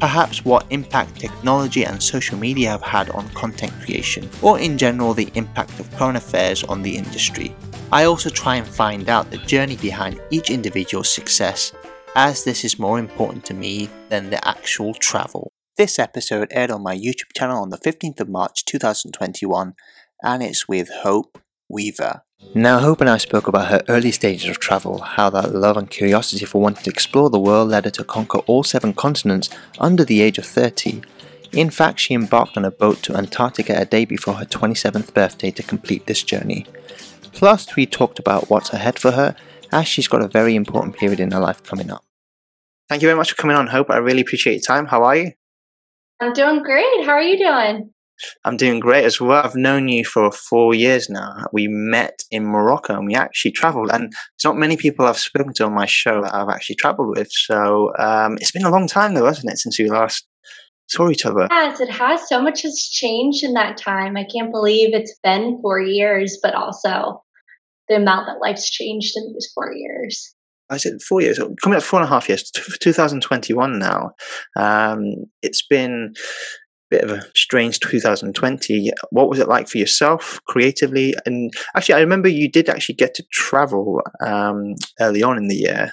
perhaps 0.00 0.44
what 0.44 0.66
impact 0.70 1.20
technology 1.20 1.84
and 1.84 2.02
social 2.02 2.38
media 2.38 2.70
have 2.70 2.82
had 2.82 3.10
on 3.10 3.28
content 3.30 3.72
creation, 3.82 4.28
or 4.42 4.58
in 4.58 4.76
general 4.76 5.14
the 5.14 5.30
impact 5.34 5.78
of 5.80 5.90
current 5.96 6.16
affairs 6.16 6.64
on 6.64 6.82
the 6.82 6.96
industry. 6.96 7.54
I 7.92 8.04
also 8.04 8.30
try 8.30 8.56
and 8.56 8.66
find 8.66 9.08
out 9.08 9.30
the 9.30 9.38
journey 9.38 9.76
behind 9.76 10.20
each 10.30 10.50
individual's 10.50 11.14
success, 11.14 11.72
as 12.16 12.44
this 12.44 12.64
is 12.64 12.78
more 12.78 12.98
important 12.98 13.44
to 13.46 13.54
me 13.54 13.88
than 14.08 14.30
the 14.30 14.46
actual 14.46 14.94
travel. 14.94 15.52
This 15.76 15.98
episode 15.98 16.48
aired 16.50 16.70
on 16.70 16.82
my 16.82 16.96
YouTube 16.96 17.32
channel 17.36 17.62
on 17.62 17.70
the 17.70 17.78
15th 17.78 18.20
of 18.20 18.28
March 18.28 18.64
2021, 18.64 19.74
and 20.22 20.42
it's 20.42 20.68
with 20.68 20.88
Hope 21.02 21.38
Weaver. 21.68 22.23
Now, 22.52 22.78
Hope 22.78 23.00
and 23.00 23.10
I 23.10 23.18
spoke 23.18 23.48
about 23.48 23.68
her 23.68 23.82
early 23.88 24.12
stages 24.12 24.48
of 24.48 24.58
travel, 24.58 25.00
how 25.00 25.30
that 25.30 25.54
love 25.54 25.76
and 25.76 25.88
curiosity 25.88 26.44
for 26.44 26.60
wanting 26.60 26.82
to 26.84 26.90
explore 26.90 27.30
the 27.30 27.38
world 27.38 27.68
led 27.68 27.84
her 27.84 27.90
to 27.92 28.04
conquer 28.04 28.38
all 28.40 28.62
seven 28.62 28.92
continents 28.92 29.48
under 29.78 30.04
the 30.04 30.20
age 30.20 30.38
of 30.38 30.46
30. 30.46 31.02
In 31.52 31.70
fact, 31.70 32.00
she 32.00 32.14
embarked 32.14 32.56
on 32.56 32.64
a 32.64 32.70
boat 32.70 33.02
to 33.04 33.16
Antarctica 33.16 33.74
a 33.76 33.84
day 33.84 34.04
before 34.04 34.34
her 34.34 34.44
27th 34.44 35.14
birthday 35.14 35.50
to 35.52 35.62
complete 35.62 36.06
this 36.06 36.22
journey. 36.22 36.66
Plus, 37.32 37.74
we 37.76 37.86
talked 37.86 38.18
about 38.18 38.50
what's 38.50 38.72
ahead 38.72 38.98
for 38.98 39.12
her, 39.12 39.36
as 39.72 39.88
she's 39.88 40.08
got 40.08 40.22
a 40.22 40.28
very 40.28 40.54
important 40.54 40.96
period 40.96 41.20
in 41.20 41.30
her 41.30 41.40
life 41.40 41.62
coming 41.62 41.90
up. 41.90 42.04
Thank 42.88 43.02
you 43.02 43.08
very 43.08 43.16
much 43.16 43.30
for 43.30 43.36
coming 43.36 43.56
on, 43.56 43.68
Hope. 43.68 43.90
I 43.90 43.96
really 43.96 44.20
appreciate 44.20 44.54
your 44.54 44.62
time. 44.62 44.86
How 44.86 45.04
are 45.04 45.16
you? 45.16 45.32
I'm 46.20 46.32
doing 46.32 46.62
great. 46.62 47.04
How 47.04 47.12
are 47.12 47.22
you 47.22 47.38
doing? 47.38 47.93
I'm 48.44 48.56
doing 48.56 48.80
great 48.80 49.04
as 49.04 49.20
well. 49.20 49.44
I've 49.44 49.56
known 49.56 49.88
you 49.88 50.04
for 50.04 50.30
four 50.30 50.74
years 50.74 51.08
now. 51.08 51.46
We 51.52 51.68
met 51.68 52.22
in 52.30 52.44
Morocco 52.44 52.94
and 52.96 53.06
we 53.06 53.14
actually 53.14 53.52
traveled. 53.52 53.90
And 53.90 54.12
it's 54.34 54.44
not 54.44 54.56
many 54.56 54.76
people 54.76 55.06
I've 55.06 55.18
spoken 55.18 55.52
to 55.54 55.66
on 55.66 55.74
my 55.74 55.86
show 55.86 56.22
that 56.22 56.34
I've 56.34 56.48
actually 56.48 56.76
traveled 56.76 57.16
with. 57.16 57.30
So 57.30 57.92
um, 57.98 58.36
it's 58.40 58.52
been 58.52 58.64
a 58.64 58.70
long 58.70 58.86
time 58.86 59.14
though, 59.14 59.26
hasn't 59.26 59.52
it, 59.52 59.58
since 59.58 59.78
we 59.78 59.88
last 59.90 60.26
saw 60.88 61.08
each 61.10 61.26
other? 61.26 61.48
Yes, 61.50 61.80
it 61.80 61.90
has. 61.90 62.28
So 62.28 62.40
much 62.40 62.62
has 62.62 62.78
changed 62.78 63.42
in 63.42 63.54
that 63.54 63.76
time. 63.76 64.16
I 64.16 64.24
can't 64.24 64.52
believe 64.52 64.94
it's 64.94 65.18
been 65.22 65.58
four 65.62 65.80
years, 65.80 66.38
but 66.42 66.54
also 66.54 67.22
the 67.88 67.96
amount 67.96 68.26
that 68.26 68.40
life's 68.40 68.70
changed 68.70 69.16
in 69.16 69.32
those 69.32 69.50
four 69.54 69.72
years. 69.72 70.34
I 70.70 70.78
said 70.78 71.02
four 71.02 71.20
years, 71.20 71.38
coming 71.62 71.76
up 71.76 71.82
four 71.82 72.00
and 72.00 72.06
a 72.06 72.10
half 72.10 72.28
years, 72.28 72.50
2021 72.80 73.78
now. 73.78 74.12
Um, 74.56 75.26
it's 75.42 75.64
been 75.66 76.14
bit 76.94 77.04
of 77.04 77.10
a 77.10 77.22
strange 77.34 77.80
2020. 77.80 78.90
What 79.10 79.28
was 79.28 79.38
it 79.38 79.48
like 79.48 79.68
for 79.68 79.78
yourself 79.78 80.40
creatively? 80.46 81.14
And 81.26 81.52
actually, 81.74 81.96
I 81.96 82.00
remember 82.00 82.28
you 82.28 82.50
did 82.50 82.68
actually 82.68 82.94
get 82.94 83.14
to 83.14 83.24
travel 83.32 84.00
um, 84.20 84.74
early 85.00 85.22
on 85.22 85.36
in 85.36 85.48
the 85.48 85.56
year. 85.56 85.92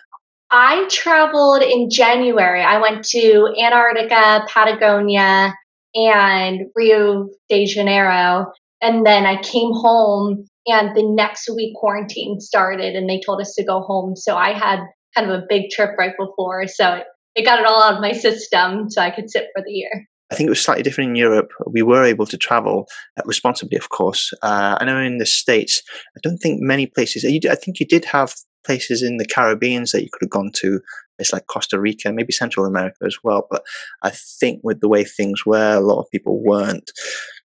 I 0.52 0.88
traveled 0.90 1.64
in 1.64 1.90
January. 1.90 2.62
I 2.62 2.80
went 2.80 3.06
to 3.06 3.54
Antarctica, 3.60 4.46
Patagonia, 4.48 5.54
and 5.96 6.62
Rio 6.76 7.30
de 7.50 7.66
Janeiro. 7.66 8.52
And 8.82 9.06
then 9.06 9.26
I 9.26 9.42
came 9.42 9.72
home, 9.72 10.46
and 10.68 10.96
the 10.96 11.04
next 11.04 11.50
week 11.56 11.76
quarantine 11.76 12.40
started, 12.40 12.96
and 12.96 13.10
they 13.10 13.22
told 13.26 13.40
us 13.40 13.54
to 13.56 13.64
go 13.64 13.82
home. 13.82 14.16
So 14.16 14.36
I 14.36 14.54
had 14.54 14.80
kind 15.16 15.30
of 15.30 15.40
a 15.40 15.46
big 15.48 15.70
trip 15.70 15.92
right 15.98 16.14
before. 16.18 16.68
So 16.68 17.02
it 17.36 17.46
got 17.46 17.60
it 17.60 17.66
all 17.66 17.82
out 17.82 17.96
of 17.96 18.02
my 18.02 18.12
system 18.12 18.90
so 18.90 19.02
I 19.02 19.12
could 19.12 19.30
sit 19.30 19.48
for 19.56 19.64
the 19.66 19.72
year. 19.72 20.08
I 20.32 20.36
think 20.36 20.48
it 20.48 20.52
was 20.52 20.64
slightly 20.64 20.84
different 20.84 21.10
in 21.10 21.16
Europe. 21.16 21.52
We 21.68 21.82
were 21.82 22.06
able 22.06 22.26
to 22.28 22.38
travel 22.38 22.88
uh, 23.18 23.24
responsibly, 23.26 23.78
of 23.78 23.90
course. 23.90 24.32
Uh, 24.42 24.78
I 24.80 24.86
know 24.86 24.98
in 24.98 25.18
the 25.18 25.26
States, 25.26 25.82
I 26.16 26.20
don't 26.24 26.38
think 26.38 26.62
many 26.62 26.88
places, 26.88 27.26
I 27.26 27.56
think 27.56 27.80
you 27.80 27.86
did 27.86 28.06
have 28.06 28.34
places 28.66 29.04
in 29.04 29.18
the 29.18 29.26
Caribbean 29.26 29.84
that 29.92 30.04
you 30.04 30.10
could 30.12 30.26
have 30.26 30.30
gone 30.30 30.52
to. 30.56 30.80
It's 31.20 31.34
like 31.34 31.48
Costa 31.48 31.80
Rica, 31.80 32.14
maybe 32.14 32.32
Central 32.32 32.66
America 32.66 32.98
as 33.06 33.18
well. 33.24 33.48
But 33.52 33.64
I 34.04 34.12
think 34.12 34.62
with 34.64 34.80
the 34.80 34.88
way 34.88 35.04
things 35.04 35.46
were, 35.46 35.76
a 35.76 35.82
lot 35.82 36.00
of 36.00 36.10
people 36.12 36.42
weren't 36.44 36.92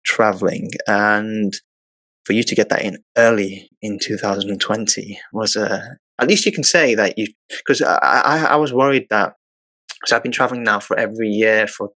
traveling. 0.06 0.70
And 0.86 1.54
for 2.26 2.34
you 2.34 2.44
to 2.44 2.56
get 2.56 2.70
that 2.70 2.84
in 2.84 2.98
early 3.18 3.70
in 3.82 3.98
2020 4.00 5.20
was 5.32 5.56
a, 5.56 5.74
uh, 5.74 5.82
at 6.20 6.28
least 6.28 6.46
you 6.46 6.52
can 6.52 6.64
say 6.64 6.96
that 6.96 7.18
you, 7.18 7.28
because 7.50 7.82
I, 7.82 7.98
I, 7.98 8.46
I 8.46 8.56
was 8.58 8.72
worried 8.72 9.08
that 9.10 9.34
so 10.06 10.16
I've 10.16 10.24
been 10.24 10.32
traveling 10.32 10.64
now 10.64 10.80
for 10.80 10.98
every 10.98 11.30
year 11.30 11.66
for 11.66 11.92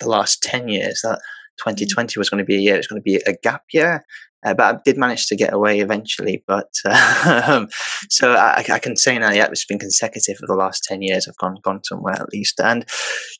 the 0.00 0.08
last 0.08 0.42
10 0.42 0.68
years 0.68 1.00
that 1.02 1.20
2020 1.58 2.18
was 2.18 2.30
going 2.30 2.38
to 2.38 2.44
be 2.44 2.56
a 2.56 2.60
year, 2.60 2.76
it's 2.76 2.86
going 2.86 3.00
to 3.00 3.04
be 3.04 3.16
a 3.26 3.34
gap 3.42 3.62
year. 3.72 4.04
Uh, 4.44 4.54
but 4.54 4.74
I 4.74 4.78
did 4.84 4.96
manage 4.96 5.26
to 5.26 5.36
get 5.36 5.52
away 5.52 5.80
eventually. 5.80 6.42
But 6.46 6.70
uh, 6.84 7.66
so 8.08 8.32
I, 8.32 8.64
I, 8.70 8.78
can 8.78 8.96
say 8.96 9.18
now, 9.18 9.30
yeah, 9.30 9.46
it's 9.46 9.66
been 9.66 9.78
consecutive 9.78 10.38
for 10.38 10.46
the 10.46 10.54
last 10.54 10.84
10 10.84 11.02
years. 11.02 11.28
I've 11.28 11.36
gone, 11.36 11.56
gone 11.62 11.80
somewhere 11.84 12.14
at 12.14 12.32
least. 12.32 12.60
And 12.60 12.86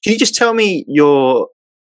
can 0.04 0.12
you 0.12 0.18
just 0.18 0.34
tell 0.34 0.52
me 0.52 0.84
your 0.86 1.48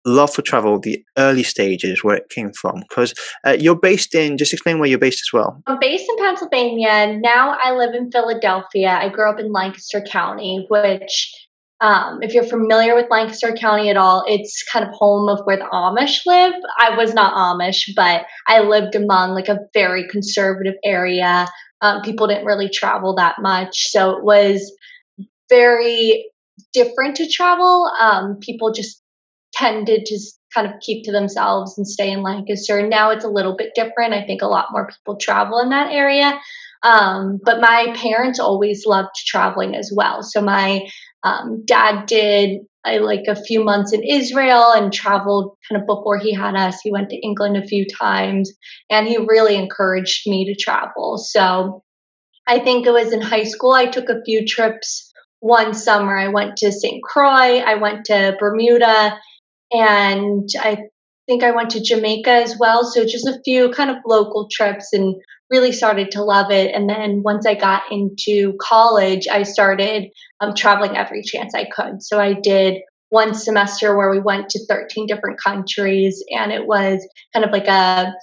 love 0.05 0.33
for 0.33 0.41
travel, 0.41 0.79
the 0.79 1.03
early 1.17 1.43
stages 1.43 2.03
where 2.03 2.17
it 2.17 2.29
came 2.29 2.51
from? 2.51 2.81
Because 2.89 3.13
uh, 3.45 3.55
you're 3.57 3.79
based 3.79 4.13
in, 4.13 4.37
just 4.37 4.53
explain 4.53 4.79
where 4.79 4.89
you're 4.89 4.99
based 4.99 5.21
as 5.21 5.31
well. 5.31 5.61
I'm 5.67 5.79
based 5.79 6.09
in 6.09 6.17
Pennsylvania. 6.17 7.17
Now 7.17 7.57
I 7.63 7.73
live 7.73 7.93
in 7.93 8.11
Philadelphia. 8.11 8.89
I 8.89 9.07
grew 9.07 9.29
up 9.29 9.39
in 9.39 9.53
Lancaster 9.53 10.01
County, 10.01 10.65
which 10.69 11.46
um, 11.79 12.19
if 12.21 12.33
you're 12.33 12.43
familiar 12.43 12.95
with 12.95 13.05
Lancaster 13.11 13.53
County 13.53 13.89
at 13.89 13.97
all, 13.97 14.23
it's 14.27 14.63
kind 14.63 14.83
of 14.83 14.91
home 14.93 15.29
of 15.29 15.41
where 15.45 15.57
the 15.57 15.65
Amish 15.65 16.21
live. 16.25 16.53
I 16.77 16.97
was 16.97 17.13
not 17.13 17.33
Amish, 17.33 17.89
but 17.95 18.25
I 18.47 18.61
lived 18.61 18.95
among 18.95 19.31
like 19.31 19.47
a 19.47 19.59
very 19.73 20.07
conservative 20.09 20.75
area. 20.83 21.47
Um, 21.81 22.01
people 22.01 22.27
didn't 22.27 22.45
really 22.45 22.69
travel 22.69 23.15
that 23.15 23.35
much, 23.39 23.89
so 23.91 24.17
it 24.17 24.23
was 24.23 24.73
very 25.49 26.25
different 26.73 27.15
to 27.17 27.29
travel. 27.29 27.91
Um, 27.99 28.39
people 28.41 28.73
just 28.73 29.01
tended 29.53 30.05
to 30.05 30.19
kind 30.53 30.67
of 30.67 30.79
keep 30.81 31.03
to 31.05 31.11
themselves 31.11 31.77
and 31.77 31.87
stay 31.87 32.11
in 32.11 32.23
Lancaster. 32.23 32.87
Now 32.87 33.11
it's 33.11 33.25
a 33.25 33.29
little 33.29 33.55
bit 33.55 33.73
different. 33.75 34.13
I 34.13 34.25
think 34.25 34.41
a 34.41 34.47
lot 34.47 34.67
more 34.71 34.87
people 34.87 35.17
travel 35.17 35.59
in 35.59 35.69
that 35.69 35.91
area. 35.91 36.39
Um, 36.83 37.39
but 37.43 37.59
my 37.59 37.93
parents 37.95 38.39
always 38.39 38.85
loved 38.85 39.15
traveling 39.25 39.75
as 39.75 39.91
well. 39.93 40.21
So 40.23 40.41
my 40.41 40.87
um, 41.27 41.63
dad 41.65 42.05
did 42.05 42.59
I, 42.85 42.97
like 42.97 43.25
a 43.27 43.35
few 43.35 43.63
months 43.63 43.91
in 43.91 44.03
Israel 44.03 44.71
and 44.73 44.93
traveled 44.93 45.57
kind 45.67 45.81
of 45.81 45.87
before 45.87 46.17
he 46.17 46.33
had 46.33 46.55
us. 46.55 46.79
He 46.81 46.91
went 46.91 47.09
to 47.09 47.17
England 47.17 47.57
a 47.57 47.67
few 47.67 47.85
times 47.85 48.51
and 48.89 49.07
he 49.07 49.17
really 49.17 49.55
encouraged 49.55 50.29
me 50.29 50.45
to 50.45 50.55
travel. 50.55 51.17
So 51.17 51.83
I 52.47 52.59
think 52.59 52.85
it 52.85 52.93
was 52.93 53.11
in 53.11 53.21
high 53.21 53.43
school, 53.43 53.73
I 53.73 53.87
took 53.87 54.09
a 54.09 54.23
few 54.23 54.45
trips. 54.45 55.11
One 55.39 55.73
summer, 55.73 56.17
I 56.17 56.29
went 56.29 56.57
to 56.57 56.71
St. 56.71 57.03
Croix, 57.03 57.59
I 57.59 57.75
went 57.75 58.05
to 58.05 58.35
Bermuda, 58.39 59.19
and 59.71 60.49
I 60.59 60.77
think 61.27 61.43
I 61.43 61.51
went 61.51 61.71
to 61.71 61.81
Jamaica 61.81 62.31
as 62.31 62.57
well. 62.57 62.83
So 62.83 63.05
just 63.05 63.27
a 63.27 63.39
few 63.43 63.69
kind 63.69 63.91
of 63.91 63.97
local 64.05 64.47
trips 64.51 64.93
and 64.93 65.15
really 65.49 65.71
started 65.71 66.11
to 66.11 66.23
love 66.23 66.51
it. 66.51 66.73
And 66.73 66.89
then 66.89 67.21
once 67.23 67.45
I 67.45 67.53
got 67.53 67.83
into 67.91 68.57
college, 68.59 69.27
I 69.31 69.43
started 69.43 70.09
um, 70.39 70.55
traveling 70.55 70.97
every 70.97 71.21
chance 71.21 71.53
I 71.53 71.65
could. 71.65 72.01
So 72.01 72.19
I 72.19 72.33
did 72.33 72.81
one 73.09 73.33
semester 73.33 73.95
where 73.95 74.09
we 74.09 74.19
went 74.19 74.49
to 74.49 74.65
13 74.65 75.07
different 75.07 75.39
countries, 75.39 76.23
and 76.29 76.51
it 76.51 76.67
was 76.67 77.07
kind 77.33 77.45
of 77.45 77.51
like 77.51 77.67
a 77.67 78.13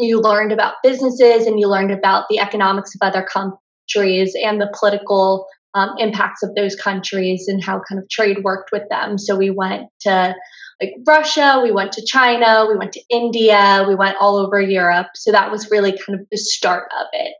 you 0.00 0.20
learned 0.20 0.52
about 0.52 0.74
businesses 0.84 1.46
and 1.46 1.58
you 1.58 1.68
learned 1.68 1.90
about 1.90 2.26
the 2.30 2.38
economics 2.38 2.94
of 2.94 3.00
other 3.04 3.26
countries 3.26 4.32
and 4.40 4.60
the 4.60 4.72
political 4.78 5.44
um, 5.74 5.90
impacts 5.98 6.44
of 6.44 6.54
those 6.54 6.76
countries 6.76 7.46
and 7.48 7.62
how 7.62 7.80
kind 7.88 8.00
of 8.00 8.08
trade 8.08 8.44
worked 8.44 8.70
with 8.70 8.84
them. 8.90 9.18
So 9.18 9.36
we 9.36 9.50
went 9.50 9.88
to 10.02 10.36
like 10.80 10.94
Russia, 11.06 11.60
we 11.62 11.72
went 11.72 11.92
to 11.92 12.04
China, 12.04 12.66
we 12.68 12.76
went 12.76 12.92
to 12.92 13.02
India, 13.10 13.84
we 13.86 13.94
went 13.94 14.16
all 14.20 14.36
over 14.36 14.60
Europe. 14.60 15.08
So 15.14 15.32
that 15.32 15.50
was 15.50 15.70
really 15.70 15.92
kind 15.92 16.18
of 16.20 16.26
the 16.30 16.38
start 16.38 16.88
of 17.00 17.06
it. 17.12 17.34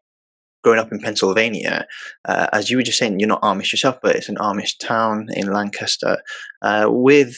Growing 0.65 0.81
up 0.81 0.91
in 0.91 0.99
Pennsylvania, 0.99 1.87
uh, 2.25 2.49
as 2.53 2.69
you 2.69 2.77
were 2.77 2.83
just 2.83 2.99
saying, 2.99 3.21
you're 3.21 3.29
not 3.29 3.43
Amish 3.43 3.73
yourself, 3.73 3.99
but 4.03 4.17
it's 4.17 4.29
an 4.29 4.37
Amish 4.37 4.77
town 4.81 5.29
in 5.33 5.53
Lancaster. 5.53 6.19
Uh, 6.63 6.87
with, 6.89 7.37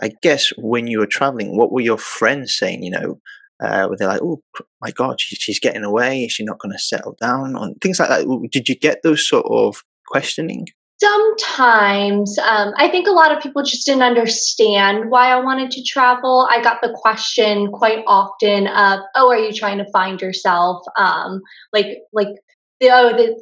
I 0.00 0.10
guess, 0.22 0.52
when 0.56 0.86
you 0.86 1.00
were 1.00 1.06
traveling, 1.06 1.56
what 1.56 1.70
were 1.70 1.82
your 1.82 1.98
friends 1.98 2.56
saying? 2.56 2.82
You 2.82 2.90
know, 2.92 3.20
uh, 3.62 3.86
were 3.90 3.96
they 3.98 4.06
like, 4.06 4.22
"Oh 4.22 4.40
my 4.80 4.90
God, 4.90 5.20
she, 5.20 5.36
she's 5.36 5.60
getting 5.60 5.84
away? 5.84 6.24
Is 6.24 6.32
she 6.32 6.44
not 6.44 6.58
going 6.58 6.72
to 6.72 6.78
settle 6.78 7.14
down?" 7.20 7.56
On 7.56 7.74
things 7.82 8.00
like 8.00 8.08
that. 8.08 8.48
Did 8.50 8.70
you 8.70 8.74
get 8.74 9.02
those 9.02 9.28
sort 9.28 9.46
of 9.50 9.82
questioning? 10.06 10.66
Sometimes. 10.98 12.38
Um, 12.38 12.72
I 12.76 12.88
think 12.88 13.06
a 13.06 13.12
lot 13.12 13.36
of 13.36 13.42
people 13.42 13.62
just 13.62 13.84
didn't 13.84 14.02
understand 14.02 15.10
why 15.10 15.28
I 15.28 15.40
wanted 15.40 15.70
to 15.72 15.82
travel. 15.82 16.48
I 16.50 16.62
got 16.62 16.80
the 16.82 16.96
question 17.02 17.70
quite 17.70 18.02
often 18.06 18.66
of, 18.66 19.00
"Oh, 19.14 19.30
are 19.30 19.38
you 19.38 19.52
trying 19.52 19.78
to 19.78 19.90
find 19.92 20.20
yourself?" 20.20 20.82
Um, 20.96 21.42
like, 21.72 21.98
like, 22.14 22.28
oh, 22.82 23.12
the, 23.12 23.38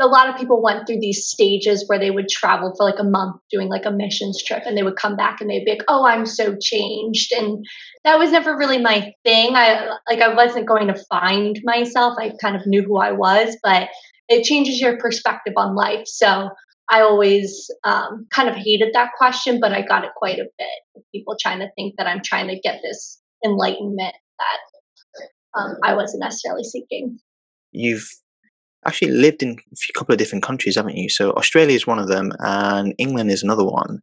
a 0.00 0.06
lot 0.06 0.28
of 0.28 0.36
people 0.36 0.62
went 0.62 0.86
through 0.86 1.00
these 1.00 1.26
stages 1.26 1.84
where 1.86 1.98
they 1.98 2.10
would 2.10 2.28
travel 2.28 2.74
for 2.76 2.84
like 2.84 2.98
a 2.98 3.04
month 3.04 3.36
doing 3.50 3.68
like 3.68 3.84
a 3.84 3.90
missions 3.90 4.42
trip 4.42 4.62
and 4.66 4.76
they 4.76 4.82
would 4.82 4.96
come 4.96 5.16
back 5.16 5.40
and 5.40 5.50
they'd 5.50 5.64
be 5.64 5.72
like 5.72 5.84
oh 5.88 6.06
i'm 6.06 6.24
so 6.26 6.56
changed 6.60 7.32
and 7.32 7.64
that 8.04 8.18
was 8.18 8.30
never 8.32 8.56
really 8.56 8.78
my 8.78 9.12
thing 9.24 9.54
i 9.54 9.94
like 10.08 10.20
i 10.20 10.34
wasn't 10.34 10.66
going 10.66 10.88
to 10.88 11.04
find 11.10 11.60
myself 11.64 12.16
i 12.18 12.32
kind 12.40 12.56
of 12.56 12.66
knew 12.66 12.82
who 12.82 12.96
i 12.96 13.12
was 13.12 13.56
but 13.62 13.88
it 14.28 14.44
changes 14.44 14.80
your 14.80 14.96
perspective 14.96 15.54
on 15.56 15.74
life 15.74 16.06
so 16.06 16.48
i 16.90 17.00
always 17.00 17.70
um, 17.84 18.26
kind 18.30 18.48
of 18.48 18.54
hated 18.56 18.90
that 18.94 19.10
question 19.16 19.60
but 19.60 19.72
i 19.72 19.82
got 19.82 20.04
it 20.04 20.10
quite 20.16 20.38
a 20.38 20.46
bit 20.58 21.02
people 21.12 21.36
trying 21.40 21.58
to 21.58 21.68
think 21.76 21.94
that 21.96 22.06
i'm 22.06 22.22
trying 22.24 22.48
to 22.48 22.58
get 22.60 22.80
this 22.82 23.20
enlightenment 23.44 24.14
that 24.38 25.60
um, 25.60 25.76
i 25.82 25.94
wasn't 25.94 26.20
necessarily 26.20 26.64
seeking 26.64 27.18
you've 27.72 28.08
actually 28.86 29.10
lived 29.10 29.42
in 29.42 29.58
a 29.72 29.98
couple 29.98 30.12
of 30.12 30.18
different 30.18 30.44
countries, 30.44 30.76
haven't 30.76 30.96
you? 30.96 31.08
So 31.08 31.32
Australia 31.32 31.74
is 31.74 31.86
one 31.86 31.98
of 31.98 32.08
them, 32.08 32.32
and 32.38 32.94
England 32.98 33.30
is 33.30 33.42
another 33.42 33.64
one. 33.64 34.00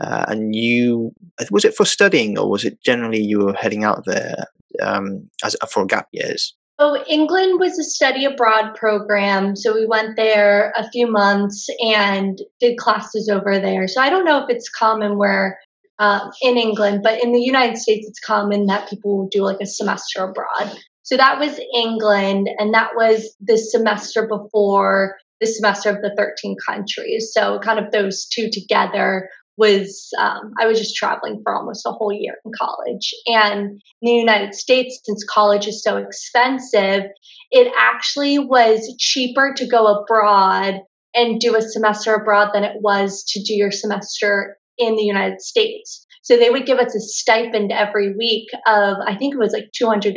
Uh, 0.00 0.26
and 0.28 0.54
you 0.54 1.12
was 1.50 1.64
it 1.64 1.74
for 1.74 1.84
studying, 1.84 2.38
or 2.38 2.50
was 2.50 2.64
it 2.64 2.82
generally 2.82 3.20
you 3.20 3.38
were 3.38 3.54
heading 3.54 3.84
out 3.84 4.04
there 4.04 4.34
um, 4.82 5.30
as 5.44 5.56
for 5.70 5.86
gap 5.86 6.08
years? 6.12 6.54
So 6.78 7.02
England 7.06 7.58
was 7.58 7.78
a 7.78 7.84
study 7.84 8.26
abroad 8.26 8.74
program. 8.74 9.56
So 9.56 9.74
we 9.74 9.86
went 9.86 10.16
there 10.16 10.72
a 10.76 10.88
few 10.90 11.10
months 11.10 11.68
and 11.80 12.38
did 12.60 12.76
classes 12.76 13.30
over 13.32 13.58
there. 13.58 13.88
So 13.88 14.00
I 14.00 14.10
don't 14.10 14.26
know 14.26 14.44
if 14.44 14.50
it's 14.50 14.68
common 14.68 15.16
where 15.16 15.58
um, 15.98 16.30
in 16.42 16.58
England, 16.58 17.00
but 17.02 17.22
in 17.22 17.32
the 17.32 17.40
United 17.40 17.78
States, 17.78 18.06
it's 18.06 18.20
common 18.20 18.66
that 18.66 18.90
people 18.90 19.16
will 19.16 19.28
do 19.30 19.42
like 19.42 19.60
a 19.62 19.66
semester 19.66 20.24
abroad. 20.24 20.76
So 21.02 21.16
that 21.16 21.38
was 21.38 21.58
England, 21.74 22.50
and 22.58 22.74
that 22.74 22.90
was 22.96 23.34
the 23.40 23.56
semester 23.56 24.26
before 24.26 25.16
the 25.40 25.46
semester 25.46 25.88
of 25.90 26.02
the 26.02 26.12
13 26.16 26.56
countries. 26.66 27.30
So, 27.32 27.60
kind 27.60 27.78
of 27.78 27.92
those 27.92 28.26
two 28.26 28.50
together 28.52 29.30
was 29.56 30.10
um, 30.18 30.52
I 30.60 30.66
was 30.66 30.78
just 30.78 30.96
traveling 30.96 31.40
for 31.42 31.54
almost 31.54 31.86
a 31.86 31.90
whole 31.90 32.12
year 32.12 32.34
in 32.44 32.52
college. 32.56 33.14
And 33.26 33.70
in 33.70 33.80
the 34.02 34.12
United 34.12 34.54
States, 34.54 35.00
since 35.04 35.24
college 35.24 35.66
is 35.66 35.82
so 35.82 35.96
expensive, 35.96 37.04
it 37.50 37.72
actually 37.78 38.38
was 38.38 38.94
cheaper 38.98 39.54
to 39.56 39.66
go 39.66 39.86
abroad 39.86 40.80
and 41.14 41.40
do 41.40 41.56
a 41.56 41.62
semester 41.62 42.14
abroad 42.14 42.50
than 42.52 42.64
it 42.64 42.76
was 42.80 43.24
to 43.28 43.42
do 43.42 43.54
your 43.54 43.70
semester 43.70 44.58
in 44.78 44.96
the 44.96 45.02
United 45.02 45.40
States. 45.40 46.05
So 46.26 46.36
they 46.36 46.50
would 46.50 46.66
give 46.66 46.78
us 46.78 46.92
a 46.92 46.98
stipend 46.98 47.70
every 47.70 48.12
week 48.16 48.48
of, 48.66 48.96
I 49.06 49.14
think 49.14 49.34
it 49.34 49.38
was 49.38 49.52
like 49.52 49.70
$200 49.80 50.12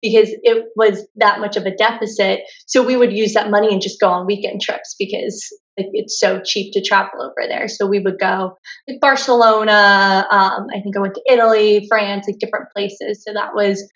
because 0.00 0.30
it 0.42 0.64
was 0.74 1.06
that 1.16 1.38
much 1.38 1.58
of 1.58 1.66
a 1.66 1.76
deficit. 1.76 2.40
So 2.66 2.82
we 2.82 2.96
would 2.96 3.12
use 3.12 3.34
that 3.34 3.50
money 3.50 3.70
and 3.70 3.82
just 3.82 4.00
go 4.00 4.08
on 4.08 4.24
weekend 4.24 4.62
trips 4.62 4.94
because 4.98 5.46
it's 5.76 6.18
so 6.18 6.40
cheap 6.42 6.72
to 6.72 6.82
travel 6.82 7.22
over 7.22 7.46
there. 7.46 7.68
So 7.68 7.86
we 7.86 7.98
would 7.98 8.18
go 8.18 8.56
like 8.88 9.00
Barcelona. 9.02 10.26
Um, 10.30 10.68
I 10.74 10.80
think 10.80 10.96
I 10.96 11.00
went 11.00 11.14
to 11.16 11.22
Italy, 11.30 11.84
France, 11.90 12.24
like 12.26 12.38
different 12.38 12.70
places. 12.74 13.22
So 13.22 13.34
that 13.34 13.54
was 13.54 13.86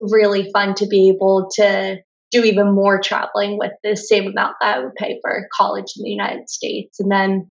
really 0.00 0.50
fun 0.50 0.72
to 0.76 0.86
be 0.86 1.10
able 1.10 1.50
to 1.56 1.98
do 2.30 2.42
even 2.42 2.74
more 2.74 2.98
traveling 3.02 3.58
with 3.58 3.72
the 3.82 3.96
same 3.96 4.28
amount 4.28 4.56
that 4.62 4.78
I 4.78 4.82
would 4.82 4.94
pay 4.94 5.18
for 5.20 5.46
college 5.54 5.92
in 5.98 6.04
the 6.04 6.10
United 6.10 6.48
States. 6.48 6.98
And 6.98 7.12
then 7.12 7.50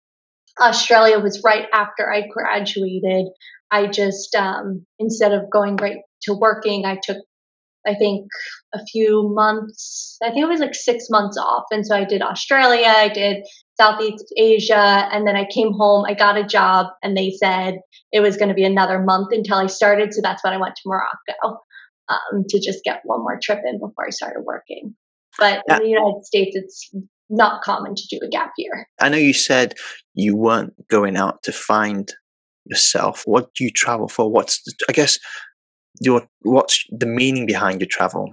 Australia 0.63 1.19
was 1.19 1.43
right 1.45 1.67
after 1.73 2.11
I 2.11 2.23
graduated. 2.33 3.27
I 3.71 3.87
just, 3.87 4.35
um, 4.35 4.87
instead 4.99 5.33
of 5.33 5.51
going 5.51 5.77
right 5.77 5.99
to 6.23 6.35
working, 6.35 6.85
I 6.85 6.99
took, 7.03 7.19
I 7.87 7.95
think, 7.95 8.29
a 8.75 8.85
few 8.87 9.31
months, 9.35 10.19
I 10.23 10.31
think 10.31 10.45
it 10.45 10.49
was 10.49 10.61
like 10.61 10.75
six 10.75 11.07
months 11.11 11.37
off. 11.37 11.65
And 11.71 11.85
so 11.87 11.97
I 11.97 12.05
did 12.05 12.23
Australia, 12.23 12.87
I 12.87 13.09
did 13.09 13.45
Southeast 13.81 14.33
Asia, 14.37 15.09
and 15.13 15.27
then 15.27 15.37
I 15.37 15.47
came 15.53 15.73
home, 15.73 16.05
I 16.07 16.15
got 16.15 16.39
a 16.39 16.45
job, 16.45 16.87
and 17.03 17.17
they 17.17 17.31
said 17.31 17.79
it 18.13 18.21
was 18.21 18.37
going 18.37 18.51
to 18.51 18.55
be 18.55 18.65
another 18.65 19.03
month 19.03 19.29
until 19.33 19.57
I 19.57 19.67
started. 19.67 20.15
So 20.15 20.21
that's 20.23 20.45
when 20.45 20.53
I 20.53 20.59
went 20.59 20.77
to 20.77 20.83
Morocco 20.87 21.61
um, 22.09 22.45
to 22.49 22.61
just 22.61 22.85
get 22.85 23.01
one 23.05 23.21
more 23.21 23.39
trip 23.43 23.61
in 23.67 23.79
before 23.79 24.07
I 24.07 24.11
started 24.11 24.43
working. 24.45 24.95
But 25.39 25.63
in 25.67 25.79
the 25.79 25.89
United 25.89 26.25
States, 26.25 26.55
it's 26.55 26.91
not 27.33 27.63
common 27.63 27.95
to 27.95 28.03
do 28.11 28.21
a 28.25 28.29
gap 28.29 28.53
year. 28.57 28.87
I 29.01 29.09
know 29.09 29.17
you 29.17 29.33
said 29.33 29.75
you 30.15 30.37
weren't 30.37 30.75
going 30.89 31.17
out 31.17 31.43
to 31.45 31.53
find 31.53 32.13
yourself. 32.67 33.23
What 33.25 33.53
do 33.55 33.65
you 33.65 33.71
travel 33.71 34.07
for? 34.07 34.31
What's 34.31 34.63
I 34.89 34.93
guess 34.93 35.19
your 36.01 36.27
what's 36.43 36.85
the 36.91 37.07
meaning 37.07 37.47
behind 37.47 37.81
your 37.81 37.89
travel? 37.91 38.29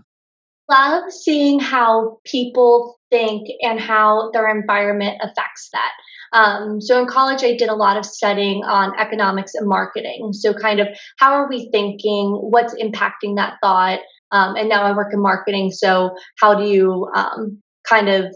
Love 0.69 1.11
seeing 1.11 1.59
how 1.59 2.19
people 2.25 2.99
think 3.09 3.47
and 3.61 3.79
how 3.79 4.29
their 4.33 4.47
environment 4.47 5.17
affects 5.21 5.69
that. 5.73 5.91
Um, 6.31 6.79
so 6.79 6.99
in 6.99 7.07
college, 7.07 7.43
I 7.43 7.55
did 7.55 7.69
a 7.69 7.75
lot 7.75 7.97
of 7.97 8.05
studying 8.05 8.63
on 8.63 8.93
economics 8.99 9.55
and 9.55 9.67
marketing. 9.67 10.29
So 10.33 10.53
kind 10.53 10.79
of 10.79 10.87
how 11.17 11.33
are 11.33 11.49
we 11.49 11.69
thinking? 11.71 12.33
What's 12.33 12.75
impacting 12.75 13.35
that 13.37 13.55
thought? 13.63 13.99
Um, 14.31 14.55
and 14.55 14.69
now 14.69 14.83
I 14.83 14.95
work 14.95 15.11
in 15.11 15.19
marketing. 15.19 15.71
So 15.71 16.11
how 16.39 16.53
do 16.53 16.65
you 16.65 17.09
um, 17.15 17.59
kind 17.87 18.09
of 18.09 18.35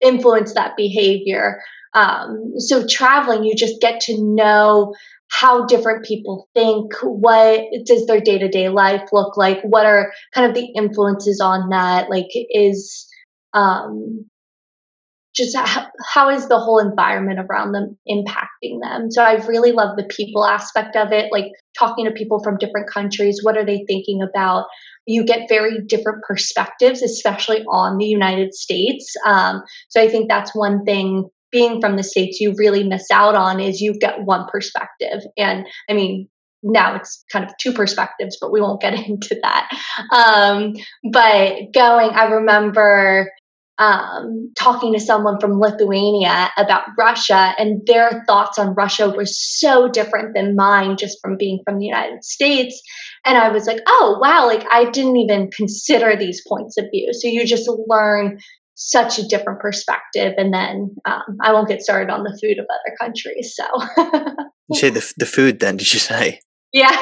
influence 0.00 0.54
that 0.54 0.76
behavior. 0.76 1.60
Um, 1.94 2.52
so 2.58 2.86
traveling, 2.86 3.44
you 3.44 3.54
just 3.56 3.80
get 3.80 4.00
to 4.02 4.16
know 4.18 4.94
how 5.28 5.66
different 5.66 6.04
people 6.04 6.48
think. 6.54 6.92
What 7.02 7.62
does 7.84 8.06
their 8.06 8.20
day 8.20 8.38
to 8.38 8.48
day 8.48 8.68
life 8.68 9.08
look 9.12 9.36
like? 9.36 9.58
What 9.62 9.86
are 9.86 10.12
kind 10.34 10.48
of 10.48 10.54
the 10.54 10.66
influences 10.76 11.40
on 11.40 11.70
that? 11.70 12.10
Like, 12.10 12.28
is 12.32 13.06
um, 13.52 14.29
just 15.40 15.56
how, 15.56 15.86
how 16.04 16.30
is 16.30 16.48
the 16.48 16.58
whole 16.58 16.78
environment 16.78 17.40
around 17.40 17.72
them 17.72 17.96
impacting 18.08 18.80
them? 18.82 19.10
So 19.10 19.22
I 19.22 19.44
really 19.46 19.72
love 19.72 19.96
the 19.96 20.08
people 20.08 20.44
aspect 20.44 20.96
of 20.96 21.12
it, 21.12 21.32
like 21.32 21.46
talking 21.78 22.04
to 22.04 22.12
people 22.12 22.42
from 22.42 22.58
different 22.58 22.90
countries. 22.90 23.40
What 23.42 23.56
are 23.56 23.64
they 23.64 23.84
thinking 23.86 24.20
about? 24.22 24.66
You 25.06 25.24
get 25.24 25.48
very 25.48 25.78
different 25.86 26.22
perspectives, 26.26 27.02
especially 27.02 27.62
on 27.62 27.98
the 27.98 28.06
United 28.06 28.54
States. 28.54 29.14
Um, 29.24 29.62
so 29.88 30.00
I 30.00 30.08
think 30.08 30.28
that's 30.28 30.54
one 30.54 30.84
thing 30.84 31.30
being 31.50 31.80
from 31.80 31.96
the 31.96 32.02
states 32.02 32.40
you 32.40 32.54
really 32.56 32.84
miss 32.84 33.10
out 33.10 33.34
on 33.34 33.60
is 33.60 33.80
you 33.80 33.98
get 33.98 34.24
one 34.24 34.46
perspective 34.46 35.20
and 35.36 35.66
i 35.88 35.94
mean 35.94 36.28
now 36.62 36.94
it's 36.94 37.24
kind 37.32 37.44
of 37.44 37.50
two 37.58 37.72
perspectives 37.72 38.36
but 38.40 38.52
we 38.52 38.60
won't 38.60 38.80
get 38.80 38.94
into 39.08 39.36
that 39.42 39.68
um, 40.12 40.74
but 41.10 41.72
going 41.74 42.10
i 42.10 42.24
remember 42.24 43.28
um, 43.80 44.52
talking 44.58 44.92
to 44.92 45.00
someone 45.00 45.40
from 45.40 45.58
Lithuania 45.58 46.50
about 46.58 46.84
Russia, 46.98 47.54
and 47.58 47.80
their 47.86 48.22
thoughts 48.28 48.58
on 48.58 48.74
Russia 48.74 49.08
were 49.08 49.26
so 49.26 49.88
different 49.88 50.34
than 50.34 50.54
mine 50.54 50.98
just 50.98 51.18
from 51.22 51.38
being 51.38 51.60
from 51.64 51.78
the 51.78 51.86
United 51.86 52.22
States. 52.22 52.80
And 53.24 53.38
I 53.38 53.48
was 53.48 53.66
like, 53.66 53.80
oh, 53.88 54.18
wow, 54.20 54.46
like 54.46 54.66
I 54.70 54.90
didn't 54.90 55.16
even 55.16 55.50
consider 55.50 56.14
these 56.14 56.42
points 56.46 56.76
of 56.76 56.84
view. 56.92 57.12
So 57.12 57.26
you 57.26 57.46
just 57.46 57.70
learn 57.86 58.38
such 58.74 59.18
a 59.18 59.26
different 59.26 59.60
perspective. 59.60 60.34
And 60.36 60.52
then 60.52 60.94
um, 61.06 61.38
I 61.42 61.52
won't 61.52 61.68
get 61.68 61.82
started 61.82 62.12
on 62.12 62.22
the 62.22 62.38
food 62.40 62.58
of 62.58 62.66
other 62.66 62.96
countries. 63.00 63.54
So 63.54 63.64
you 64.68 64.78
say 64.78 64.90
the, 64.90 65.12
the 65.16 65.26
food 65.26 65.60
then, 65.60 65.78
did 65.78 65.92
you 65.92 65.98
say? 65.98 66.40
Yeah. 66.72 66.96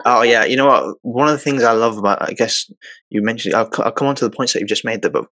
oh 0.04 0.22
yeah. 0.22 0.44
You 0.44 0.56
know 0.56 0.66
what? 0.66 0.96
One 1.02 1.28
of 1.28 1.32
the 1.32 1.38
things 1.38 1.62
I 1.62 1.72
love 1.72 1.96
about, 1.96 2.22
I 2.22 2.32
guess 2.32 2.70
you 3.10 3.22
mentioned, 3.22 3.54
I'll, 3.54 3.70
I'll 3.78 3.92
come 3.92 4.08
on 4.08 4.16
to 4.16 4.24
the 4.24 4.34
points 4.34 4.52
that 4.52 4.60
you've 4.60 4.68
just 4.68 4.84
made 4.84 5.02
there, 5.02 5.10
but 5.10 5.26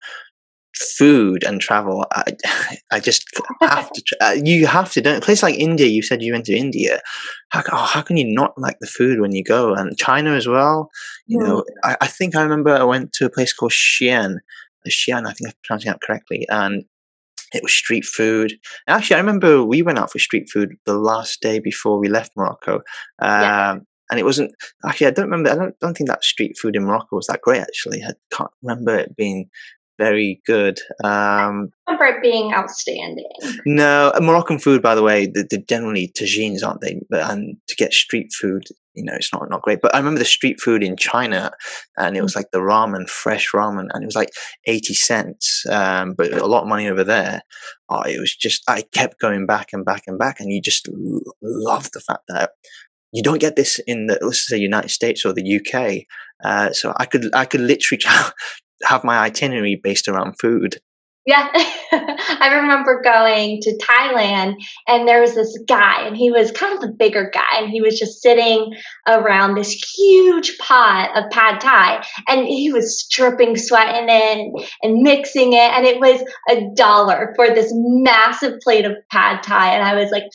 food 1.01 1.43
and 1.43 1.59
travel, 1.59 2.05
I, 2.11 2.23
I 2.91 2.99
just 2.99 3.25
have 3.61 3.91
to. 3.91 4.17
Uh, 4.21 4.35
you 4.43 4.67
have 4.67 4.91
to. 4.91 5.01
Don't 5.01 5.17
a 5.17 5.21
place 5.21 5.41
like 5.41 5.55
India. 5.55 5.87
You 5.87 6.03
said 6.03 6.21
you 6.21 6.33
went 6.33 6.45
to 6.45 6.55
India. 6.55 7.01
How, 7.49 7.63
oh, 7.71 7.85
how 7.85 8.03
can 8.03 8.17
you 8.17 8.31
not 8.31 8.55
like 8.55 8.77
the 8.79 8.87
food 8.87 9.19
when 9.19 9.31
you 9.31 9.43
go? 9.43 9.73
And 9.73 9.97
China 9.97 10.33
as 10.33 10.47
well. 10.47 10.91
You 11.25 11.41
yeah. 11.41 11.47
know, 11.47 11.63
I, 11.83 11.97
I, 12.01 12.07
think 12.07 12.35
I 12.35 12.43
remember 12.43 12.71
I 12.71 12.83
went 12.83 13.13
to 13.13 13.25
a 13.25 13.31
place 13.31 13.51
called 13.51 13.71
Xi'an. 13.71 14.35
Xi'an, 14.87 15.27
I 15.27 15.33
think 15.33 15.47
I'm 15.49 15.53
pronouncing 15.63 15.91
that 15.91 16.01
correctly, 16.01 16.45
and 16.49 16.85
it 17.51 17.63
was 17.63 17.73
street 17.73 18.05
food. 18.05 18.53
Actually, 18.87 19.15
I 19.15 19.19
remember 19.21 19.63
we 19.63 19.81
went 19.81 19.97
out 19.97 20.11
for 20.11 20.19
street 20.19 20.49
food 20.53 20.75
the 20.85 20.97
last 20.99 21.41
day 21.41 21.57
before 21.57 21.99
we 21.99 22.09
left 22.09 22.31
Morocco. 22.37 22.75
Um, 23.19 23.41
yeah 23.41 23.77
and 24.11 24.19
it 24.19 24.25
wasn't 24.25 24.51
actually 24.85 25.07
i 25.07 25.09
don't 25.09 25.29
remember 25.29 25.49
i 25.49 25.55
don't, 25.55 25.79
don't 25.79 25.95
think 25.95 26.09
that 26.09 26.21
street 26.23 26.57
food 26.61 26.75
in 26.75 26.83
morocco 26.83 27.15
was 27.15 27.27
that 27.27 27.39
great 27.41 27.61
actually 27.61 28.03
i 28.03 28.11
can't 28.35 28.51
remember 28.61 28.93
it 28.93 29.15
being 29.15 29.49
very 30.01 30.41
good. 30.47 30.79
Um, 31.03 31.69
I 31.87 31.93
remember 31.93 32.17
it 32.17 32.21
being 32.23 32.53
outstanding. 32.53 33.29
No, 33.65 34.11
Moroccan 34.19 34.57
food, 34.57 34.81
by 34.81 34.95
the 34.95 35.03
way, 35.03 35.27
they're, 35.31 35.59
generally 35.69 36.11
tagines, 36.17 36.65
aren't 36.65 36.81
they? 36.81 36.99
And 37.11 37.57
to 37.67 37.75
get 37.75 37.93
street 37.93 38.31
food 38.33 38.65
you 38.93 39.03
know 39.03 39.13
it's 39.13 39.31
not 39.31 39.49
not 39.49 39.61
great 39.61 39.79
but 39.81 39.93
i 39.95 39.97
remember 39.97 40.19
the 40.19 40.25
street 40.25 40.59
food 40.59 40.83
in 40.83 40.97
china 40.97 41.51
and 41.97 42.17
it 42.17 42.21
was 42.21 42.35
like 42.35 42.51
the 42.51 42.59
ramen 42.59 43.07
fresh 43.09 43.51
ramen 43.53 43.87
and 43.93 44.03
it 44.03 44.05
was 44.05 44.15
like 44.15 44.31
80 44.67 44.93
cents 44.93 45.65
um, 45.69 46.13
but 46.13 46.33
a 46.33 46.45
lot 46.45 46.63
of 46.63 46.67
money 46.67 46.89
over 46.89 47.03
there 47.03 47.41
oh, 47.89 48.01
it 48.01 48.19
was 48.19 48.35
just 48.35 48.63
i 48.67 48.81
kept 48.93 49.19
going 49.19 49.45
back 49.45 49.69
and 49.71 49.85
back 49.85 50.03
and 50.07 50.19
back 50.19 50.39
and 50.39 50.51
you 50.51 50.61
just 50.61 50.89
love 51.41 51.89
the 51.91 52.01
fact 52.01 52.23
that 52.27 52.51
you 53.13 53.23
don't 53.23 53.39
get 53.39 53.55
this 53.55 53.79
in 53.87 54.07
the 54.07 54.19
let's 54.21 54.47
say 54.47 54.57
united 54.57 54.89
states 54.89 55.25
or 55.25 55.33
the 55.33 55.55
uk 55.59 56.03
uh, 56.43 56.71
so 56.73 56.93
i 56.97 57.05
could 57.05 57.33
i 57.33 57.45
could 57.45 57.61
literally 57.61 58.01
have 58.83 59.03
my 59.03 59.17
itinerary 59.17 59.79
based 59.81 60.07
around 60.07 60.35
food. 60.39 60.81
Yeah, 61.25 61.51
I 62.39 62.59
remember 62.61 63.01
going 63.03 63.61
to 63.61 63.77
Thailand 63.77 64.55
and 64.87 65.07
there 65.07 65.21
was 65.21 65.35
this 65.35 65.57
guy 65.67 66.07
and 66.07 66.15
he 66.15 66.31
was 66.31 66.51
kind 66.51 66.77
of 66.77 66.83
a 66.83 66.93
bigger 66.93 67.31
guy 67.33 67.59
and 67.59 67.69
he 67.69 67.81
was 67.81 67.97
just 67.99 68.21
sitting 68.21 68.73
around 69.07 69.55
this 69.55 69.71
huge 69.71 70.57
pot 70.57 71.11
of 71.15 71.29
pad 71.31 71.59
thai 71.61 72.05
and 72.27 72.47
he 72.47 72.71
was 72.71 73.07
dripping 73.11 73.57
sweat 73.57 73.95
in 74.01 74.09
it 74.09 74.69
and 74.83 75.01
mixing 75.01 75.53
it 75.53 75.71
and 75.71 75.85
it 75.85 75.99
was 75.99 76.23
a 76.49 76.69
dollar 76.75 77.33
for 77.35 77.47
this 77.47 77.71
massive 77.73 78.59
plate 78.61 78.85
of 78.85 78.93
pad 79.11 79.43
thai 79.43 79.73
and 79.73 79.83
I 79.83 79.95
was 79.95 80.11
like 80.11 80.25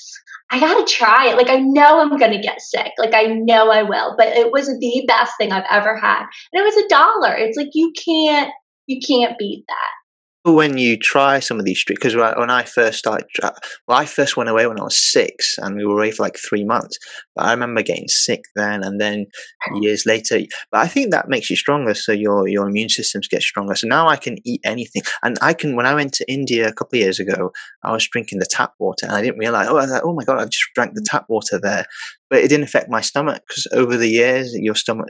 I 0.49 0.61
gotta 0.61 0.85
try 0.85 1.29
it. 1.29 1.37
Like 1.37 1.51
I 1.51 1.57
know 1.57 2.01
I'm 2.01 2.17
gonna 2.19 2.41
get 2.41 2.61
sick. 2.61 2.93
Like 2.99 3.15
I 3.15 3.25
know 3.25 3.69
I 3.69 3.83
will. 3.83 4.15
But 4.17 4.29
it 4.29 4.53
was 4.53 4.69
the 4.69 5.05
best 5.09 5.33
thing 5.39 5.51
I've 5.51 5.67
ever 5.69 5.97
had. 5.97 6.21
And 6.53 6.61
it 6.61 6.65
was 6.65 6.77
a 6.77 6.89
dollar. 6.89 7.35
It's 7.35 7.57
like 7.57 7.71
you 7.73 7.93
can't 7.93 8.53
you 8.87 9.01
can't 9.05 9.37
beat 9.39 9.65
that 9.67 10.06
when 10.55 10.79
you 10.79 10.97
try 10.97 11.41
some 11.41 11.59
of 11.59 11.65
these 11.65 11.81
street 11.81 11.97
because 11.97 12.15
when 12.15 12.51
I 12.51 12.63
first 12.63 12.99
started, 12.99 13.27
well, 13.43 13.99
I 13.99 14.05
first 14.05 14.37
went 14.37 14.49
away 14.49 14.67
when 14.67 14.79
I 14.79 14.85
was 14.85 14.99
six, 14.99 15.59
and 15.59 15.77
we 15.77 15.85
were 15.85 15.97
away 15.97 16.13
for 16.13 16.23
like 16.23 16.37
three 16.39 16.65
months. 16.65 16.99
But 17.35 17.47
I 17.47 17.51
remember 17.51 17.83
getting 17.83 18.09
sick 18.09 18.43
then, 18.55 18.85
and 18.85 19.01
then 19.01 19.27
years 19.75 20.07
later. 20.07 20.41
But 20.71 20.81
I 20.81 20.89
think 20.89 21.11
that 21.11 21.29
makes 21.29 21.51
you 21.51 21.57
stronger, 21.57 21.95
so 21.95 22.13
your 22.13 22.47
your 22.49 22.69
immune 22.69 22.89
systems 22.89 23.29
get 23.29 23.43
stronger. 23.43 23.75
So 23.75 23.89
now 23.89 24.09
I 24.09 24.17
can 24.17 24.39
eat 24.45 24.61
anything, 24.65 25.03
and 25.23 25.37
I 25.43 25.53
can. 25.53 25.75
When 25.75 25.87
I 25.87 25.95
went 25.95 26.13
to 26.15 26.33
India 26.33 26.69
a 26.69 26.73
couple 26.73 26.97
of 26.99 27.03
years 27.03 27.19
ago, 27.19 27.51
I 27.83 27.93
was 27.93 28.07
drinking 28.07 28.39
the 28.39 28.47
tap 28.47 28.75
water, 28.79 29.07
and 29.07 29.17
I 29.17 29.23
didn't 29.23 29.39
realize. 29.39 29.67
Oh, 29.69 29.79
I 29.79 29.83
was 29.83 29.91
like, 29.91 30.05
oh 30.05 30.15
my 30.15 30.25
god, 30.25 30.39
I've 30.39 30.51
just 30.51 30.67
drank 30.75 30.95
the 30.95 31.07
tap 31.09 31.27
water 31.29 31.59
there, 31.61 31.87
but 32.31 32.39
it 32.39 32.49
didn't 32.49 32.65
affect 32.65 32.89
my 32.89 33.01
stomach 33.01 33.43
because 33.49 33.67
over 33.73 33.97
the 33.97 34.09
years, 34.09 34.55
your 34.55 34.75
stomach 34.75 35.09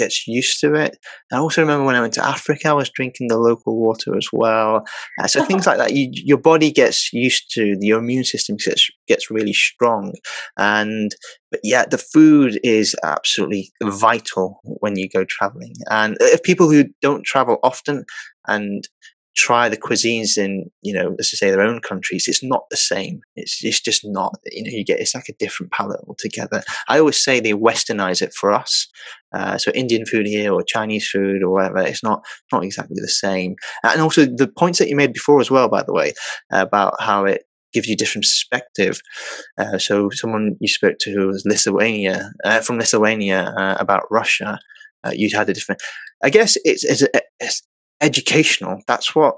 gets 0.00 0.26
used 0.26 0.58
to 0.60 0.74
it. 0.74 0.96
I 1.32 1.36
also 1.36 1.60
remember 1.60 1.84
when 1.84 1.96
I 1.96 2.00
went 2.00 2.14
to 2.14 2.26
Africa, 2.26 2.68
I 2.68 2.72
was 2.72 2.90
drinking 2.90 3.28
the 3.28 3.38
local 3.38 3.78
water 3.78 4.16
as 4.16 4.28
well. 4.32 4.84
Uh, 5.20 5.26
so 5.26 5.44
things 5.44 5.66
like 5.66 5.78
that, 5.78 5.92
you, 5.92 6.08
your 6.12 6.38
body 6.38 6.72
gets 6.72 7.12
used 7.12 7.50
to. 7.52 7.76
Your 7.80 7.98
immune 7.98 8.24
system 8.24 8.56
gets 8.56 8.90
gets 9.06 9.30
really 9.30 9.52
strong, 9.52 10.14
and 10.56 11.14
but 11.50 11.60
yeah, 11.62 11.84
the 11.84 11.98
food 11.98 12.58
is 12.62 12.96
absolutely 13.04 13.70
vital 13.82 14.60
when 14.64 14.96
you 14.96 15.08
go 15.08 15.24
traveling. 15.24 15.74
And 15.90 16.16
if 16.20 16.42
people 16.42 16.70
who 16.70 16.84
don't 17.02 17.24
travel 17.24 17.58
often 17.62 18.04
and 18.46 18.88
try 19.40 19.68
the 19.68 19.76
cuisines 19.76 20.36
in 20.36 20.70
you 20.82 20.92
know 20.92 21.14
let's 21.16 21.38
say 21.38 21.50
their 21.50 21.62
own 21.62 21.80
countries 21.80 22.28
it's 22.28 22.42
not 22.42 22.64
the 22.70 22.76
same 22.76 23.22
it's, 23.36 23.64
it's 23.64 23.80
just 23.80 24.02
not 24.04 24.34
you 24.52 24.62
know 24.62 24.70
you 24.70 24.84
get 24.84 25.00
it's 25.00 25.14
like 25.14 25.30
a 25.30 25.38
different 25.38 25.72
palate 25.72 26.00
altogether 26.06 26.62
i 26.88 26.98
always 26.98 27.22
say 27.22 27.40
they 27.40 27.54
westernize 27.54 28.20
it 28.20 28.34
for 28.34 28.52
us 28.52 28.86
uh, 29.32 29.56
so 29.56 29.70
indian 29.72 30.04
food 30.04 30.26
here 30.26 30.52
or 30.52 30.62
chinese 30.62 31.08
food 31.08 31.42
or 31.42 31.50
whatever 31.54 31.78
it's 31.78 32.02
not 32.02 32.22
not 32.52 32.64
exactly 32.64 32.96
the 33.00 33.08
same 33.08 33.56
and 33.82 34.02
also 34.02 34.26
the 34.26 34.52
points 34.58 34.78
that 34.78 34.88
you 34.88 34.96
made 34.96 35.14
before 35.14 35.40
as 35.40 35.50
well 35.50 35.68
by 35.68 35.82
the 35.82 35.94
way 35.94 36.12
about 36.50 36.94
how 37.00 37.24
it 37.24 37.44
gives 37.72 37.86
you 37.86 37.96
different 37.96 38.24
perspective. 38.24 39.00
Uh, 39.56 39.78
so 39.78 40.10
someone 40.10 40.56
you 40.58 40.66
spoke 40.66 40.96
to 40.98 41.12
who 41.12 41.28
was 41.28 41.44
Lithuania 41.46 42.32
uh, 42.42 42.60
from 42.62 42.78
Lithuania 42.78 43.54
uh, 43.56 43.76
about 43.78 44.10
Russia, 44.10 44.58
uh, 45.04 45.12
you 45.14 45.30
had 45.32 45.48
a 45.48 45.54
different. 45.54 45.80
I 46.20 46.30
guess 46.30 46.56
it's, 46.64 46.84
it's, 46.84 47.04
it's 47.38 47.62
educational. 48.00 48.82
That's 48.86 49.14
what 49.14 49.36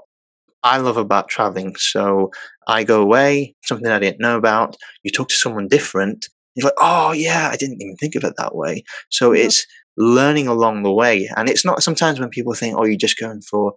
I 0.63 0.77
love 0.77 0.97
about 0.97 1.27
traveling. 1.27 1.75
So 1.75 2.31
I 2.67 2.83
go 2.83 3.01
away, 3.01 3.55
something 3.63 3.87
I 3.87 3.99
didn't 3.99 4.21
know 4.21 4.37
about. 4.37 4.77
You 5.03 5.11
talk 5.11 5.29
to 5.29 5.35
someone 5.35 5.67
different. 5.67 6.27
You're 6.55 6.65
like, 6.65 6.75
oh 6.79 7.11
yeah, 7.11 7.49
I 7.51 7.57
didn't 7.57 7.81
even 7.81 7.95
think 7.97 8.15
of 8.15 8.23
it 8.23 8.35
that 8.37 8.55
way. 8.55 8.83
So 9.09 9.31
mm-hmm. 9.31 9.45
it's 9.45 9.65
learning 9.97 10.47
along 10.47 10.83
the 10.83 10.93
way, 10.93 11.29
and 11.35 11.49
it's 11.49 11.65
not 11.65 11.83
sometimes 11.83 12.19
when 12.19 12.29
people 12.29 12.53
think, 12.53 12.75
oh, 12.77 12.85
you're 12.85 12.95
just 12.95 13.19
going 13.19 13.41
for 13.41 13.73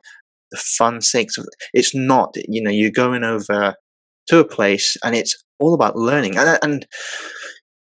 the 0.51 0.59
fun 0.59 1.01
sake. 1.01 1.31
It's 1.73 1.95
not. 1.95 2.35
You 2.49 2.63
know, 2.63 2.71
you're 2.71 2.91
going 2.91 3.25
over 3.25 3.75
to 4.29 4.39
a 4.39 4.45
place, 4.45 4.97
and 5.03 5.15
it's 5.15 5.43
all 5.59 5.75
about 5.75 5.97
learning, 5.97 6.37
and 6.37 6.59
and 6.63 6.87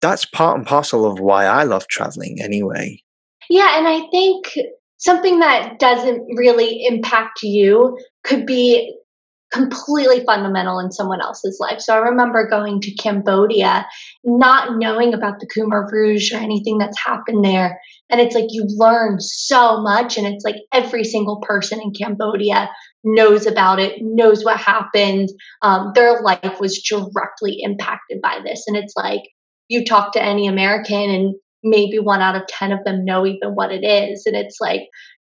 that's 0.03 0.25
part 0.25 0.59
and 0.59 0.67
parcel 0.67 1.07
of 1.07 1.21
why 1.21 1.45
I 1.45 1.65
love 1.65 1.87
traveling. 1.89 2.39
Anyway. 2.43 3.03
Yeah, 3.49 3.79
and 3.79 3.89
I 3.89 4.07
think 4.11 4.45
something 5.01 5.41
that 5.41 5.79
doesn't 5.79 6.37
really 6.37 6.85
impact 6.87 7.43
you 7.43 7.99
could 8.23 8.47
be 8.47 8.97
completely 9.53 10.25
fundamental 10.25 10.79
in 10.79 10.93
someone 10.93 11.21
else's 11.21 11.59
life. 11.61 11.81
So 11.81 11.93
I 11.93 12.11
remember 12.11 12.49
going 12.49 12.81
to 12.83 12.95
Cambodia, 12.95 13.85
not 14.23 14.79
knowing 14.79 15.13
about 15.13 15.41
the 15.41 15.49
Khmer 15.49 15.91
Rouge 15.91 16.33
or 16.33 16.37
anything 16.37 16.79
that's 16.79 16.99
happened 17.05 17.45
there. 17.45 17.81
And 18.11 18.21
it's 18.21 18.35
like 18.35 18.47
you 18.51 18.65
learn 18.69 19.17
so 19.19 19.81
much, 19.81 20.17
and 20.17 20.27
it's 20.27 20.45
like 20.45 20.57
every 20.73 21.03
single 21.03 21.41
person 21.41 21.81
in 21.81 21.93
Cambodia 21.93 22.71
knows 23.03 23.47
about 23.47 23.81
it, 23.81 23.97
knows 24.01 24.45
what 24.45 24.59
happened. 24.59 25.29
Um, 25.63 25.93
their 25.95 26.21
life 26.21 26.61
was 26.61 26.83
directly 26.89 27.59
impacted 27.61 28.21
by 28.23 28.41
this. 28.45 28.65
And 28.69 28.77
it's 28.77 28.95
like 28.97 29.23
you 29.69 29.85
talk 29.85 30.13
to 30.13 30.23
any 30.23 30.47
American, 30.47 31.11
and 31.11 31.35
maybe 31.63 31.99
one 31.99 32.21
out 32.21 32.37
of 32.37 32.47
10 32.47 32.73
of 32.73 32.85
them 32.85 33.05
know 33.05 33.27
even 33.27 33.51
what 33.51 33.73
it 33.73 33.85
is. 33.85 34.25
And 34.27 34.37
it's 34.37 34.61
like, 34.61 34.83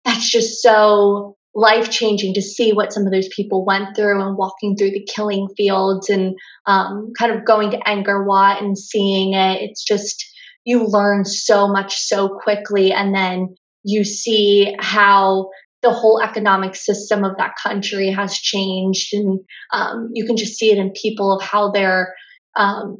that's 0.05 0.29
just 0.29 0.61
so 0.61 1.35
life 1.55 1.89
changing 1.89 2.33
to 2.35 2.41
see 2.41 2.71
what 2.71 2.93
some 2.93 3.05
of 3.05 3.11
those 3.11 3.29
people 3.35 3.65
went 3.65 3.95
through 3.95 4.21
and 4.21 4.37
walking 4.37 4.75
through 4.75 4.91
the 4.91 5.07
killing 5.11 5.47
fields 5.57 6.09
and 6.09 6.35
um, 6.67 7.11
kind 7.17 7.31
of 7.31 7.45
going 7.45 7.71
to 7.71 7.79
Angkor 7.79 8.25
Wat 8.25 8.61
and 8.61 8.77
seeing 8.77 9.33
it. 9.33 9.61
It's 9.61 9.83
just, 9.83 10.23
you 10.65 10.85
learn 10.85 11.25
so 11.25 11.67
much 11.67 11.97
so 11.97 12.29
quickly. 12.29 12.91
And 12.91 13.15
then 13.15 13.55
you 13.83 14.03
see 14.03 14.75
how 14.79 15.49
the 15.81 15.91
whole 15.91 16.21
economic 16.21 16.75
system 16.75 17.23
of 17.23 17.37
that 17.37 17.55
country 17.61 18.11
has 18.11 18.37
changed. 18.37 19.13
And 19.13 19.39
um, 19.73 20.11
you 20.13 20.25
can 20.25 20.37
just 20.37 20.57
see 20.59 20.71
it 20.71 20.77
in 20.77 20.91
people 20.91 21.35
of 21.35 21.41
how 21.41 21.71
they're 21.71 22.13
um, 22.55 22.97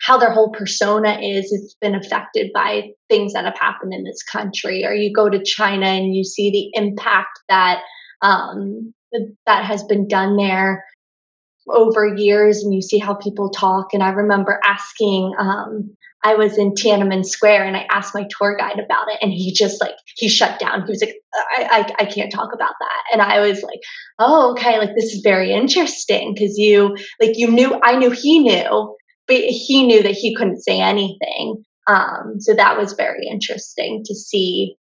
how 0.00 0.18
their 0.18 0.32
whole 0.32 0.50
persona 0.50 1.18
is 1.20 1.52
it's 1.52 1.74
been 1.80 1.94
affected 1.94 2.50
by 2.54 2.90
things 3.08 3.32
that 3.32 3.44
have 3.44 3.58
happened 3.58 3.92
in 3.92 4.04
this 4.04 4.22
country 4.22 4.84
or 4.84 4.92
you 4.92 5.12
go 5.12 5.28
to 5.28 5.42
china 5.42 5.86
and 5.86 6.14
you 6.14 6.24
see 6.24 6.50
the 6.50 6.80
impact 6.80 7.40
that 7.48 7.80
um, 8.20 8.92
that 9.46 9.64
has 9.64 9.84
been 9.84 10.08
done 10.08 10.36
there 10.36 10.84
over 11.68 12.06
years 12.06 12.62
and 12.62 12.74
you 12.74 12.82
see 12.82 12.98
how 12.98 13.14
people 13.14 13.50
talk 13.50 13.92
and 13.92 14.02
i 14.02 14.10
remember 14.10 14.58
asking 14.64 15.32
um, 15.38 15.94
i 16.24 16.34
was 16.34 16.56
in 16.56 16.72
tiananmen 16.72 17.24
square 17.24 17.64
and 17.64 17.76
i 17.76 17.86
asked 17.90 18.14
my 18.14 18.26
tour 18.38 18.56
guide 18.56 18.78
about 18.78 19.08
it 19.08 19.18
and 19.20 19.32
he 19.32 19.52
just 19.52 19.80
like 19.80 19.94
he 20.16 20.28
shut 20.28 20.58
down. 20.58 20.84
He 20.84 20.90
was 20.90 21.02
like 21.02 21.14
I, 21.34 21.68
I, 21.70 22.02
I 22.02 22.04
can't 22.06 22.32
talk 22.32 22.52
about 22.54 22.72
that. 22.80 23.02
And 23.12 23.20
i 23.20 23.40
was 23.40 23.62
like 23.62 23.80
oh 24.18 24.52
okay 24.52 24.78
like 24.78 24.94
this 24.94 25.12
is 25.12 25.20
very 25.22 25.52
interesting 25.52 26.32
because 26.34 26.56
you 26.56 26.96
like 27.20 27.32
you 27.34 27.50
knew 27.50 27.78
i 27.82 27.96
knew 27.96 28.10
he 28.10 28.38
knew 28.38 28.96
but 29.28 29.36
he 29.36 29.86
knew 29.86 30.02
that 30.02 30.12
he 30.12 30.34
couldn't 30.34 30.62
say 30.62 30.80
anything. 30.80 31.62
Um, 31.86 32.34
so 32.40 32.54
that 32.54 32.76
was 32.76 32.94
very 32.94 33.26
interesting 33.30 34.02
to 34.04 34.14
see, 34.14 34.76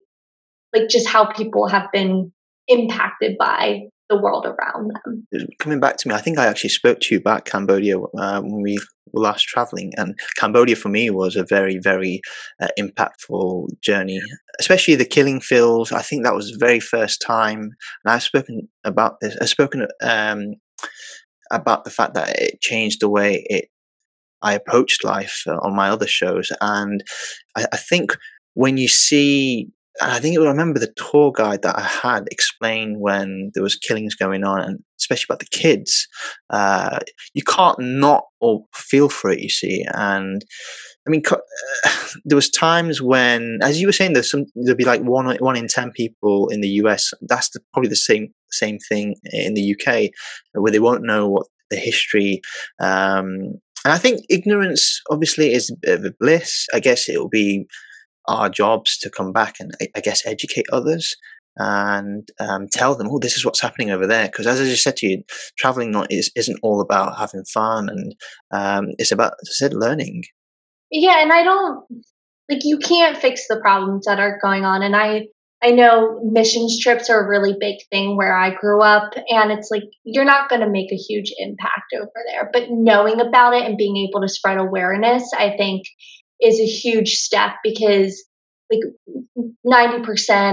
like, 0.74 0.88
just 0.88 1.06
how 1.06 1.26
people 1.26 1.68
have 1.68 1.88
been 1.92 2.32
impacted 2.68 3.36
by 3.38 3.80
the 4.08 4.20
world 4.20 4.46
around 4.46 4.92
them. 5.04 5.26
Coming 5.58 5.80
back 5.80 5.96
to 5.98 6.08
me, 6.08 6.14
I 6.14 6.20
think 6.20 6.38
I 6.38 6.46
actually 6.46 6.70
spoke 6.70 7.00
to 7.00 7.14
you 7.14 7.20
about 7.20 7.44
Cambodia 7.44 7.98
uh, 7.98 8.40
when 8.40 8.62
we 8.62 8.78
were 9.12 9.22
last 9.22 9.42
traveling, 9.42 9.92
and 9.96 10.18
Cambodia 10.36 10.76
for 10.76 10.88
me 10.88 11.10
was 11.10 11.36
a 11.36 11.44
very, 11.44 11.78
very 11.78 12.20
uh, 12.60 12.68
impactful 12.78 13.68
journey, 13.80 14.20
especially 14.60 14.94
the 14.94 15.04
killing 15.04 15.40
fields. 15.40 15.92
I 15.92 16.02
think 16.02 16.24
that 16.24 16.34
was 16.34 16.52
the 16.52 16.58
very 16.58 16.80
first 16.80 17.20
time, 17.20 17.60
and 17.60 17.72
I've 18.06 18.22
spoken 18.22 18.68
about 18.84 19.20
this. 19.20 19.36
I've 19.40 19.48
spoken 19.48 19.86
um, 20.02 20.54
about 21.50 21.84
the 21.84 21.90
fact 21.90 22.14
that 22.14 22.38
it 22.38 22.60
changed 22.60 23.00
the 23.00 23.08
way 23.08 23.44
it 23.48 23.68
I 24.42 24.54
approached 24.54 25.04
life 25.04 25.42
uh, 25.46 25.58
on 25.62 25.74
my 25.74 25.88
other 25.88 26.06
shows. 26.06 26.52
And 26.60 27.02
I, 27.56 27.66
I 27.72 27.76
think 27.76 28.16
when 28.54 28.76
you 28.76 28.88
see 28.88 29.70
I 30.00 30.18
think 30.18 30.38
I 30.38 30.42
remember 30.42 30.78
the 30.78 30.92
tour 30.96 31.32
guide 31.32 31.62
that 31.62 31.78
I 31.78 31.82
had 31.82 32.28
explain 32.30 33.00
when 33.00 33.50
there 33.54 33.62
was 33.62 33.76
killings 33.76 34.14
going 34.14 34.44
on, 34.44 34.60
and 34.60 34.78
especially 35.00 35.26
about 35.28 35.38
the 35.38 35.58
kids. 35.58 36.06
Uh, 36.50 36.98
you 37.34 37.42
can't 37.42 37.78
not 37.78 38.24
or 38.40 38.64
feel 38.74 39.08
for 39.08 39.30
it, 39.30 39.40
you 39.40 39.48
see. 39.48 39.84
And 39.94 40.44
I 41.06 41.10
mean, 41.10 41.22
there 42.24 42.36
was 42.36 42.50
times 42.50 43.00
when, 43.00 43.58
as 43.62 43.80
you 43.80 43.86
were 43.86 43.92
saying, 43.92 44.12
there's 44.12 44.30
some 44.30 44.44
there'll 44.54 44.76
be 44.76 44.84
like 44.84 45.02
one 45.02 45.34
one 45.38 45.56
in 45.56 45.68
ten 45.68 45.92
people 45.92 46.48
in 46.48 46.60
the 46.60 46.68
US. 46.84 47.12
That's 47.22 47.50
the, 47.50 47.60
probably 47.72 47.88
the 47.88 47.96
same 47.96 48.28
same 48.50 48.78
thing 48.90 49.16
in 49.32 49.54
the 49.54 49.74
UK, 49.74 50.10
where 50.52 50.72
they 50.72 50.78
won't 50.78 51.04
know 51.04 51.28
what 51.28 51.46
the 51.70 51.76
history. 51.76 52.40
Um, 52.80 53.61
and 53.85 53.92
I 53.92 53.99
think 53.99 54.25
ignorance 54.28 55.00
obviously 55.11 55.52
is 55.52 55.70
a 55.70 55.76
bit 55.80 55.99
of 55.99 56.04
a 56.04 56.14
bliss. 56.18 56.66
I 56.75 56.80
guess 56.80 57.08
it 57.08 57.18
will 57.18 57.28
be 57.28 57.66
our 58.26 58.49
jobs 58.49 58.99
to 58.99 59.11
come 59.11 59.32
back 59.32 59.56
and 59.61 59.73
I 59.94 60.00
guess 60.00 60.26
educate 60.26 60.66
others 60.73 61.14
and 61.56 62.28
um, 62.38 62.66
tell 62.70 62.94
them, 62.94 63.08
oh, 63.11 63.18
this 63.18 63.37
is 63.37 63.44
what's 63.44 63.61
happening 63.61 63.90
over 63.90 64.06
there. 64.06 64.26
Because 64.26 64.46
as 64.46 64.61
I 64.61 64.64
just 64.64 64.82
said 64.82 64.96
to 64.99 65.06
you, 65.06 65.23
traveling 65.56 65.90
not 65.90 66.12
is, 66.12 66.30
isn't 66.37 66.58
all 66.62 66.80
about 66.80 67.18
having 67.18 67.44
fun, 67.44 67.88
and 67.88 68.14
um, 68.50 68.88
it's 68.99 69.12
about, 69.12 69.32
as 69.42 69.49
I 69.49 69.54
said, 69.54 69.75
learning. 69.75 70.25
Yeah, 70.90 71.23
and 71.23 71.32
I 71.32 71.42
don't 71.42 71.85
like 72.49 72.64
you 72.64 72.78
can't 72.78 73.16
fix 73.16 73.46
the 73.49 73.58
problems 73.61 74.04
that 74.06 74.18
are 74.18 74.38
going 74.42 74.64
on, 74.64 74.82
and 74.82 74.94
I 74.94 75.28
I 75.62 75.70
know 75.70 76.20
missions 76.22 76.78
trips 76.82 77.08
are 77.08 77.25
a 77.25 77.28
really 77.28 77.56
big 77.58 77.76
thing 77.90 78.16
where 78.16 78.36
I 78.36 78.54
grew 78.54 78.82
up, 78.82 79.14
and 79.28 79.50
it's 79.50 79.70
like 79.70 79.84
you're 80.04 80.25
not 80.25 80.50
going 80.50 80.60
to 80.60 80.68
make 80.68 80.92
a 80.92 80.96
huge 80.96 81.32
impact 81.38 81.94
over 81.96 82.10
there, 82.30 82.50
but 82.52 82.66
knowing 82.70 83.20
about 83.20 83.54
it 83.54 83.64
and 83.64 83.78
being 83.78 83.96
able 83.96 84.20
to 84.20 84.28
spread 84.28 84.58
awareness, 84.58 85.30
I 85.36 85.56
think, 85.56 85.84
is 86.40 86.60
a 86.60 86.66
huge 86.66 87.14
step 87.14 87.52
because 87.64 88.22
like 88.70 88.80
90% 89.66 90.06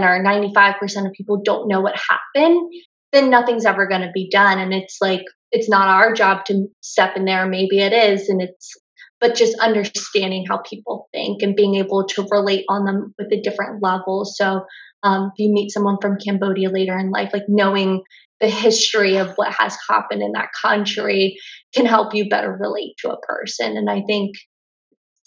or 0.03 0.23
95% 0.23 1.05
of 1.05 1.13
people 1.13 1.41
don't 1.43 1.67
know 1.67 1.81
what 1.81 1.95
happened, 1.97 2.71
then 3.11 3.29
nothing's 3.29 3.65
ever 3.65 3.87
going 3.87 4.01
to 4.01 4.11
be 4.13 4.29
done. 4.29 4.59
And 4.59 4.73
it's 4.73 4.97
like, 5.01 5.23
it's 5.51 5.69
not 5.69 5.87
our 5.87 6.13
job 6.13 6.45
to 6.45 6.67
step 6.81 7.15
in 7.15 7.25
there. 7.25 7.47
Maybe 7.47 7.79
it 7.79 7.93
is. 7.93 8.29
And 8.29 8.41
it's, 8.41 8.71
but 9.19 9.35
just 9.35 9.57
understanding 9.59 10.45
how 10.47 10.57
people 10.57 11.07
think 11.11 11.41
and 11.41 11.55
being 11.55 11.75
able 11.75 12.05
to 12.07 12.27
relate 12.29 12.65
on 12.69 12.85
them 12.85 13.13
with 13.17 13.31
a 13.31 13.41
different 13.41 13.81
level. 13.81 14.25
So, 14.25 14.65
um, 15.03 15.31
if 15.33 15.39
you 15.39 15.53
meet 15.53 15.71
someone 15.71 15.97
from 16.01 16.17
Cambodia 16.17 16.69
later 16.69 16.97
in 16.97 17.11
life, 17.11 17.31
like 17.33 17.45
knowing 17.47 18.03
the 18.39 18.49
history 18.49 19.17
of 19.17 19.33
what 19.35 19.53
has 19.57 19.77
happened 19.89 20.21
in 20.21 20.31
that 20.33 20.49
country 20.61 21.37
can 21.73 21.85
help 21.85 22.13
you 22.13 22.29
better 22.29 22.51
relate 22.59 22.95
to 22.99 23.11
a 23.11 23.19
person. 23.21 23.77
And 23.77 23.89
I 23.89 24.01
think 24.07 24.35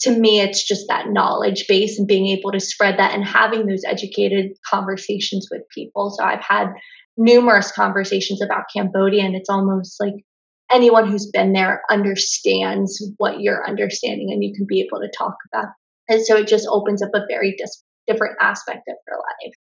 to 0.00 0.10
me, 0.10 0.40
it's 0.40 0.66
just 0.66 0.86
that 0.88 1.08
knowledge 1.08 1.66
base 1.68 1.98
and 1.98 2.06
being 2.06 2.26
able 2.26 2.52
to 2.52 2.60
spread 2.60 2.98
that 2.98 3.14
and 3.14 3.24
having 3.24 3.66
those 3.66 3.82
educated 3.86 4.52
conversations 4.68 5.48
with 5.50 5.62
people. 5.74 6.10
So 6.10 6.24
I've 6.24 6.44
had 6.46 6.68
numerous 7.16 7.72
conversations 7.72 8.42
about 8.42 8.64
Cambodia, 8.74 9.24
and 9.24 9.34
it's 9.34 9.48
almost 9.48 9.98
like 9.98 10.14
anyone 10.70 11.08
who's 11.08 11.30
been 11.30 11.54
there 11.54 11.82
understands 11.90 13.02
what 13.16 13.40
you're 13.40 13.66
understanding, 13.66 14.30
and 14.32 14.44
you 14.44 14.52
can 14.54 14.66
be 14.68 14.80
able 14.80 15.00
to 15.00 15.10
talk 15.16 15.36
about. 15.52 15.68
And 16.08 16.24
so 16.24 16.36
it 16.36 16.46
just 16.46 16.68
opens 16.70 17.02
up 17.02 17.10
a 17.14 17.24
very 17.28 17.54
dis- 17.56 17.82
different 18.06 18.36
aspect 18.40 18.82
of 18.88 18.96
your 19.08 19.16
life. 19.16 19.54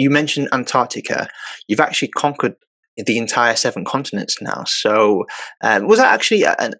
You 0.00 0.08
mentioned 0.08 0.48
Antarctica. 0.52 1.28
You've 1.68 1.78
actually 1.78 2.08
conquered 2.08 2.56
the 2.96 3.18
entire 3.18 3.54
seven 3.54 3.84
continents 3.84 4.40
now. 4.40 4.64
So, 4.64 5.26
um, 5.60 5.86
was 5.86 5.98
that 5.98 6.14
actually? 6.14 6.44
An, 6.44 6.72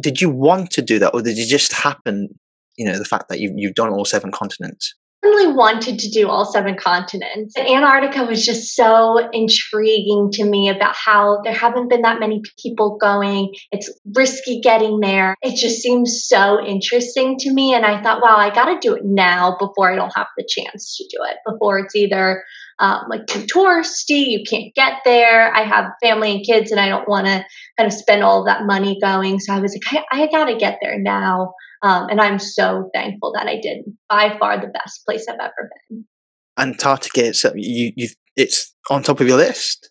did 0.00 0.20
you 0.20 0.30
want 0.30 0.70
to 0.72 0.82
do 0.82 1.00
that, 1.00 1.12
or 1.12 1.20
did 1.20 1.36
it 1.36 1.48
just 1.48 1.72
happen? 1.72 2.28
You 2.76 2.86
know, 2.86 2.96
the 2.96 3.04
fact 3.04 3.28
that 3.28 3.40
you've 3.40 3.54
you've 3.56 3.74
done 3.74 3.90
all 3.90 4.04
seven 4.04 4.30
continents. 4.30 4.94
I 5.22 5.26
really 5.26 5.52
wanted 5.52 5.98
to 5.98 6.10
do 6.10 6.28
all 6.28 6.50
seven 6.50 6.76
continents. 6.76 7.54
Antarctica 7.56 8.24
was 8.24 8.44
just 8.44 8.74
so 8.74 9.18
intriguing 9.32 10.30
to 10.32 10.44
me 10.44 10.70
about 10.70 10.96
how 10.96 11.42
there 11.44 11.52
haven't 11.52 11.88
been 11.90 12.02
that 12.02 12.20
many 12.20 12.40
people 12.62 12.96
going. 12.98 13.52
It's 13.70 13.90
risky 14.14 14.60
getting 14.62 15.00
there. 15.00 15.36
It 15.42 15.56
just 15.56 15.82
seems 15.82 16.24
so 16.26 16.64
interesting 16.64 17.36
to 17.40 17.52
me. 17.52 17.74
And 17.74 17.84
I 17.84 18.02
thought, 18.02 18.22
wow, 18.22 18.36
I 18.36 18.48
got 18.54 18.66
to 18.66 18.78
do 18.80 18.94
it 18.94 19.04
now 19.04 19.56
before 19.58 19.92
I 19.92 19.96
don't 19.96 20.12
have 20.16 20.28
the 20.38 20.48
chance 20.48 20.96
to 20.96 21.04
do 21.04 21.22
it, 21.24 21.36
before 21.46 21.78
it's 21.80 21.94
either 21.94 22.42
um, 22.78 23.04
like 23.10 23.26
too 23.26 23.40
touristy, 23.40 24.26
you 24.28 24.42
can't 24.48 24.74
get 24.74 25.00
there. 25.04 25.54
I 25.54 25.64
have 25.64 25.92
family 26.02 26.32
and 26.32 26.46
kids, 26.46 26.70
and 26.70 26.80
I 26.80 26.88
don't 26.88 27.08
want 27.08 27.26
to 27.26 27.44
kind 27.76 27.86
of 27.86 27.92
spend 27.92 28.24
all 28.24 28.44
that 28.44 28.64
money 28.64 28.98
going. 29.02 29.38
So 29.38 29.52
I 29.52 29.60
was 29.60 29.74
like, 29.74 30.04
I, 30.10 30.22
I 30.22 30.26
got 30.28 30.46
to 30.46 30.56
get 30.56 30.78
there 30.80 30.98
now. 30.98 31.52
Um, 31.82 32.08
and 32.10 32.20
I'm 32.20 32.38
so 32.38 32.90
thankful 32.94 33.32
that 33.34 33.46
I 33.46 33.58
did. 33.60 33.84
By 34.08 34.36
far 34.38 34.60
the 34.60 34.68
best 34.68 35.04
place 35.06 35.26
I've 35.28 35.40
ever 35.40 35.70
been. 35.88 36.04
Antarctica, 36.58 37.26
it's, 37.26 37.44
you, 37.54 37.92
you, 37.96 38.08
it's 38.36 38.74
on 38.90 39.02
top 39.02 39.20
of 39.20 39.26
your 39.26 39.38
list. 39.38 39.90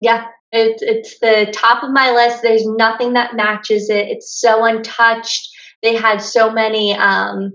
Yeah, 0.00 0.26
it's 0.52 0.82
it's 0.82 1.18
the 1.20 1.52
top 1.52 1.82
of 1.82 1.90
my 1.90 2.12
list. 2.12 2.42
There's 2.42 2.66
nothing 2.66 3.14
that 3.14 3.34
matches 3.34 3.90
it. 3.90 4.08
It's 4.08 4.38
so 4.38 4.64
untouched. 4.64 5.48
They 5.82 5.94
had 5.94 6.18
so 6.18 6.52
many 6.52 6.94
um, 6.94 7.52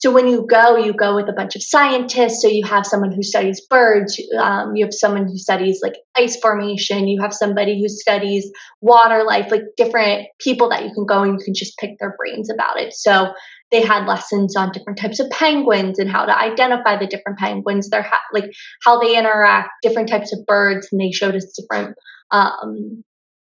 so 0.00 0.10
when 0.10 0.28
you 0.28 0.46
go, 0.48 0.78
you 0.78 0.94
go 0.94 1.14
with 1.14 1.28
a 1.28 1.34
bunch 1.34 1.56
of 1.56 1.62
scientists. 1.62 2.40
So 2.40 2.48
you 2.48 2.64
have 2.66 2.86
someone 2.86 3.12
who 3.12 3.22
studies 3.22 3.60
birds, 3.68 4.18
um, 4.38 4.74
you 4.74 4.86
have 4.86 4.94
someone 4.94 5.26
who 5.26 5.36
studies 5.36 5.80
like 5.82 5.94
ice 6.16 6.36
formation, 6.40 7.06
you 7.06 7.20
have 7.20 7.34
somebody 7.34 7.78
who 7.78 7.86
studies 7.86 8.50
water 8.80 9.24
life, 9.24 9.50
like 9.50 9.64
different 9.76 10.28
people 10.38 10.70
that 10.70 10.84
you 10.84 10.94
can 10.94 11.04
go 11.04 11.22
and 11.22 11.38
you 11.38 11.44
can 11.44 11.52
just 11.52 11.76
pick 11.76 11.98
their 11.98 12.16
brains 12.16 12.50
about 12.50 12.80
it. 12.80 12.94
So 12.94 13.34
they 13.70 13.82
had 13.82 14.06
lessons 14.06 14.56
on 14.56 14.72
different 14.72 14.98
types 14.98 15.20
of 15.20 15.28
penguins 15.28 15.98
and 15.98 16.10
how 16.10 16.24
to 16.24 16.36
identify 16.36 16.98
the 16.98 17.06
different 17.06 17.38
penguins, 17.38 17.90
their 17.90 18.02
ha- 18.02 18.22
like 18.32 18.50
how 18.82 19.00
they 19.00 19.18
interact, 19.18 19.68
different 19.82 20.08
types 20.08 20.32
of 20.32 20.46
birds, 20.46 20.88
and 20.90 21.00
they 21.00 21.12
showed 21.12 21.36
us 21.36 21.54
different 21.58 21.94
um, 22.30 23.04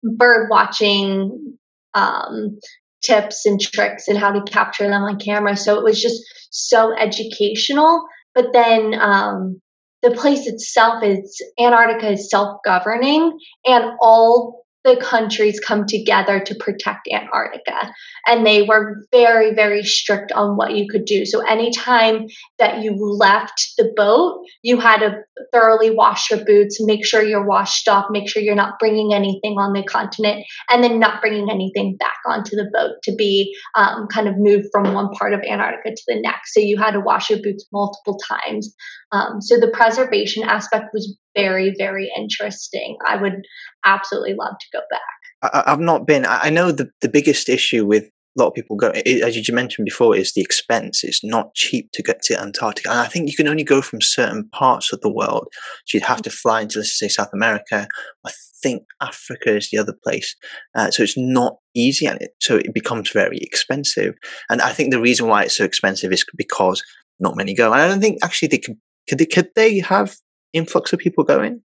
bird 0.05 0.49
watching 0.49 1.59
um, 1.95 2.59
tips 3.03 3.47
and 3.47 3.61
tricks 3.61 4.09
and 4.09 4.19
how 4.19 4.33
to 4.33 4.43
capture 4.51 4.89
them 4.89 5.03
on 5.03 5.19
camera. 5.19 5.57
So 5.57 5.79
it 5.79 5.85
was 5.85 6.01
just 6.01 6.23
so 6.51 6.95
educational. 6.97 8.05
But 8.35 8.53
then 8.53 8.95
um, 9.01 9.61
the 10.03 10.11
place 10.11 10.47
itself 10.47 11.03
is 11.03 11.41
Antarctica 11.59 12.13
is 12.13 12.31
self 12.31 12.59
governing, 12.65 13.39
and 13.65 13.85
all 14.01 14.66
the 14.87 14.97
countries 14.97 15.59
come 15.59 15.85
together 15.87 16.39
to 16.39 16.55
protect 16.55 17.09
Antarctica. 17.13 17.93
And 18.27 18.47
they 18.47 18.63
were 18.63 19.05
very, 19.11 19.53
very 19.53 19.83
strict 19.83 20.31
on 20.31 20.57
what 20.57 20.77
you 20.77 20.87
could 20.89 21.05
do. 21.05 21.27
So 21.27 21.45
anytime 21.45 22.27
that 22.59 22.83
you 22.83 22.95
left 22.97 23.73
the 23.77 23.93
boat, 23.97 24.45
you 24.63 24.79
had 24.79 24.99
to 25.01 25.17
thoroughly 25.53 25.91
wash 25.91 26.31
your 26.31 26.45
boots, 26.45 26.79
make 26.81 27.05
sure 27.05 27.23
you're 27.23 27.47
washed 27.47 27.89
off, 27.89 28.07
make 28.11 28.29
sure 28.29 28.43
you're 28.43 28.55
not 28.55 28.79
bringing 28.79 29.13
anything 29.13 29.59
on 29.59 29.73
the 29.73 29.83
continent, 29.83 30.45
and 30.71 30.83
then 30.85 31.01
not 31.01 31.21
bringing 31.21 31.51
anything 31.51 31.97
back 31.97 32.19
onto 32.25 32.55
the 32.55 32.71
boat 32.73 32.93
to 33.03 33.15
be 33.17 33.55
um, 33.75 34.07
kind 34.07 34.29
of 34.29 34.35
moved 34.39 34.67
from 34.71 34.95
one 34.95 35.11
part 35.11 35.35
of 35.35 35.41
Antarctica 35.41 35.97
to 35.97 36.03
the 36.07 36.21
next. 36.21 36.55
So 36.55 36.61
you 36.61 36.79
had 36.79 36.93
to 36.93 37.01
wash 37.01 37.29
your 37.29 37.41
boots 37.43 37.67
multiple 37.73 38.19
times. 38.19 38.73
Um, 39.11 39.41
so 39.41 39.59
the 39.59 39.69
preservation 39.69 40.45
aspect 40.45 40.87
was 40.93 41.17
very, 41.37 41.75
very 41.79 42.11
interesting. 42.17 42.97
I 43.07 43.17
would 43.17 43.43
absolutely 43.85 44.35
love 44.35 44.55
to 44.59 44.67
go 44.73 44.81
back. 44.91 45.63
I, 45.67 45.71
have 45.71 45.81
not 45.81 46.07
been. 46.07 46.25
I 46.27 46.51
know 46.51 46.73
the, 46.73 46.91
the 47.03 47.09
biggest 47.09 47.49
issue 47.49 47.87
with 47.87 48.05
a 48.05 48.43
lot 48.43 48.49
of 48.49 48.55
people 48.55 48.77
go, 48.77 48.91
as 48.91 49.37
you 49.37 49.55
mentioned 49.55 49.87
before, 49.87 50.17
is 50.17 50.35
the 50.35 50.43
expense. 50.43 51.05
It's 51.05 51.25
not 51.25 51.55
cheap 51.55 51.91
to 51.93 52.03
get 52.03 52.23
to 52.23 52.41
Antarctica. 52.41 52.91
And 52.91 52.99
I 52.99 53.07
think 53.07 53.31
you 53.31 53.37
can 53.37 53.49
only 53.49 53.65
go 53.65 53.81
from 53.81 54.01
certain 54.01 54.49
parts 54.51 54.93
of 54.93 55.01
the 55.01 55.13
world. 55.13 55.49
So 55.87 55.97
you'd 55.97 56.05
have 56.05 56.23
to 56.23 56.31
fly 56.31 56.63
into, 56.63 56.79
let's 56.79 56.99
say, 56.99 57.09
South 57.09 57.31
America. 57.33 57.87
I 58.27 58.33
think 58.63 58.83
Africa 59.01 59.57
is 59.57 59.71
the 59.71 59.79
other 59.79 59.95
place. 60.05 60.35
Uh, 60.75 60.91
so 60.91 61.03
it's 61.03 61.17
not 61.17 61.57
easy 61.75 62.07
and 62.07 62.21
it, 62.21 62.33
so 62.41 62.57
it 62.57 62.75
becomes 62.75 63.11
very 63.11 63.39
expensive. 63.39 64.15
And 64.51 64.61
I 64.61 64.73
think 64.73 64.91
the 64.91 65.01
reason 65.01 65.29
why 65.29 65.45
it's 65.45 65.57
so 65.57 65.65
expensive 65.65 66.13
is 66.13 66.25
because 66.37 66.83
not 67.21 67.37
many 67.37 67.55
go. 67.55 67.73
And 67.73 67.81
I 67.81 67.89
don't 67.89 68.01
think 68.01 68.19
actually 68.23 68.49
they 68.49 68.59
could, 68.59 68.77
could 69.09 69.19
they, 69.19 69.27
could 69.27 69.49
they 69.55 69.79
have 69.79 70.17
influx 70.57 70.93
of 70.93 70.99
people 70.99 71.25
going? 71.25 71.63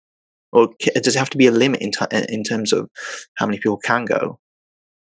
Or 0.53 0.69
does 0.95 1.15
it 1.15 1.19
have 1.19 1.29
to 1.29 1.37
be 1.37 1.47
a 1.47 1.51
limit 1.51 1.81
in, 1.81 1.91
t- 1.91 2.05
in 2.29 2.43
terms 2.43 2.73
of 2.73 2.89
how 3.35 3.45
many 3.45 3.57
people 3.57 3.77
can 3.77 4.05
go? 4.05 4.39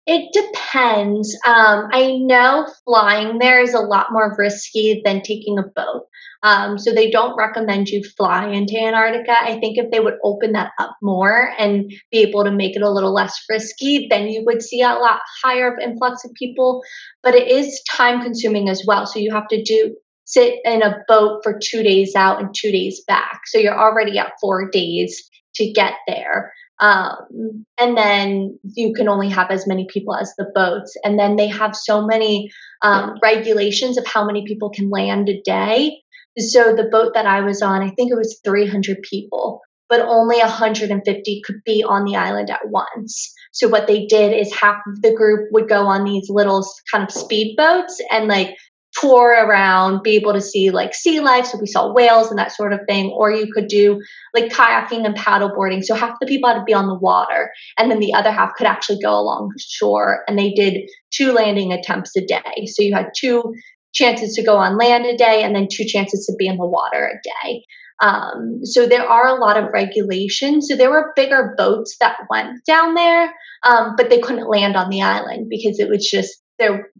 It 0.06 0.32
depends. 0.32 1.38
Um, 1.45 1.89
I 1.91 2.17
know 2.21 2.65
flying 2.86 3.39
there 3.39 3.62
is 3.62 3.73
a 3.73 3.80
lot 3.80 4.08
more 4.10 4.34
risky 4.38 5.02
than 5.04 5.21
taking 5.21 5.60
a 5.60 5.63
boat. 5.63 6.06
Um, 6.43 6.78
so 6.78 6.93
they 6.93 7.12
don't 7.12 7.38
recommend 7.38 7.89
you 7.89 8.02
fly 8.15 8.47
into 8.47 8.80
Antarctica. 8.80 9.36
I 9.38 9.60
think 9.60 9.78
if 9.78 9.91
they 9.91 10.00
would 10.00 10.13
open 10.23 10.54
that 10.54 10.71
up 10.80 10.95
more 11.02 11.52
and 11.58 11.91
be 12.10 12.19
able 12.19 12.45
to 12.45 12.52
make 12.52 12.78
it 12.78 12.82
a 12.82 12.89
little 12.89 13.13
less 13.13 13.38
risky, 13.50 14.08
then 14.10 14.30
you 14.30 14.43
would 14.45 14.62
see 14.62 14.82
a 14.82 14.93
lot 14.93 15.19
higher 15.43 15.78
influx 15.78 16.23
of 16.23 16.32
people. 16.36 16.84
But 17.21 17.36
it 17.36 17.50
is 17.50 17.84
time 17.91 18.21
consuming 18.21 18.69
as 18.69 18.84
well. 18.88 19.08
So 19.08 19.19
you 19.19 19.34
have 19.34 19.50
to 19.50 19.62
do 19.62 19.93
sit 20.28 20.60
in 20.66 20.82
a 20.84 20.98
boat 21.08 21.40
for 21.42 21.58
two 21.58 21.82
days 21.82 22.13
out 22.16 22.40
and 22.40 22.54
two 22.54 22.72
days 22.72 23.02
back. 23.08 23.42
So 23.48 23.58
you're 23.58 23.80
already 23.80 24.20
at 24.20 24.34
four 24.40 24.70
days 24.70 25.30
to 25.56 25.72
get 25.72 25.94
there. 26.06 26.54
Um, 26.80 27.66
and 27.80 27.98
then 27.98 28.60
you 28.76 28.94
can 28.94 29.08
only 29.08 29.30
have 29.30 29.50
as 29.50 29.66
many 29.66 29.88
people 29.92 30.13
as 30.13 30.34
the 30.38 30.52
boats. 30.54 30.96
And 31.04 31.18
then 31.18 31.38
they 31.38 31.48
have 31.48 31.76
so 31.76 32.06
many 32.06 32.52
um, 32.82 33.16
regulations 33.24 33.98
of 33.98 34.06
how 34.06 34.26
many 34.26 34.46
people 34.46 34.70
can 34.70 34.90
land 34.90 35.30
a 35.30 35.42
day. 35.42 35.98
So 36.38 36.76
the 36.76 36.90
boat 36.92 37.13
that 37.16 37.26
I 37.26 37.42
was 37.42 37.62
on, 37.62 37.82
I 37.82 37.90
think 37.92 38.12
it 38.12 38.18
was 38.18 38.40
300 38.44 39.02
people, 39.10 39.62
but 39.90 40.02
only 40.02 40.38
150 40.38 41.42
could 41.46 41.63
be 41.66 41.84
on 41.84 42.04
the 42.04 42.18
island 42.18 42.52
at 42.52 42.68
once. 42.68 43.34
So 43.54 43.70
what 43.70 43.88
they 43.88 44.06
did 44.06 44.34
is 44.34 44.54
half 44.54 44.78
of 44.86 45.02
the 45.02 45.16
group 45.16 45.48
would 45.52 45.70
go 45.70 45.88
on 45.88 46.04
these 46.04 46.30
little 46.30 46.68
kind 46.92 47.04
of 47.04 47.12
speed 47.12 47.56
boats 47.56 48.00
and 48.12 48.28
like 48.28 48.56
tour 49.00 49.46
around, 49.46 50.04
be 50.04 50.16
able 50.16 50.34
to 50.34 50.42
see 50.42 50.72
like 50.72 50.94
sea 50.94 51.20
life. 51.20 51.46
So 51.46 51.58
we 51.60 51.68
saw 51.68 51.94
whales 51.94 52.30
and 52.30 52.40
that 52.40 52.52
sort 52.52 52.74
of 52.74 52.80
thing. 52.88 53.12
Or 53.12 53.32
you 53.32 53.52
could 53.52 53.68
do 53.68 54.02
like 54.34 54.52
kayaking 54.52 55.06
and 55.06 55.16
paddleboarding. 55.16 55.84
So 55.84 55.96
half 55.96 56.18
the 56.20 56.28
people 56.28 56.50
had 56.50 56.60
to 56.60 56.64
be 56.64 56.74
on 56.74 56.88
the 56.88 56.98
water, 56.98 57.52
and 57.78 57.92
then 57.92 58.00
the 58.00 58.14
other 58.14 58.32
half 58.32 58.56
could 58.56 58.68
actually 58.68 59.00
go 59.02 59.12
along 59.12 59.52
shore. 59.60 60.24
And 60.28 60.38
they 60.38 60.52
did 60.52 60.90
two 61.12 61.32
landing 61.32 61.72
attempts 61.72 62.16
a 62.16 62.26
day. 62.26 62.66
So 62.66 62.84
you 62.84 62.94
had 62.94 63.12
two 63.18 63.54
chances 63.94 64.36
to 64.36 64.44
go 64.44 64.58
on 64.58 64.78
land 64.78 65.06
a 65.06 65.18
day 65.18 65.44
and 65.44 65.56
then 65.56 65.68
two 65.72 65.86
chances 65.86 66.26
to 66.26 66.36
be 66.38 66.48
in 66.48 66.58
the 66.58 66.66
water 66.66 67.06
a 67.06 67.48
day. 67.48 67.64
Um, 68.00 68.60
so 68.64 68.86
there 68.86 69.08
are 69.08 69.28
a 69.28 69.40
lot 69.40 69.58
of 69.58 69.74
regulations. 69.74 70.68
So 70.70 70.76
there 70.76 70.92
were 70.92 71.14
bigger 71.16 71.56
boats 71.58 71.98
that 72.00 72.18
went 72.30 72.64
down 72.66 72.94
there, 72.94 73.34
um, 73.64 73.96
but 73.98 74.10
they 74.10 74.20
couldn't 74.20 74.50
land 74.50 74.76
on 74.76 74.90
the 74.90 75.02
island 75.02 75.48
because 75.50 75.80
it 75.80 75.90
was 75.90 76.08
just 76.08 76.42
there. 76.60 76.92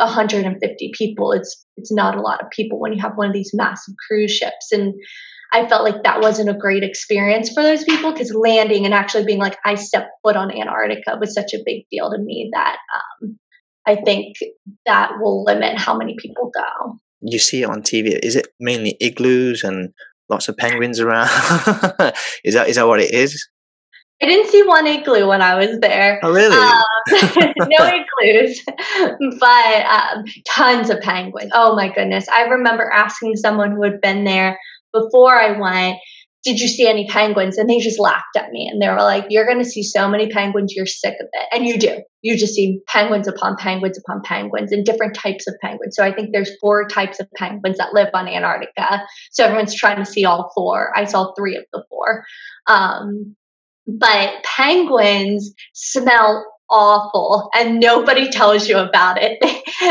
150 0.00 0.92
people. 0.96 1.32
It's 1.32 1.64
it's 1.76 1.92
not 1.92 2.16
a 2.16 2.20
lot 2.20 2.42
of 2.42 2.50
people 2.50 2.80
when 2.80 2.92
you 2.92 3.00
have 3.00 3.16
one 3.16 3.28
of 3.28 3.32
these 3.32 3.52
massive 3.54 3.94
cruise 4.06 4.32
ships, 4.32 4.72
and 4.72 4.94
I 5.52 5.68
felt 5.68 5.84
like 5.84 6.02
that 6.02 6.20
wasn't 6.20 6.50
a 6.50 6.54
great 6.54 6.82
experience 6.82 7.52
for 7.52 7.62
those 7.62 7.84
people 7.84 8.12
because 8.12 8.34
landing 8.34 8.84
and 8.84 8.94
actually 8.94 9.24
being 9.24 9.38
like 9.38 9.58
I 9.64 9.74
stepped 9.74 10.10
foot 10.22 10.36
on 10.36 10.50
Antarctica 10.50 11.18
was 11.20 11.34
such 11.34 11.54
a 11.54 11.62
big 11.64 11.84
deal 11.90 12.10
to 12.10 12.18
me 12.18 12.50
that 12.52 12.76
um, 13.22 13.38
I 13.86 13.96
think 13.96 14.36
that 14.86 15.12
will 15.20 15.44
limit 15.44 15.78
how 15.78 15.96
many 15.96 16.16
people 16.18 16.50
go 16.54 16.98
you 17.20 17.38
see 17.38 17.62
it 17.62 17.68
on 17.68 17.82
TV. 17.82 18.18
Is 18.22 18.36
it 18.36 18.48
mainly 18.58 18.96
igloos 19.00 19.62
and 19.62 19.92
lots 20.28 20.48
of 20.48 20.56
penguins 20.56 21.00
around? 21.00 21.28
is 22.44 22.54
that 22.54 22.66
is 22.68 22.76
that 22.76 22.88
what 22.88 23.00
it 23.00 23.12
is? 23.12 23.48
I 24.22 24.26
didn't 24.26 24.50
see 24.50 24.62
one 24.62 24.86
igloo 24.86 25.26
when 25.26 25.40
I 25.40 25.54
was 25.54 25.78
there. 25.80 26.20
Oh, 26.22 26.32
really? 26.32 26.56
Um, 26.56 26.82
no 27.68 27.90
igloos, 27.90 28.60
but 29.38 29.86
um, 29.86 30.24
tons 30.46 30.90
of 30.90 31.00
penguins. 31.00 31.50
Oh 31.54 31.74
my 31.74 31.92
goodness! 31.92 32.28
I 32.28 32.42
remember 32.42 32.90
asking 32.92 33.36
someone 33.36 33.72
who 33.72 33.82
had 33.82 34.00
been 34.00 34.24
there 34.24 34.58
before 34.92 35.34
I 35.34 35.58
went 35.58 35.98
did 36.42 36.58
you 36.58 36.68
see 36.68 36.88
any 36.88 37.06
penguins? 37.06 37.58
And 37.58 37.68
they 37.68 37.78
just 37.78 38.00
laughed 38.00 38.36
at 38.36 38.50
me 38.50 38.68
and 38.68 38.80
they 38.80 38.88
were 38.88 39.02
like, 39.02 39.26
you're 39.28 39.44
going 39.44 39.58
to 39.58 39.68
see 39.68 39.82
so 39.82 40.08
many 40.08 40.28
penguins, 40.28 40.72
you're 40.74 40.86
sick 40.86 41.14
of 41.20 41.26
it. 41.30 41.48
And 41.52 41.66
you 41.66 41.78
do. 41.78 41.98
You 42.22 42.38
just 42.38 42.54
see 42.54 42.80
penguins 42.86 43.28
upon 43.28 43.56
penguins 43.56 43.98
upon 43.98 44.22
penguins 44.22 44.72
and 44.72 44.84
different 44.84 45.14
types 45.14 45.46
of 45.46 45.54
penguins. 45.60 45.96
So 45.96 46.04
I 46.04 46.14
think 46.14 46.30
there's 46.32 46.50
four 46.60 46.88
types 46.88 47.20
of 47.20 47.28
penguins 47.36 47.76
that 47.76 47.92
live 47.92 48.08
on 48.14 48.26
Antarctica. 48.26 49.02
So 49.32 49.44
everyone's 49.44 49.74
trying 49.74 49.98
to 49.98 50.10
see 50.10 50.24
all 50.24 50.50
four. 50.54 50.96
I 50.96 51.04
saw 51.04 51.34
three 51.34 51.56
of 51.56 51.64
the 51.72 51.84
four. 51.90 52.24
Um, 52.66 53.36
but 53.98 54.42
penguins 54.44 55.52
smell 55.72 56.44
awful 56.70 57.50
and 57.54 57.80
nobody 57.80 58.30
tells 58.30 58.68
you 58.68 58.78
about 58.78 59.18
it. 59.20 59.38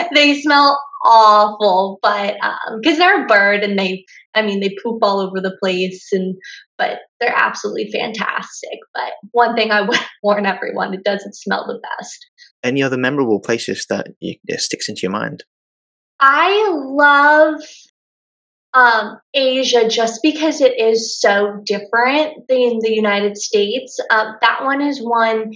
they 0.14 0.40
smell 0.42 0.80
awful, 1.04 2.00
but 2.02 2.36
because 2.82 2.94
um, 2.94 3.00
they're 3.00 3.24
a 3.24 3.28
bird 3.28 3.64
and 3.64 3.78
they, 3.78 4.06
I 4.34 4.42
mean, 4.42 4.60
they 4.60 4.76
poop 4.84 5.00
all 5.02 5.20
over 5.20 5.42
the 5.42 5.58
place, 5.62 6.08
and 6.12 6.36
but 6.78 7.00
they're 7.20 7.36
absolutely 7.36 7.92
fantastic. 7.92 8.80
But 8.94 9.12
one 9.32 9.56
thing 9.56 9.72
I 9.72 9.82
would 9.88 10.00
warn 10.24 10.46
everyone: 10.46 10.94
it 10.94 11.04
doesn't 11.04 11.36
smell 11.36 11.66
the 11.68 11.80
best. 11.98 12.26
Any 12.64 12.82
other 12.82 12.98
memorable 12.98 13.40
places 13.40 13.86
that 13.90 14.08
you, 14.20 14.36
that 14.46 14.62
sticks 14.62 14.90
into 14.90 15.02
your 15.04 15.12
mind? 15.12 15.44
I 16.20 16.70
love 16.74 17.62
um, 18.74 19.18
Asia 19.34 19.88
just 19.90 20.22
because 20.22 20.62
it 20.62 20.80
is 20.80 21.20
so 21.20 21.62
different 21.66 22.48
than 22.48 22.80
the 22.80 22.92
United 22.94 23.38
States. 23.38 24.00
Um, 24.12 24.36
that 24.42 24.64
one 24.64 24.82
is 24.82 25.00
one 25.02 25.54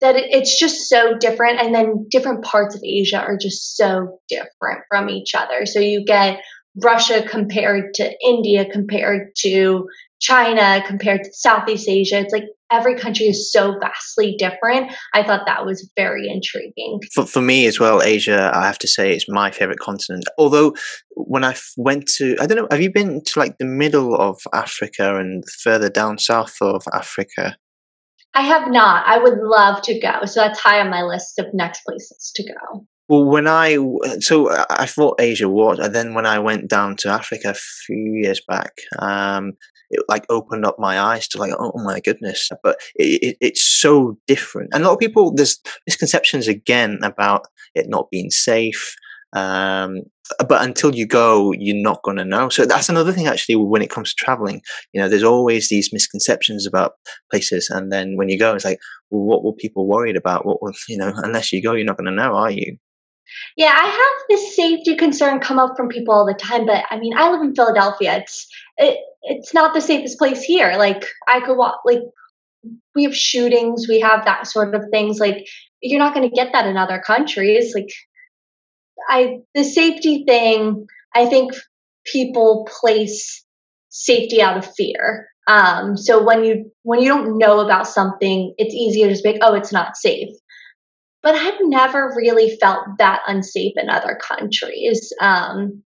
that 0.00 0.16
it's 0.16 0.58
just 0.58 0.88
so 0.88 1.16
different 1.18 1.60
and 1.60 1.74
then 1.74 2.06
different 2.08 2.44
parts 2.44 2.74
of 2.74 2.82
asia 2.84 3.18
are 3.18 3.36
just 3.36 3.76
so 3.76 4.20
different 4.28 4.84
from 4.88 5.08
each 5.08 5.34
other 5.34 5.66
so 5.66 5.80
you 5.80 6.04
get 6.04 6.40
russia 6.82 7.22
compared 7.28 7.94
to 7.94 8.10
india 8.24 8.64
compared 8.70 9.34
to 9.36 9.88
china 10.20 10.82
compared 10.86 11.22
to 11.22 11.32
southeast 11.32 11.88
asia 11.88 12.18
it's 12.18 12.32
like 12.32 12.44
every 12.70 12.96
country 12.96 13.26
is 13.26 13.50
so 13.52 13.78
vastly 13.80 14.34
different 14.38 14.92
i 15.14 15.22
thought 15.22 15.46
that 15.46 15.64
was 15.64 15.90
very 15.96 16.28
intriguing 16.28 17.00
for, 17.14 17.24
for 17.24 17.40
me 17.40 17.66
as 17.66 17.78
well 17.78 18.02
asia 18.02 18.50
i 18.54 18.66
have 18.66 18.78
to 18.78 18.88
say 18.88 19.12
it's 19.12 19.28
my 19.28 19.50
favorite 19.50 19.78
continent 19.78 20.24
although 20.38 20.74
when 21.16 21.44
i 21.44 21.54
went 21.76 22.06
to 22.06 22.36
i 22.40 22.46
don't 22.46 22.58
know 22.58 22.68
have 22.70 22.82
you 22.82 22.92
been 22.92 23.22
to 23.24 23.38
like 23.38 23.56
the 23.58 23.64
middle 23.64 24.14
of 24.14 24.40
africa 24.52 25.16
and 25.16 25.44
further 25.62 25.88
down 25.88 26.18
south 26.18 26.56
of 26.60 26.82
africa 26.92 27.56
I 28.34 28.42
have 28.42 28.70
not. 28.70 29.04
I 29.06 29.18
would 29.18 29.38
love 29.38 29.82
to 29.82 29.98
go. 29.98 30.24
So 30.24 30.40
that's 30.40 30.60
high 30.60 30.80
on 30.80 30.90
my 30.90 31.02
list 31.02 31.38
of 31.38 31.46
next 31.52 31.82
places 31.84 32.30
to 32.36 32.44
go. 32.44 32.86
Well, 33.08 33.24
when 33.24 33.46
I 33.46 33.78
so 34.20 34.50
I 34.70 34.84
thought 34.86 35.20
Asia 35.20 35.48
was, 35.48 35.78
and 35.78 35.94
then 35.94 36.14
when 36.14 36.26
I 36.26 36.38
went 36.38 36.68
down 36.68 36.96
to 36.96 37.08
Africa 37.08 37.50
a 37.50 37.54
few 37.54 38.12
years 38.22 38.40
back, 38.46 38.72
um, 38.98 39.52
it 39.90 40.04
like 40.08 40.26
opened 40.28 40.66
up 40.66 40.76
my 40.78 41.00
eyes 41.00 41.26
to 41.28 41.38
like, 41.38 41.52
oh 41.58 41.72
my 41.82 42.00
goodness! 42.00 42.50
But 42.62 42.76
it, 42.96 43.22
it, 43.22 43.36
it's 43.40 43.64
so 43.64 44.18
different, 44.26 44.70
and 44.74 44.82
a 44.84 44.86
lot 44.86 44.92
of 44.94 44.98
people 44.98 45.32
there's 45.34 45.58
misconceptions 45.86 46.48
again 46.48 46.98
about 47.02 47.46
it 47.74 47.88
not 47.88 48.10
being 48.10 48.30
safe. 48.30 48.94
Um, 49.34 50.02
but 50.48 50.62
until 50.62 50.94
you 50.94 51.06
go, 51.06 51.52
you're 51.52 51.76
not 51.76 52.02
going 52.02 52.16
to 52.16 52.24
know. 52.24 52.48
So 52.48 52.64
that's 52.66 52.88
another 52.88 53.12
thing, 53.12 53.26
actually, 53.26 53.56
when 53.56 53.82
it 53.82 53.90
comes 53.90 54.10
to 54.14 54.24
traveling. 54.24 54.62
You 54.92 55.00
know, 55.00 55.08
there's 55.08 55.22
always 55.22 55.68
these 55.68 55.92
misconceptions 55.92 56.66
about 56.66 56.92
places, 57.30 57.70
and 57.70 57.90
then 57.92 58.16
when 58.16 58.28
you 58.28 58.38
go, 58.38 58.54
it's 58.54 58.64
like, 58.64 58.80
well, 59.10 59.22
what 59.22 59.44
were 59.44 59.52
people 59.54 59.86
worried 59.86 60.16
about? 60.16 60.44
What 60.46 60.62
will 60.62 60.72
you 60.88 60.98
know? 60.98 61.12
Unless 61.16 61.52
you 61.52 61.62
go, 61.62 61.72
you're 61.72 61.86
not 61.86 61.96
going 61.96 62.06
to 62.06 62.22
know, 62.22 62.34
are 62.34 62.50
you? 62.50 62.76
Yeah, 63.56 63.72
I 63.74 63.86
have 63.86 64.26
this 64.28 64.56
safety 64.56 64.96
concern 64.96 65.40
come 65.40 65.58
up 65.58 65.76
from 65.76 65.88
people 65.88 66.14
all 66.14 66.26
the 66.26 66.34
time, 66.34 66.66
but 66.66 66.84
I 66.90 66.98
mean, 66.98 67.16
I 67.16 67.30
live 67.30 67.42
in 67.42 67.54
Philadelphia. 67.54 68.18
It's 68.18 68.48
it, 68.76 68.98
it's 69.22 69.54
not 69.54 69.74
the 69.74 69.80
safest 69.80 70.18
place 70.18 70.42
here. 70.42 70.74
Like 70.76 71.04
I 71.26 71.40
could 71.40 71.56
walk, 71.56 71.80
like 71.84 72.00
we 72.94 73.04
have 73.04 73.14
shootings, 73.14 73.86
we 73.88 74.00
have 74.00 74.24
that 74.24 74.46
sort 74.46 74.74
of 74.74 74.84
things. 74.90 75.18
Like 75.18 75.46
you're 75.80 75.98
not 75.98 76.14
going 76.14 76.28
to 76.28 76.34
get 76.34 76.52
that 76.52 76.66
in 76.66 76.76
other 76.76 77.02
countries. 77.04 77.72
Like 77.74 77.90
I 79.08 79.38
the 79.54 79.64
safety 79.64 80.24
thing, 80.26 80.86
I 81.14 81.26
think 81.26 81.52
people 82.04 82.68
place 82.80 83.44
safety 83.88 84.40
out 84.42 84.58
of 84.58 84.74
fear. 84.74 85.28
Um, 85.46 85.96
so 85.96 86.22
when 86.22 86.44
you 86.44 86.70
when 86.82 87.00
you 87.00 87.08
don't 87.08 87.38
know 87.38 87.60
about 87.60 87.86
something, 87.86 88.54
it's 88.58 88.74
easier 88.74 89.06
to 89.06 89.12
just 89.12 89.24
be 89.24 89.32
like, 89.32 89.40
oh, 89.42 89.54
it's 89.54 89.72
not 89.72 89.96
safe. 89.96 90.30
But 91.22 91.34
I've 91.34 91.58
never 91.62 92.14
really 92.16 92.56
felt 92.60 92.84
that 92.98 93.22
unsafe 93.26 93.72
in 93.76 93.90
other 93.90 94.18
countries. 94.22 95.12
Um, 95.20 95.82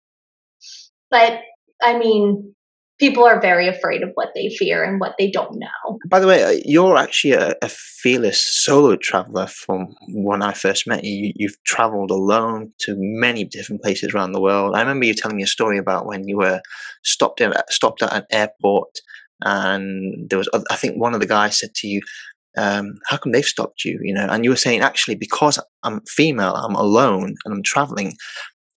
but 1.09 1.39
I 1.81 1.97
mean, 1.97 2.53
people 3.01 3.23
are 3.23 3.41
very 3.41 3.67
afraid 3.67 4.03
of 4.03 4.11
what 4.13 4.29
they 4.35 4.47
fear 4.47 4.83
and 4.83 4.99
what 4.99 5.15
they 5.17 5.31
don't 5.31 5.57
know. 5.57 5.97
By 6.07 6.19
the 6.19 6.27
way, 6.27 6.43
uh, 6.43 6.61
you're 6.63 6.97
actually 6.97 7.33
a, 7.33 7.55
a 7.63 7.67
fearless 7.67 8.39
solo 8.39 8.95
traveler 8.95 9.47
from 9.47 9.95
when 10.09 10.43
I 10.43 10.53
first 10.53 10.85
met 10.85 11.03
you. 11.03 11.33
You've 11.35 11.61
traveled 11.63 12.11
alone 12.11 12.73
to 12.81 12.93
many 12.97 13.43
different 13.43 13.81
places 13.81 14.13
around 14.13 14.33
the 14.33 14.41
world. 14.41 14.75
I 14.75 14.81
remember 14.81 15.05
you 15.05 15.15
telling 15.15 15.37
me 15.37 15.43
a 15.43 15.47
story 15.47 15.79
about 15.79 16.05
when 16.05 16.27
you 16.27 16.37
were 16.37 16.61
stopped 17.03 17.41
at, 17.41 17.73
stopped 17.73 18.03
at 18.03 18.13
an 18.13 18.25
airport 18.31 18.99
and 19.43 20.29
there 20.29 20.37
was, 20.37 20.47
I 20.69 20.75
think 20.75 20.97
one 20.97 21.15
of 21.15 21.19
the 21.19 21.25
guys 21.25 21.57
said 21.59 21.73
to 21.75 21.87
you, 21.87 22.01
um, 22.57 22.95
how 23.07 23.17
come 23.17 23.31
they've 23.31 23.45
stopped 23.45 23.85
you? 23.85 23.99
You 24.03 24.13
know, 24.13 24.27
and 24.29 24.43
you 24.43 24.49
were 24.49 24.55
saying 24.55 24.81
actually 24.81 25.15
because 25.15 25.59
I'm 25.83 26.01
female, 26.01 26.53
I'm 26.53 26.75
alone 26.75 27.35
and 27.45 27.53
I'm 27.53 27.63
traveling. 27.63 28.13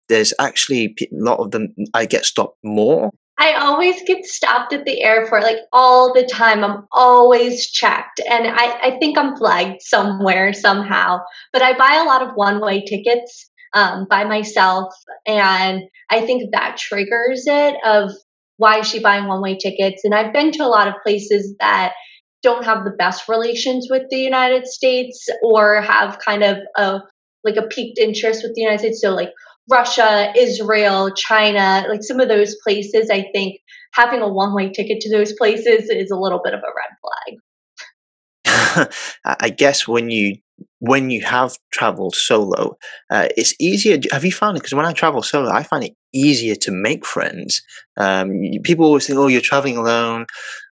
There's 0.08 0.34
actually 0.38 0.94
a 1.00 1.06
lot 1.12 1.38
of 1.38 1.52
them. 1.52 1.74
I 1.94 2.06
get 2.06 2.24
stopped 2.24 2.58
more 2.62 3.10
I 3.38 3.54
always 3.54 4.00
get 4.04 4.24
stopped 4.24 4.72
at 4.72 4.84
the 4.84 5.02
airport, 5.02 5.42
like 5.42 5.58
all 5.72 6.12
the 6.12 6.24
time. 6.24 6.62
I'm 6.62 6.86
always 6.92 7.70
checked. 7.70 8.20
And 8.30 8.46
I, 8.46 8.78
I 8.80 8.98
think 9.00 9.18
I'm 9.18 9.36
flagged 9.36 9.82
somewhere, 9.82 10.52
somehow. 10.52 11.18
But 11.52 11.62
I 11.62 11.76
buy 11.76 11.94
a 12.00 12.04
lot 12.04 12.22
of 12.22 12.34
one 12.36 12.60
way 12.60 12.84
tickets 12.84 13.50
um, 13.74 14.06
by 14.08 14.24
myself. 14.24 14.94
And 15.26 15.82
I 16.10 16.20
think 16.20 16.52
that 16.52 16.76
triggers 16.76 17.44
it 17.46 17.74
of 17.84 18.12
why 18.58 18.80
is 18.80 18.88
she 18.88 19.00
buying 19.00 19.26
one 19.26 19.42
way 19.42 19.56
tickets? 19.56 20.02
And 20.04 20.14
I've 20.14 20.32
been 20.32 20.52
to 20.52 20.64
a 20.64 20.68
lot 20.68 20.86
of 20.86 21.02
places 21.02 21.56
that 21.58 21.94
don't 22.42 22.64
have 22.64 22.84
the 22.84 22.90
best 22.90 23.28
relations 23.28 23.88
with 23.90 24.02
the 24.10 24.18
United 24.18 24.66
States 24.66 25.28
or 25.42 25.80
have 25.80 26.18
kind 26.18 26.42
of 26.42 26.58
a 26.76 27.00
like 27.44 27.56
a 27.56 27.66
peaked 27.66 27.98
interest 27.98 28.42
with 28.42 28.54
the 28.54 28.60
United 28.60 28.80
States. 28.80 29.00
So 29.00 29.10
like 29.10 29.30
Russia, 29.70 30.32
Israel, 30.36 31.10
China, 31.14 31.84
like 31.88 32.02
some 32.02 32.20
of 32.20 32.28
those 32.28 32.56
places, 32.62 33.10
I 33.10 33.26
think 33.32 33.60
having 33.92 34.20
a 34.20 34.28
one 34.28 34.54
way 34.54 34.70
ticket 34.70 35.00
to 35.00 35.10
those 35.10 35.32
places 35.34 35.88
is 35.88 36.10
a 36.10 36.16
little 36.16 36.40
bit 36.42 36.54
of 36.54 36.60
a 36.60 36.72
red 36.76 36.90
flag. 37.02 38.88
I 39.24 39.50
guess 39.50 39.86
when 39.86 40.10
you 40.10 40.36
when 40.78 41.10
you 41.10 41.22
have 41.22 41.56
traveled 41.72 42.14
solo, 42.14 42.76
uh, 43.10 43.28
it's 43.36 43.54
easier. 43.60 43.98
Have 44.10 44.24
you 44.24 44.32
found 44.32 44.56
it? 44.56 44.60
Because 44.60 44.74
when 44.74 44.86
I 44.86 44.92
travel 44.92 45.22
solo, 45.22 45.50
I 45.50 45.62
find 45.62 45.84
it 45.84 45.94
easier 46.12 46.54
to 46.56 46.70
make 46.70 47.06
friends. 47.06 47.62
Um, 47.96 48.42
people 48.64 48.86
always 48.86 49.06
think, 49.06 49.18
"Oh, 49.18 49.28
you're 49.28 49.40
traveling 49.40 49.76
alone 49.76 50.26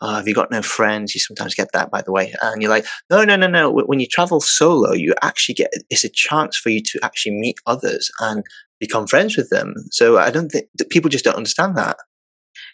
oh, 0.05 0.17
have 0.17 0.29
you 0.29 0.35
got 0.35 0.51
no 0.51 0.61
friends? 0.61 1.15
You 1.15 1.21
sometimes 1.21 1.55
get 1.55 1.69
that, 1.73 1.91
by 1.91 2.03
the 2.03 2.13
way. 2.13 2.35
And 2.43 2.61
you're 2.61 2.71
like, 2.71 2.87
no, 3.09 3.25
no, 3.25 3.37
no, 3.37 3.47
no. 3.47 3.71
When 3.71 4.01
you 4.01 4.07
travel 4.07 4.41
solo, 4.41 4.93
you 4.93 5.15
actually 5.23 5.55
get, 5.55 5.71
it's 5.89 6.05
a 6.05 6.11
chance 6.11 6.57
for 6.57 6.69
you 6.69 6.83
to 6.83 7.01
actually 7.03 7.37
meet 7.37 7.57
others 7.67 8.11
and 8.21 8.45
become 8.79 9.07
friends 9.07 9.37
with 9.37 9.49
them. 9.49 9.75
So 9.91 10.19
I 10.19 10.31
don't 10.31 10.51
think 10.51 10.67
people 10.91 11.09
just 11.09 11.25
don't 11.25 11.37
understand 11.37 11.77
that. 11.77 11.97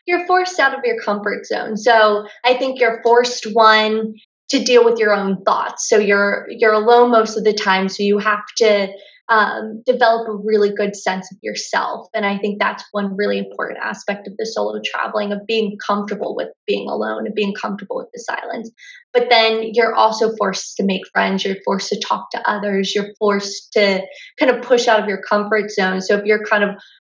You're 0.06 0.26
forced 0.26 0.58
out 0.58 0.74
of 0.74 0.80
your 0.84 1.00
comfort 1.00 1.46
zone. 1.46 1.76
So 1.76 2.26
I 2.44 2.54
think 2.54 2.80
you're 2.80 3.00
forced 3.02 3.44
one 3.52 4.14
to 4.48 4.64
deal 4.64 4.84
with 4.84 4.98
your 4.98 5.14
own 5.14 5.42
thoughts. 5.44 5.88
So 5.88 5.98
you're 5.98 6.46
you're 6.48 6.72
alone 6.72 7.12
most 7.12 7.36
of 7.36 7.44
the 7.44 7.52
time. 7.52 7.88
So 7.88 8.02
you 8.02 8.18
have 8.18 8.42
to 8.56 8.88
um, 9.30 9.80
develop 9.86 10.28
a 10.28 10.34
really 10.34 10.74
good 10.74 10.96
sense 10.96 11.30
of 11.30 11.38
yourself. 11.40 12.08
And 12.12 12.26
I 12.26 12.36
think 12.36 12.58
that's 12.58 12.84
one 12.90 13.16
really 13.16 13.38
important 13.38 13.78
aspect 13.80 14.26
of 14.26 14.34
the 14.36 14.44
solo 14.44 14.80
traveling 14.84 15.30
of 15.30 15.46
being 15.46 15.78
comfortable 15.86 16.34
with 16.34 16.48
being 16.66 16.88
alone 16.88 17.26
and 17.26 17.34
being 17.34 17.54
comfortable 17.54 17.96
with 17.96 18.08
the 18.12 18.18
silence. 18.18 18.70
But 19.12 19.28
then 19.30 19.70
you're 19.72 19.94
also 19.94 20.34
forced 20.36 20.76
to 20.78 20.82
make 20.82 21.02
friends, 21.12 21.44
you're 21.44 21.62
forced 21.64 21.90
to 21.90 22.00
talk 22.00 22.30
to 22.32 22.50
others, 22.50 22.92
you're 22.92 23.14
forced 23.20 23.72
to 23.74 24.02
kind 24.38 24.50
of 24.50 24.62
push 24.62 24.88
out 24.88 25.00
of 25.00 25.08
your 25.08 25.22
comfort 25.22 25.70
zone. 25.70 26.00
So 26.00 26.16
if 26.16 26.24
you're 26.24 26.44
kind 26.44 26.64
of 26.64 26.70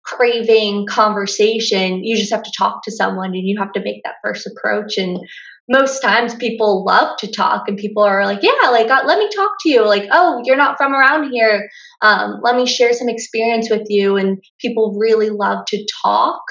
craving 0.06 0.86
conversation, 0.88 2.04
you 2.04 2.15
just 2.15 2.32
have 2.32 2.43
to 2.43 2.51
talk 2.58 2.84
to 2.84 2.91
someone 2.91 3.32
and 3.32 3.45
you 3.45 3.60
have 3.60 3.73
to 3.73 3.82
make 3.82 4.04
that 4.04 4.15
first 4.23 4.47
approach. 4.47 4.97
And 4.97 5.19
most 5.67 5.99
times 6.01 6.36
people 6.36 6.86
love 6.86 7.17
to 7.17 7.32
talk 7.32 7.67
and 7.67 7.78
people 7.78 8.04
are 8.04 8.25
like 8.25 8.43
yeah 8.43 8.69
like 8.69 8.89
uh, 8.89 9.01
let 9.06 9.17
me 9.17 9.30
talk 9.36 9.51
to 9.62 9.69
you. 9.69 9.86
Like 9.86 10.08
oh 10.12 10.41
you're 10.45 10.58
not 10.58 10.78
from 10.78 10.93
around 10.93 11.32
here. 11.32 11.67
Um, 12.01 12.39
let 12.43 12.56
me 12.56 12.65
share 12.65 12.93
some 12.93 13.10
experience 13.10 13.69
with 13.69 13.88
you. 13.88 14.17
And 14.17 14.43
people 14.60 14.95
really 14.99 15.30
love 15.30 15.65
to 15.67 15.86
talk. 16.04 16.41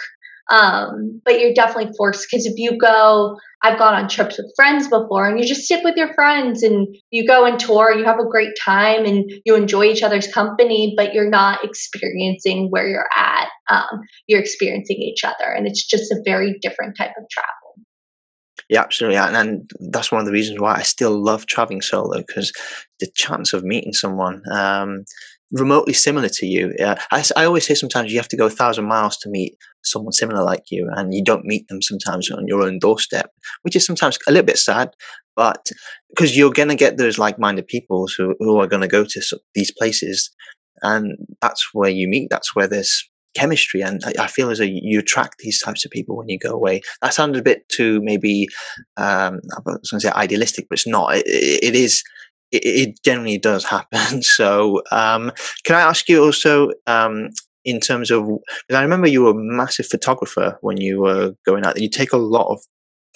Um, 0.51 1.23
but 1.25 1.41
you're 1.41 1.55
definitely 1.55 1.95
forced 1.97 2.27
because 2.31 2.45
if 2.45 2.59
you 2.59 2.77
go 2.77 3.39
i've 3.63 3.79
gone 3.79 3.95
on 3.95 4.11
trips 4.11 4.37
with 4.37 4.53
friends 4.55 4.89
before 4.89 5.27
and 5.27 5.41
you 5.41 5.47
just 5.47 5.67
sit 5.67 5.83
with 5.83 5.97
your 5.97 6.13
friends 6.13 6.63
and 6.63 6.87
you 7.11 7.27
go 7.27 7.47
and 7.47 7.59
tour 7.59 7.97
you 7.97 8.05
have 8.05 8.19
a 8.19 8.29
great 8.29 8.53
time 8.63 9.07
and 9.07 9.25
you 9.47 9.57
enjoy 9.57 9.85
each 9.85 10.03
other's 10.03 10.27
company 10.27 10.93
but 10.99 11.15
you're 11.15 11.31
not 11.31 11.65
experiencing 11.65 12.69
where 12.69 12.87
you're 12.87 13.09
at 13.17 13.49
um, 13.71 14.01
you're 14.27 14.41
experiencing 14.41 14.99
each 14.99 15.25
other 15.25 15.51
and 15.51 15.67
it's 15.67 15.87
just 15.87 16.13
a 16.13 16.21
very 16.27 16.59
different 16.61 16.95
type 16.99 17.13
of 17.17 17.25
travel 17.31 17.64
yeah, 18.69 18.81
absolutely, 18.81 19.19
and, 19.19 19.37
and 19.37 19.71
that's 19.91 20.11
one 20.11 20.21
of 20.21 20.27
the 20.27 20.33
reasons 20.33 20.61
why 20.61 20.75
I 20.77 20.83
still 20.83 21.23
love 21.23 21.47
traveling 21.47 21.83
solo 21.83 22.19
because 22.19 22.53
the 23.01 23.09
chance 23.15 23.53
of 23.53 23.65
meeting 23.65 23.93
someone 23.93 24.43
um, 24.51 25.05
remotely 25.51 25.93
similar 25.93 26.29
to 26.29 26.47
you. 26.47 26.75
Uh, 26.81 26.97
I, 27.11 27.25
I 27.37 27.45
always 27.45 27.67
say 27.67 27.75
sometimes 27.75 28.13
you 28.13 28.19
have 28.19 28.29
to 28.29 28.37
go 28.37 28.47
a 28.47 28.51
thousand 28.51 28.87
miles 28.87 29.17
to 29.19 29.31
meet 29.31 29.57
someone 29.83 30.13
similar 30.13 30.43
like 30.43 30.65
you, 30.71 30.91
and 30.95 31.15
you 31.15 31.23
don't 31.23 31.45
meet 31.45 31.69
them 31.69 31.81
sometimes 31.83 32.31
on 32.31 32.47
your 32.47 32.63
own 32.63 32.79
doorstep, 32.79 33.31
which 33.63 33.77
is 33.77 33.87
sometimes 33.87 34.19
a 34.27 34.33
little 34.33 34.47
bit 34.47 34.59
sad. 34.59 34.91
But 35.37 35.71
because 36.11 36.37
you're 36.37 36.53
going 36.53 36.69
to 36.69 36.77
get 36.77 36.97
those 36.97 37.19
like-minded 37.19 37.67
people 37.67 38.09
who, 38.17 38.37
who 38.39 38.61
are 38.61 38.69
going 38.69 38.83
to 38.83 38.89
go 38.89 39.05
to 39.05 39.41
these 39.55 39.71
places, 39.71 40.31
and 40.83 41.17
that's 41.41 41.71
where 41.73 41.91
you 41.91 42.09
meet. 42.09 42.29
That's 42.31 42.55
where 42.55 42.69
there's 42.69 43.09
chemistry 43.35 43.81
and 43.81 44.03
I, 44.19 44.27
feel 44.27 44.51
as 44.51 44.59
though 44.59 44.65
you 44.65 44.99
attract 44.99 45.39
these 45.39 45.61
types 45.61 45.85
of 45.85 45.91
people 45.91 46.17
when 46.17 46.29
you 46.29 46.39
go 46.39 46.53
away. 46.53 46.83
That 47.03 47.15
sounded 47.15 47.39
a 47.39 47.43
bit 47.43 47.69
too 47.69 48.01
maybe 48.03 48.49
um, 48.97 49.41
i 49.57 49.61
was 49.65 49.91
going 49.91 50.01
to 50.01 50.01
say 50.01 50.11
idealistic 50.11 50.67
but 50.69 50.79
it's 50.79 50.87
not. 50.87 51.17
It, 51.17 51.27
it 51.27 51.75
is 51.75 52.03
it, 52.53 52.65
it, 52.65 53.03
generally 53.05 53.39
does 53.39 53.65
happen. 53.65 54.23
So 54.23 54.83
um, 54.91 55.33
can 55.65 55.77
i 55.77 55.81
ask 55.81 56.09
you 56.09 56.23
also 56.23 56.71
um, 56.87 57.31
in 57.65 57.81
terms 57.81 58.11
of 58.11 58.29
i 58.73 58.83
remember 58.83 59.09
you 59.09 59.25
were 59.25 59.31
a 59.31 59.35
massive 59.35 59.87
photographer 59.87 60.59
when 60.61 60.79
you 60.79 61.01
were 61.01 61.35
going 61.47 61.65
out 61.65 61.81
you 61.81 61.89
take 61.89 62.13
a 62.13 62.19
lot 62.19 62.49
of 62.53 62.61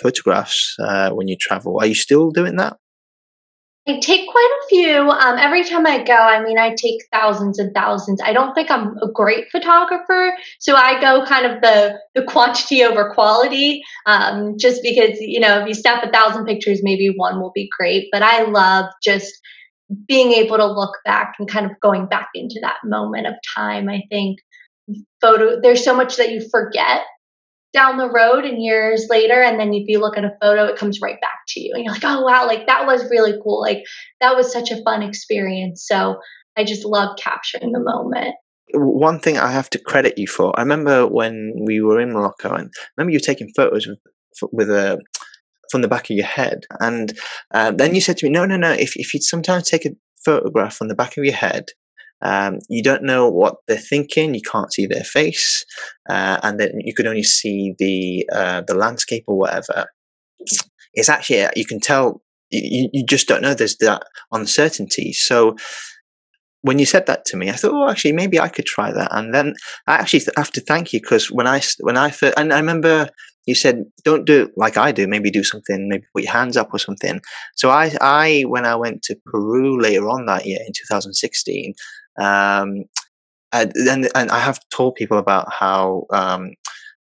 photographs 0.00 0.76
uh, 0.78 1.10
when 1.10 1.28
you 1.28 1.36
travel. 1.36 1.78
Are 1.80 1.86
you 1.86 1.94
still 1.94 2.30
doing 2.30 2.56
that 2.56 2.76
I 3.88 3.98
take 4.00 4.28
quite 4.28 4.58
a 4.62 4.66
few. 4.68 5.10
Um, 5.10 5.38
every 5.38 5.64
time 5.64 5.86
I 5.86 6.02
go, 6.02 6.14
I 6.14 6.42
mean, 6.42 6.58
I 6.58 6.74
take 6.74 7.00
thousands 7.10 7.58
and 7.58 7.72
thousands. 7.72 8.20
I 8.22 8.34
don't 8.34 8.54
think 8.54 8.70
I'm 8.70 8.98
a 8.98 9.10
great 9.10 9.50
photographer, 9.50 10.34
so 10.58 10.76
I 10.76 11.00
go 11.00 11.24
kind 11.24 11.46
of 11.46 11.62
the 11.62 11.98
the 12.14 12.22
quantity 12.22 12.84
over 12.84 13.14
quality. 13.14 13.82
Um, 14.04 14.56
just 14.58 14.82
because 14.82 15.18
you 15.20 15.40
know, 15.40 15.60
if 15.60 15.68
you 15.68 15.74
snap 15.74 16.04
a 16.04 16.10
thousand 16.10 16.44
pictures, 16.44 16.80
maybe 16.82 17.08
one 17.16 17.40
will 17.40 17.52
be 17.54 17.70
great. 17.78 18.08
But 18.12 18.22
I 18.22 18.42
love 18.42 18.86
just 19.02 19.32
being 20.06 20.32
able 20.32 20.58
to 20.58 20.66
look 20.66 20.94
back 21.06 21.34
and 21.38 21.48
kind 21.48 21.64
of 21.64 21.72
going 21.80 22.06
back 22.06 22.28
into 22.34 22.58
that 22.60 22.76
moment 22.84 23.26
of 23.26 23.34
time. 23.56 23.88
I 23.88 24.02
think 24.10 24.38
photo. 25.22 25.58
There's 25.60 25.82
so 25.82 25.96
much 25.96 26.16
that 26.16 26.30
you 26.30 26.46
forget 26.50 27.02
down 27.72 27.98
the 27.98 28.10
road 28.10 28.44
and 28.44 28.62
years 28.62 29.06
later 29.10 29.42
and 29.42 29.60
then 29.60 29.74
if 29.74 29.88
you 29.88 30.00
look 30.00 30.16
at 30.16 30.24
a 30.24 30.32
photo 30.40 30.64
it 30.64 30.78
comes 30.78 31.00
right 31.02 31.20
back 31.20 31.40
to 31.48 31.60
you. 31.60 31.72
And 31.74 31.84
you're 31.84 31.92
like 31.92 32.04
oh 32.04 32.22
wow 32.22 32.46
like 32.46 32.66
that 32.66 32.86
was 32.86 33.10
really 33.10 33.34
cool. 33.42 33.60
Like 33.60 33.84
that 34.20 34.36
was 34.36 34.52
such 34.52 34.70
a 34.70 34.82
fun 34.82 35.02
experience. 35.02 35.84
So 35.86 36.16
i 36.56 36.64
just 36.64 36.84
love 36.84 37.16
capturing 37.18 37.72
the 37.72 37.80
moment. 37.80 38.34
One 38.74 39.18
thing 39.20 39.38
i 39.38 39.50
have 39.50 39.70
to 39.70 39.78
credit 39.78 40.18
you 40.18 40.26
for 40.26 40.52
i 40.58 40.62
remember 40.62 41.06
when 41.06 41.54
we 41.66 41.80
were 41.80 42.00
in 42.00 42.12
morocco 42.12 42.52
and 42.52 42.70
I 42.76 42.86
remember 42.96 43.12
you 43.12 43.20
taking 43.20 43.48
photos 43.56 43.86
with, 43.86 43.98
with 44.52 44.70
a 44.70 45.00
from 45.70 45.82
the 45.82 45.88
back 45.88 46.10
of 46.10 46.16
your 46.16 46.26
head 46.26 46.60
and 46.80 47.16
uh, 47.52 47.70
then 47.70 47.94
you 47.94 48.00
said 48.00 48.16
to 48.18 48.26
me 48.26 48.30
no 48.30 48.44
no 48.44 48.56
no 48.56 48.72
if, 48.72 48.96
if 48.96 49.14
you'd 49.14 49.22
sometimes 49.22 49.68
take 49.68 49.86
a 49.86 49.90
photograph 50.24 50.76
from 50.76 50.88
the 50.88 50.94
back 50.94 51.16
of 51.16 51.24
your 51.24 51.34
head 51.34 51.66
um, 52.22 52.58
you 52.68 52.82
don't 52.82 53.04
know 53.04 53.28
what 53.28 53.56
they're 53.66 53.76
thinking. 53.76 54.34
You 54.34 54.42
can't 54.42 54.72
see 54.72 54.86
their 54.86 55.04
face, 55.04 55.64
uh, 56.08 56.38
and 56.42 56.58
then 56.58 56.72
you 56.78 56.94
can 56.94 57.06
only 57.06 57.22
see 57.22 57.74
the 57.78 58.28
uh, 58.32 58.62
the 58.66 58.74
landscape 58.74 59.24
or 59.26 59.38
whatever. 59.38 59.86
It's 60.94 61.08
actually 61.08 61.46
you 61.56 61.66
can 61.66 61.80
tell. 61.80 62.22
You, 62.50 62.88
you 62.92 63.04
just 63.04 63.28
don't 63.28 63.42
know. 63.42 63.54
There's 63.54 63.76
that 63.76 64.04
uncertainty. 64.32 65.12
So 65.12 65.56
when 66.62 66.78
you 66.78 66.86
said 66.86 67.06
that 67.06 67.24
to 67.26 67.36
me, 67.36 67.50
I 67.50 67.52
thought, 67.52 67.72
oh, 67.72 67.90
actually, 67.90 68.12
maybe 68.12 68.40
I 68.40 68.48
could 68.48 68.66
try 68.66 68.90
that. 68.90 69.14
And 69.14 69.34
then 69.34 69.54
I 69.86 69.94
actually 69.94 70.22
have 70.36 70.50
to 70.52 70.60
thank 70.60 70.92
you 70.92 71.00
because 71.00 71.30
when 71.30 71.46
I 71.46 71.60
when 71.80 71.96
I 71.96 72.10
first, 72.10 72.34
and 72.36 72.52
I 72.52 72.58
remember 72.58 73.10
you 73.48 73.54
said, 73.54 73.84
don't 74.04 74.26
do 74.26 74.42
it 74.42 74.50
like 74.58 74.76
I 74.76 74.92
do. 74.92 75.08
Maybe 75.08 75.30
do 75.30 75.42
something. 75.42 75.88
Maybe 75.88 76.04
put 76.14 76.24
your 76.24 76.32
hands 76.32 76.58
up 76.58 76.68
or 76.70 76.78
something. 76.78 77.22
So 77.56 77.70
I, 77.70 77.96
I 77.98 78.44
when 78.46 78.66
I 78.66 78.76
went 78.76 79.00
to 79.04 79.16
Peru 79.24 79.80
later 79.80 80.06
on 80.10 80.26
that 80.26 80.44
year 80.44 80.58
in 80.60 80.72
2016, 80.74 81.72
um, 82.18 82.84
and, 83.52 83.72
and, 83.76 84.08
and 84.14 84.30
I 84.30 84.38
have 84.38 84.60
told 84.70 84.94
people 84.96 85.18
about 85.18 85.52
how 85.52 86.04
um, 86.10 86.52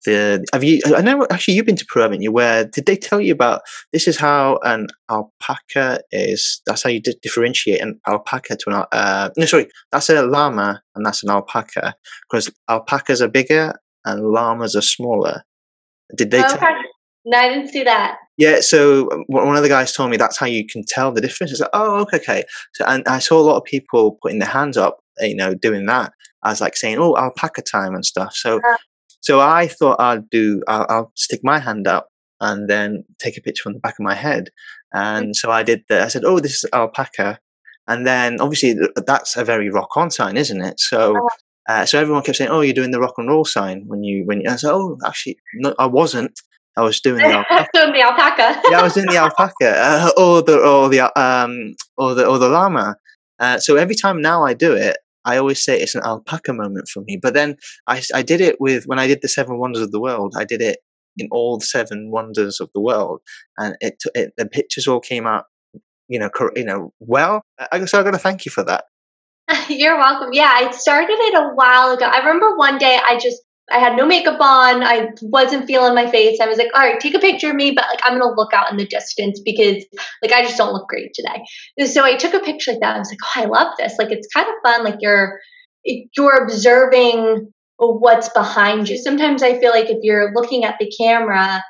the 0.04 0.44
have 0.52 0.64
you 0.64 0.80
I 0.86 1.00
know 1.00 1.26
actually 1.30 1.54
you've 1.54 1.66
been 1.66 1.76
to 1.76 1.86
Peru, 1.86 2.02
haven't 2.02 2.22
you? 2.22 2.32
Where 2.32 2.64
did 2.64 2.86
they 2.86 2.96
tell 2.96 3.20
you 3.20 3.32
about 3.32 3.62
this 3.92 4.06
is 4.06 4.18
how 4.18 4.58
an 4.62 4.88
alpaca 5.10 6.00
is? 6.12 6.60
That's 6.66 6.82
how 6.82 6.90
you 6.90 7.00
differentiate 7.00 7.80
an 7.80 8.00
alpaca 8.06 8.56
to 8.56 8.70
an 8.70 8.84
uh, 8.92 9.30
no 9.36 9.46
sorry 9.46 9.68
that's 9.92 10.10
a 10.10 10.22
llama 10.22 10.82
and 10.94 11.06
that's 11.06 11.22
an 11.22 11.30
alpaca 11.30 11.94
because 12.28 12.50
alpacas 12.68 13.22
are 13.22 13.28
bigger 13.28 13.74
and 14.04 14.22
llamas 14.22 14.76
are 14.76 14.82
smaller. 14.82 15.42
Did 16.16 16.30
they? 16.30 16.44
Okay. 16.44 16.56
Tell- 16.56 16.82
no, 17.24 17.38
I 17.38 17.48
didn't 17.48 17.68
see 17.68 17.84
that. 17.84 18.18
Yeah, 18.36 18.60
so 18.60 19.24
one 19.28 19.56
of 19.56 19.62
the 19.62 19.68
guys 19.68 19.92
told 19.92 20.10
me 20.10 20.16
that's 20.16 20.38
how 20.38 20.46
you 20.46 20.66
can 20.66 20.82
tell 20.86 21.12
the 21.12 21.20
difference. 21.20 21.52
It's 21.52 21.60
like, 21.60 21.70
oh, 21.72 22.00
okay, 22.02 22.16
okay. 22.16 22.44
So, 22.74 22.84
and 22.86 23.06
I 23.06 23.20
saw 23.20 23.40
a 23.40 23.42
lot 23.42 23.56
of 23.56 23.64
people 23.64 24.18
putting 24.20 24.40
their 24.40 24.48
hands 24.48 24.76
up, 24.76 24.98
you 25.20 25.36
know, 25.36 25.54
doing 25.54 25.86
that 25.86 26.12
as 26.44 26.60
like 26.60 26.76
saying, 26.76 26.98
oh, 26.98 27.16
alpaca 27.16 27.62
time 27.62 27.94
and 27.94 28.04
stuff. 28.04 28.34
So, 28.34 28.58
uh, 28.58 28.76
so 29.20 29.40
I 29.40 29.68
thought 29.68 30.00
I'd 30.00 30.28
do, 30.30 30.62
I'll, 30.66 30.86
I'll, 30.88 31.12
stick 31.14 31.40
my 31.42 31.58
hand 31.58 31.86
up 31.86 32.08
and 32.40 32.68
then 32.68 33.04
take 33.18 33.38
a 33.38 33.40
picture 33.40 33.62
from 33.62 33.74
the 33.74 33.78
back 33.78 33.94
of 33.98 34.04
my 34.04 34.14
head. 34.14 34.50
And 34.92 35.26
mm-hmm. 35.26 35.32
so 35.34 35.50
I 35.50 35.62
did 35.62 35.84
that. 35.88 36.02
I 36.02 36.08
said, 36.08 36.24
oh, 36.24 36.40
this 36.40 36.64
is 36.64 36.70
alpaca. 36.72 37.38
And 37.86 38.06
then 38.06 38.40
obviously 38.40 38.76
that's 39.06 39.36
a 39.36 39.44
very 39.44 39.70
rock 39.70 39.96
on 39.96 40.10
sign, 40.10 40.36
isn't 40.36 40.60
it? 40.60 40.80
So, 40.80 41.16
uh-huh. 41.16 41.28
uh, 41.68 41.86
so 41.86 42.00
everyone 42.00 42.22
kept 42.22 42.38
saying, 42.38 42.50
"Oh, 42.50 42.62
you're 42.62 42.74
doing 42.74 42.92
the 42.92 43.00
rock 43.00 43.14
and 43.18 43.28
roll 43.28 43.44
sign 43.44 43.84
when 43.86 44.02
you 44.02 44.24
when 44.24 44.40
you." 44.40 44.50
I 44.50 44.56
said, 44.56 44.72
"Oh, 44.72 44.96
actually, 45.04 45.36
no, 45.56 45.74
I 45.78 45.86
wasn't. 45.86 46.40
I 46.76 46.82
was 46.82 47.00
doing 47.00 47.18
the 47.18 47.24
alpaca. 47.50 47.68
the 47.72 48.00
alpaca. 48.00 48.60
yeah, 48.70 48.80
I 48.80 48.82
was 48.82 48.94
doing 48.94 49.06
the 49.06 49.16
alpaca 49.16 49.76
uh, 49.76 50.10
or 50.16 50.42
the 50.42 50.58
or 50.58 50.88
the 50.88 51.20
um 51.20 51.74
or 51.96 52.14
the 52.14 52.26
or 52.26 52.38
the 52.38 52.48
llama. 52.48 52.96
Uh, 53.38 53.58
so 53.58 53.76
every 53.76 53.94
time 53.94 54.20
now 54.20 54.44
I 54.44 54.54
do 54.54 54.74
it, 54.74 54.96
I 55.24 55.36
always 55.36 55.64
say 55.64 55.80
it's 55.80 55.94
an 55.94 56.02
alpaca 56.04 56.52
moment 56.52 56.88
for 56.88 57.02
me. 57.02 57.18
But 57.20 57.34
then 57.34 57.56
I 57.86 58.02
I 58.14 58.22
did 58.22 58.40
it 58.40 58.60
with 58.60 58.84
when 58.86 58.98
I 58.98 59.06
did 59.06 59.20
the 59.22 59.28
seven 59.28 59.58
wonders 59.58 59.82
of 59.82 59.92
the 59.92 60.00
world. 60.00 60.34
I 60.36 60.44
did 60.44 60.60
it 60.60 60.78
in 61.16 61.28
all 61.30 61.58
the 61.58 61.66
seven 61.66 62.10
wonders 62.10 62.60
of 62.60 62.70
the 62.74 62.80
world, 62.80 63.20
and 63.58 63.76
it, 63.80 64.02
it 64.14 64.32
the 64.36 64.46
pictures 64.46 64.88
all 64.88 65.00
came 65.00 65.26
out, 65.26 65.44
you 66.08 66.18
know, 66.18 66.30
you 66.56 66.64
know, 66.64 66.92
well. 67.00 67.42
I, 67.70 67.84
so 67.84 68.00
I 68.00 68.02
got 68.02 68.12
to 68.12 68.18
thank 68.18 68.44
you 68.44 68.50
for 68.50 68.64
that. 68.64 68.84
You're 69.68 69.98
welcome. 69.98 70.32
Yeah, 70.32 70.50
I 70.50 70.70
started 70.72 71.16
it 71.18 71.34
a 71.34 71.50
while 71.54 71.92
ago. 71.92 72.06
I 72.06 72.18
remember 72.18 72.56
one 72.56 72.78
day 72.78 72.98
I 73.06 73.18
just 73.18 73.42
I 73.72 73.78
had 73.78 73.96
no 73.96 74.06
makeup 74.06 74.40
on. 74.40 74.82
I 74.82 75.08
wasn't 75.22 75.66
feeling 75.66 75.94
my 75.94 76.10
face. 76.10 76.38
I 76.40 76.46
was 76.46 76.58
like, 76.58 76.68
all 76.74 76.82
right, 76.82 77.00
take 77.00 77.14
a 77.14 77.18
picture 77.18 77.50
of 77.50 77.56
me, 77.56 77.70
but 77.70 77.86
like 77.90 78.00
I'm 78.04 78.18
gonna 78.18 78.34
look 78.34 78.52
out 78.52 78.70
in 78.70 78.76
the 78.76 78.86
distance 78.86 79.40
because 79.44 79.84
like 80.22 80.32
I 80.32 80.42
just 80.42 80.58
don't 80.58 80.72
look 80.72 80.88
great 80.88 81.12
today. 81.14 81.42
And 81.78 81.88
so 81.88 82.04
I 82.04 82.16
took 82.16 82.34
a 82.34 82.40
picture 82.40 82.72
like 82.72 82.80
that. 82.80 82.96
I 82.96 82.98
was 82.98 83.10
like, 83.10 83.18
oh, 83.24 83.42
I 83.42 83.44
love 83.46 83.74
this. 83.78 83.94
Like 83.98 84.10
it's 84.10 84.28
kind 84.32 84.46
of 84.46 84.54
fun. 84.62 84.84
Like 84.84 84.98
you're 85.00 85.40
you're 85.84 86.44
observing 86.44 87.52
what's 87.78 88.28
behind 88.30 88.88
you. 88.88 88.98
Sometimes 88.98 89.42
I 89.42 89.58
feel 89.58 89.70
like 89.70 89.90
if 89.90 89.98
you're 90.02 90.32
looking 90.34 90.64
at 90.64 90.76
the 90.78 90.92
camera, 91.00 91.62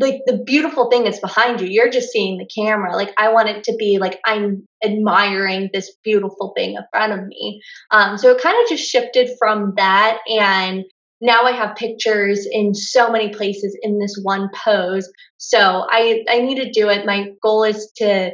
like 0.00 0.20
the 0.26 0.42
beautiful 0.44 0.90
thing 0.90 1.06
is 1.06 1.20
behind 1.20 1.60
you. 1.60 1.68
You're 1.68 1.90
just 1.90 2.10
seeing 2.10 2.38
the 2.38 2.46
camera. 2.46 2.94
Like 2.96 3.12
I 3.16 3.32
want 3.32 3.48
it 3.48 3.64
to 3.64 3.76
be 3.76 3.98
like 3.98 4.20
I'm 4.24 4.66
admiring 4.84 5.70
this 5.72 5.94
beautiful 6.02 6.52
thing 6.56 6.74
in 6.74 6.82
front 6.90 7.12
of 7.12 7.26
me. 7.26 7.60
Um, 7.90 8.18
so 8.18 8.30
it 8.30 8.42
kind 8.42 8.56
of 8.62 8.68
just 8.68 8.88
shifted 8.88 9.30
from 9.38 9.74
that, 9.76 10.18
and 10.28 10.84
now 11.20 11.42
I 11.42 11.52
have 11.52 11.76
pictures 11.76 12.46
in 12.50 12.74
so 12.74 13.10
many 13.10 13.30
places 13.30 13.76
in 13.82 13.98
this 13.98 14.18
one 14.22 14.48
pose. 14.54 15.08
So 15.38 15.84
I 15.88 16.24
I 16.28 16.40
need 16.40 16.56
to 16.56 16.70
do 16.70 16.88
it. 16.88 17.06
My 17.06 17.28
goal 17.42 17.64
is 17.64 17.90
to 17.96 18.32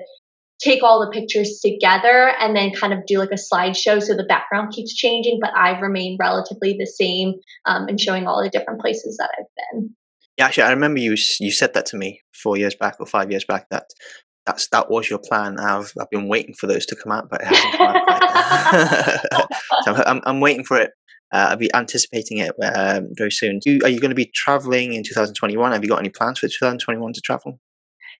take 0.61 0.83
all 0.83 1.01
the 1.01 1.11
pictures 1.11 1.61
together 1.65 2.33
and 2.39 2.55
then 2.55 2.73
kind 2.73 2.93
of 2.93 3.07
do 3.07 3.19
like 3.19 3.31
a 3.33 3.35
slideshow 3.35 4.03
so 4.03 4.15
the 4.15 4.25
background 4.29 4.73
keeps 4.73 4.95
changing, 4.95 5.39
but 5.41 5.57
I've 5.57 5.81
remained 5.81 6.19
relatively 6.21 6.77
the 6.79 6.87
same 6.87 7.35
um, 7.65 7.89
and 7.89 7.99
showing 7.99 8.27
all 8.27 8.43
the 8.43 8.51
different 8.51 8.81
places 8.81 9.17
that 9.17 9.31
I've 9.39 9.47
been. 9.73 9.97
Actually, 10.41 10.65
I 10.65 10.71
remember 10.71 11.01
you 11.01 11.17
you 11.39 11.51
said 11.51 11.75
that 11.75 11.87
to 11.87 11.97
me 11.97 12.21
four 12.35 12.57
years 12.57 12.75
back 12.75 12.97
or 13.01 13.07
five 13.07 13.31
years 13.31 13.45
back 13.45 13.69
that 13.71 13.87
that's 14.47 14.69
that 14.69 14.91
was 14.91 15.09
your 15.09 15.19
plan. 15.19 15.59
I've 15.59 15.93
I've 16.01 16.11
been 16.11 16.29
waiting 16.29 16.55
for 16.55 16.67
those 16.67 16.87
to 16.87 16.97
come 16.97 17.13
out, 17.13 17.29
but 17.31 17.43
it 17.43 17.49
hasn't 17.49 17.75
come 17.75 17.97
out. 17.97 19.47
so 19.85 20.03
I'm 20.07 20.21
I'm 20.25 20.41
waiting 20.41 20.65
for 20.65 20.79
it. 20.79 20.91
Uh, 21.33 21.49
I'll 21.51 21.57
be 21.57 21.73
anticipating 21.75 22.39
it 22.39 22.53
um, 22.75 23.11
very 23.13 23.31
soon. 23.31 23.61
You, 23.65 23.79
are 23.85 23.89
you 23.89 24.01
going 24.01 24.11
to 24.11 24.17
be 24.17 24.33
traveling 24.35 24.95
in 24.95 25.05
2021? 25.05 25.71
Have 25.71 25.85
you 25.85 25.89
got 25.89 26.01
any 26.01 26.09
plans 26.09 26.41
for 26.41 26.49
2021 26.49 27.13
to 27.13 27.21
travel? 27.21 27.61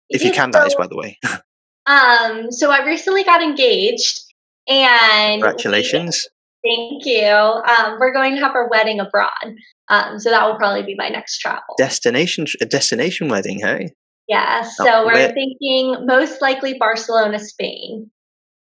If 0.09 0.23
you 0.23 0.31
can, 0.31 0.53
so, 0.53 0.61
that 0.61 0.69
is, 0.69 0.77
by 0.77 0.87
the 0.87 0.97
way. 0.97 1.19
um. 1.87 2.53
So 2.53 2.71
I 2.71 2.85
recently 2.87 3.25
got 3.25 3.43
engaged, 3.43 4.21
and 4.69 5.43
congratulations. 5.43 6.29
Thank 6.65 7.07
you. 7.07 7.27
Um, 7.27 7.99
we're 7.99 8.13
going 8.13 8.35
to 8.35 8.41
have 8.41 8.55
our 8.55 8.69
wedding 8.69 9.01
abroad. 9.01 9.55
Um, 9.89 10.19
so 10.19 10.31
that 10.31 10.47
will 10.47 10.57
probably 10.57 10.83
be 10.83 10.95
my 10.97 11.09
next 11.09 11.39
travel. 11.39 11.75
Destination, 11.79 12.47
a 12.61 12.67
destination 12.67 13.29
wedding, 13.29 13.61
hey? 13.61 13.95
Yeah. 14.29 14.63
So 14.63 14.85
oh, 14.87 15.07
we're 15.07 15.15
where? 15.15 15.33
thinking 15.33 16.07
most 16.07 16.41
likely 16.41 16.77
Barcelona, 16.79 17.39
Spain. 17.39 18.11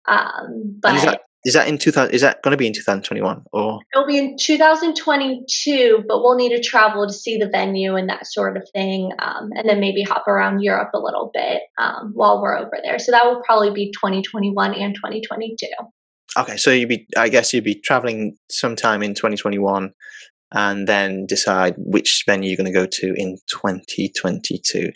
Um, 0.07 0.79
but 0.81 0.95
is 0.95 1.03
that, 1.03 1.21
is 1.45 1.53
that 1.53 1.67
in 1.67 1.77
2000? 1.77 2.13
Is 2.13 2.21
that 2.21 2.41
going 2.41 2.51
to 2.51 2.57
be 2.57 2.65
in 2.65 2.73
2021 2.73 3.43
or? 3.51 3.79
It'll 3.93 4.07
be 4.07 4.17
in 4.17 4.37
2022, 4.39 6.05
but 6.07 6.21
we'll 6.21 6.35
need 6.35 6.55
to 6.55 6.61
travel 6.61 7.05
to 7.05 7.13
see 7.13 7.37
the 7.37 7.49
venue 7.49 7.95
and 7.95 8.09
that 8.09 8.25
sort 8.25 8.57
of 8.57 8.67
thing, 8.73 9.11
um, 9.19 9.49
and 9.53 9.69
then 9.69 9.79
maybe 9.79 10.01
hop 10.01 10.27
around 10.27 10.61
Europe 10.61 10.89
a 10.95 10.99
little 10.99 11.29
bit 11.33 11.61
um, 11.77 12.11
while 12.13 12.41
we're 12.41 12.57
over 12.57 12.79
there. 12.83 12.97
So 12.97 13.11
that 13.11 13.25
will 13.25 13.41
probably 13.43 13.71
be 13.71 13.91
2021 13.91 14.73
and 14.73 14.95
2022. 14.95 15.67
Okay, 16.37 16.57
so 16.57 16.71
you'd 16.71 16.89
be, 16.89 17.07
I 17.17 17.29
guess 17.29 17.53
you'd 17.53 17.65
be 17.65 17.75
traveling 17.75 18.37
sometime 18.49 19.03
in 19.03 19.13
2021 19.13 19.93
and 20.53 20.87
then 20.87 21.25
decide 21.25 21.75
which 21.77 22.23
venue 22.25 22.49
you're 22.49 22.57
going 22.57 22.71
to 22.71 22.77
go 22.77 22.85
to 22.85 23.13
in 23.15 23.37
2022. 23.47 24.91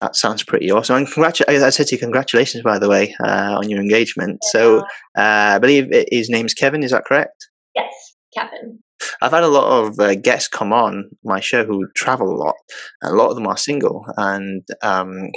That 0.00 0.16
sounds 0.16 0.44
pretty 0.44 0.70
awesome. 0.70 0.96
And 0.96 1.10
congratulations, 1.10 1.64
I 1.64 1.70
said 1.70 1.88
to 1.88 1.96
you, 1.96 2.00
congratulations, 2.00 2.62
by 2.62 2.78
the 2.78 2.88
way, 2.88 3.14
uh, 3.24 3.58
on 3.58 3.68
your 3.68 3.80
engagement. 3.80 4.38
Yeah. 4.42 4.50
So 4.50 4.78
uh, 5.16 5.54
I 5.56 5.58
believe 5.58 5.86
his 6.10 6.30
name's 6.30 6.54
Kevin, 6.54 6.82
is 6.82 6.92
that 6.92 7.04
correct? 7.04 7.48
Yes, 7.74 7.92
Kevin. 8.36 8.80
I've 9.22 9.32
had 9.32 9.44
a 9.44 9.48
lot 9.48 9.84
of 9.84 9.98
uh, 9.98 10.14
guests 10.14 10.48
come 10.48 10.72
on 10.72 11.10
my 11.24 11.40
show 11.40 11.64
who 11.64 11.88
travel 11.94 12.28
a 12.28 12.36
lot. 12.36 12.54
A 13.02 13.12
lot 13.12 13.30
of 13.30 13.34
them 13.34 13.46
are 13.46 13.56
single, 13.56 14.04
and 14.16 14.62
um, 14.82 15.30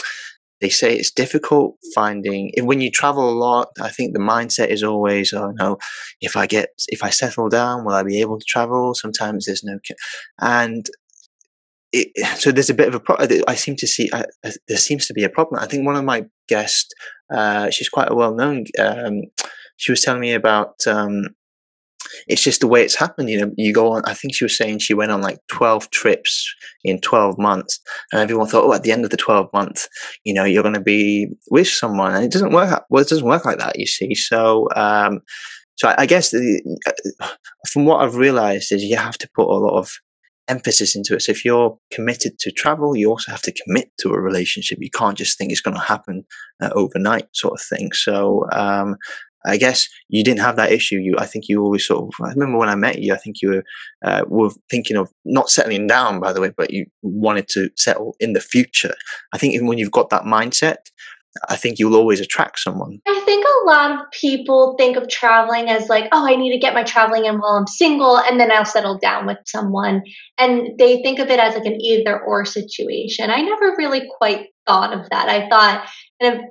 they 0.63 0.69
say 0.69 0.95
it's 0.95 1.11
difficult 1.11 1.75
finding 1.93 2.49
when 2.61 2.79
you 2.79 2.89
travel 2.89 3.29
a 3.29 3.39
lot 3.47 3.67
i 3.81 3.89
think 3.89 4.13
the 4.13 4.19
mindset 4.19 4.69
is 4.69 4.81
always 4.81 5.33
oh 5.33 5.51
no 5.59 5.77
if 6.21 6.37
i 6.37 6.47
get 6.47 6.69
if 6.87 7.03
i 7.03 7.09
settle 7.09 7.49
down 7.49 7.83
will 7.83 7.93
i 7.93 8.01
be 8.01 8.21
able 8.21 8.39
to 8.39 8.45
travel? 8.47 8.93
Sometimes 8.95 9.45
there's 9.45 9.63
no 9.63 9.77
and 10.39 10.89
it, 11.91 12.07
so 12.37 12.51
there's 12.51 12.69
a 12.69 12.73
bit 12.81 12.87
of 12.87 12.95
a 12.95 12.99
problem 12.99 13.43
i 13.47 13.55
seem 13.55 13.75
to 13.75 13.87
see 13.87 14.09
uh, 14.13 14.23
there 14.69 14.77
seems 14.77 15.05
to 15.07 15.13
be 15.13 15.25
a 15.25 15.29
problem. 15.29 15.61
I 15.61 15.67
think 15.67 15.85
one 15.85 15.97
of 15.97 16.05
my 16.05 16.25
guests 16.47 16.89
uh, 17.33 17.69
she's 17.69 17.89
quite 17.89 18.11
a 18.11 18.15
well-known 18.15 18.65
um, 18.79 19.15
she 19.77 19.91
was 19.91 20.01
telling 20.01 20.21
me 20.21 20.33
about 20.33 20.75
um, 20.87 21.25
it's 22.27 22.41
just 22.41 22.61
the 22.61 22.67
way 22.67 22.83
it's 22.83 22.95
happened. 22.95 23.29
You 23.29 23.41
know, 23.41 23.51
you 23.57 23.73
go 23.73 23.91
on. 23.91 24.03
I 24.05 24.13
think 24.13 24.33
she 24.33 24.45
was 24.45 24.57
saying 24.57 24.79
she 24.79 24.93
went 24.93 25.11
on 25.11 25.21
like 25.21 25.39
twelve 25.47 25.89
trips 25.89 26.53
in 26.83 26.99
twelve 26.99 27.37
months, 27.37 27.79
and 28.11 28.21
everyone 28.21 28.47
thought, 28.47 28.65
oh, 28.65 28.73
at 28.73 28.83
the 28.83 28.91
end 28.91 29.03
of 29.05 29.11
the 29.11 29.17
twelve 29.17 29.47
months, 29.53 29.87
you 30.23 30.33
know, 30.33 30.43
you're 30.43 30.63
going 30.63 30.75
to 30.75 30.81
be 30.81 31.27
with 31.49 31.67
someone, 31.67 32.13
and 32.13 32.23
it 32.23 32.31
doesn't 32.31 32.53
work. 32.53 32.83
Well, 32.89 33.01
it 33.01 33.09
doesn't 33.09 33.27
work 33.27 33.45
like 33.45 33.59
that. 33.59 33.79
You 33.79 33.87
see, 33.87 34.15
so. 34.15 34.67
Um, 34.75 35.21
so 35.75 35.89
I, 35.89 36.03
I 36.03 36.05
guess 36.05 36.29
the, 36.29 36.79
uh, 37.19 37.27
from 37.67 37.85
what 37.85 38.01
I've 38.01 38.15
realized 38.15 38.71
is 38.71 38.83
you 38.83 38.95
have 38.95 39.17
to 39.17 39.29
put 39.35 39.47
a 39.47 39.57
lot 39.57 39.75
of 39.75 39.91
emphasis 40.47 40.95
into 40.95 41.15
it. 41.15 41.21
So 41.21 41.31
if 41.31 41.43
you're 41.43 41.77
committed 41.91 42.37
to 42.39 42.51
travel, 42.51 42.95
you 42.95 43.09
also 43.09 43.31
have 43.31 43.41
to 43.43 43.53
commit 43.63 43.89
to 44.01 44.09
a 44.09 44.21
relationship. 44.21 44.77
You 44.81 44.91
can't 44.91 45.17
just 45.17 45.37
think 45.37 45.51
it's 45.51 45.61
going 45.61 45.75
to 45.75 45.81
happen 45.81 46.25
uh, 46.61 46.69
overnight, 46.75 47.27
sort 47.33 47.53
of 47.53 47.65
thing. 47.65 47.91
So 47.93 48.45
um, 48.51 48.97
I 49.45 49.57
guess 49.57 49.87
you 50.09 50.23
didn't 50.23 50.41
have 50.41 50.55
that 50.55 50.71
issue. 50.71 50.97
You, 50.97 51.15
I 51.17 51.25
think 51.25 51.49
you 51.49 51.61
always 51.61 51.85
sort 51.85 52.03
of. 52.03 52.25
I 52.25 52.29
remember 52.29 52.57
when 52.57 52.69
I 52.69 52.75
met 52.75 52.99
you. 52.99 53.13
I 53.13 53.17
think 53.17 53.41
you 53.41 53.49
were 53.49 53.63
uh, 54.03 54.23
were 54.27 54.51
thinking 54.69 54.97
of 54.97 55.11
not 55.25 55.49
settling 55.49 55.87
down, 55.87 56.19
by 56.19 56.33
the 56.33 56.41
way, 56.41 56.51
but 56.55 56.71
you 56.71 56.85
wanted 57.01 57.47
to 57.49 57.69
settle 57.75 58.15
in 58.19 58.33
the 58.33 58.41
future. 58.41 58.95
I 59.33 59.37
think 59.37 59.53
even 59.53 59.67
when 59.67 59.77
you've 59.77 59.91
got 59.91 60.09
that 60.11 60.23
mindset, 60.23 60.77
I 61.49 61.55
think 61.55 61.79
you'll 61.79 61.95
always 61.95 62.19
attract 62.19 62.59
someone. 62.59 62.99
I 63.07 63.21
think 63.25 63.43
a 63.43 63.65
lot 63.65 63.91
of 63.91 64.11
people 64.11 64.75
think 64.77 64.97
of 64.97 65.09
traveling 65.09 65.67
as 65.67 65.89
like, 65.89 66.07
oh, 66.11 66.27
I 66.27 66.35
need 66.35 66.51
to 66.51 66.59
get 66.59 66.75
my 66.75 66.83
traveling 66.83 67.25
in 67.25 67.39
while 67.39 67.57
I'm 67.57 67.67
single 67.67 68.19
and 68.19 68.39
then 68.39 68.51
I'll 68.51 68.65
settle 68.65 68.99
down 68.99 69.25
with 69.25 69.39
someone. 69.45 70.03
And 70.37 70.77
they 70.77 71.01
think 71.01 71.19
of 71.19 71.29
it 71.29 71.39
as 71.39 71.55
like 71.55 71.65
an 71.65 71.81
either 71.81 72.21
or 72.21 72.45
situation. 72.45 73.31
I 73.31 73.41
never 73.41 73.75
really 73.77 74.07
quite 74.17 74.49
thought 74.67 74.93
of 74.93 75.09
that. 75.09 75.27
I 75.27 75.49
thought, 75.49 75.89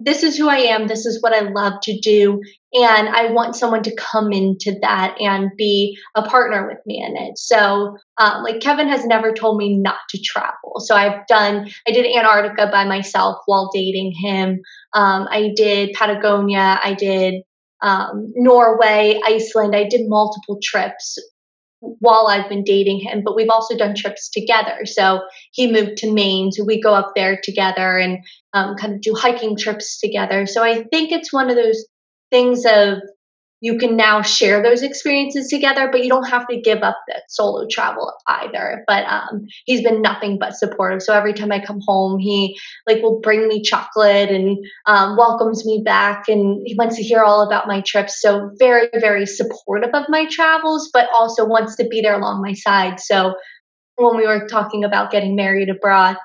this 0.01 0.25
is 0.25 0.37
who 0.37 0.49
I 0.49 0.59
am, 0.59 0.89
this 0.89 1.07
is 1.07 1.23
what 1.23 1.33
I 1.33 1.49
love 1.49 1.75
to 1.85 1.99
do, 2.01 2.43
and 2.75 3.09
I 3.09 3.33
want 3.33 3.55
someone 3.55 3.83
to 3.83 3.97
come 3.97 4.33
into 4.33 4.75
that 4.81 5.17
and 5.21 5.51
be 5.57 5.99
a 6.15 6.23
partner 6.23 6.67
with 6.67 6.79
me 6.87 7.05
in 7.05 7.17
it. 7.17 7.37
So, 7.37 7.97
um, 8.19 8.43
like 8.43 8.61
Kevin 8.61 8.89
has 8.89 9.05
never 9.05 9.33
told 9.33 9.59
me 9.59 9.77
not 9.77 9.99
to 10.11 10.21
travel. 10.23 10.77
So 10.79 10.95
I've 10.95 11.27
done, 11.27 11.69
I 11.87 11.91
did 11.93 12.07
Antarctica 12.07 12.69
by 12.73 12.85
myself 12.85 13.39
while 13.47 13.71
dating 13.75 14.13
him. 14.13 14.61
Um, 14.95 15.29
I 15.31 15.53
did 15.55 15.93
Patagonia. 15.93 16.81
I 16.83 16.95
did 16.95 17.43
um, 17.83 18.33
Norway, 18.35 19.21
Iceland. 19.25 19.77
I 19.77 19.89
did 19.89 20.09
multiple 20.09 20.59
trips 20.63 21.19
while 21.81 22.29
I've 22.29 22.49
been 22.49 22.63
dating 22.63 23.01
him, 23.01 23.23
but 23.25 23.35
we've 23.35 23.51
also 23.51 23.77
done 23.77 23.95
trips 23.95 24.31
together. 24.31 24.87
So 24.87 25.21
he 25.51 25.71
moved 25.71 25.97
to 25.99 26.13
Maine, 26.13 26.53
so 26.53 26.65
we 26.65 26.81
go 26.81 26.95
up 26.95 27.13
there 27.17 27.41
together 27.43 27.99
and 27.99 28.19
um, 28.55 28.77
kind 28.77 28.95
of 28.95 29.01
do 29.01 29.15
hiking 29.15 29.57
trips 29.57 29.99
together. 29.99 30.47
So 30.47 30.63
I 30.63 30.85
think 30.85 31.11
it's 31.11 31.33
one 31.33 31.51
of 31.51 31.57
those 31.57 31.85
things 32.33 32.65
of 32.65 32.99
you 33.61 33.79
can 33.79 33.97
now 33.97 34.23
share 34.23 34.61
those 34.61 34.83
experiences 34.83 35.47
together, 35.47 35.89
but 35.89 36.03
you 36.03 36.09
don't 36.09 36.29
have 36.29 36.49
to 36.49 36.61
give 36.61 36.83
up 36.83 36.99
that 37.07 37.23
solo 37.29 37.65
travel 37.71 38.13
either. 38.27 38.83
But 38.89 39.05
um, 39.05 39.47
he's 39.67 39.85
been 39.85 40.03
nothing 40.03 40.37
but 40.37 40.57
supportive. 40.57 41.01
So 41.01 41.15
every 41.15 41.33
time 41.33 41.53
I 41.53 41.65
come 41.65 41.79
home, 41.87 42.19
he 42.19 42.59
like 42.89 43.01
will 43.03 43.21
bring 43.21 43.47
me 43.47 43.63
chocolate 43.63 44.31
and 44.31 44.59
um, 44.87 45.17
welcomes 45.17 45.65
me 45.65 45.81
back, 45.85 46.25
and 46.27 46.61
he 46.67 46.75
wants 46.77 46.97
to 46.97 47.05
hear 47.05 47.23
all 47.23 47.47
about 47.47 47.69
my 47.69 47.83
trips. 47.83 48.21
So 48.21 48.51
very, 48.59 48.89
very 48.99 49.27
supportive 49.27 49.91
of 49.95 50.07
my 50.09 50.27
travels, 50.27 50.91
but 50.93 51.09
also 51.15 51.47
wants 51.47 51.77
to 51.77 51.87
be 51.87 52.01
there 52.01 52.19
along 52.19 52.43
my 52.43 52.55
side. 52.55 52.99
So 52.99 53.35
when 53.95 54.17
we 54.17 54.27
were 54.27 54.49
talking 54.49 54.83
about 54.83 55.13
getting 55.13 55.37
married 55.37 55.69
abroad, 55.69 56.17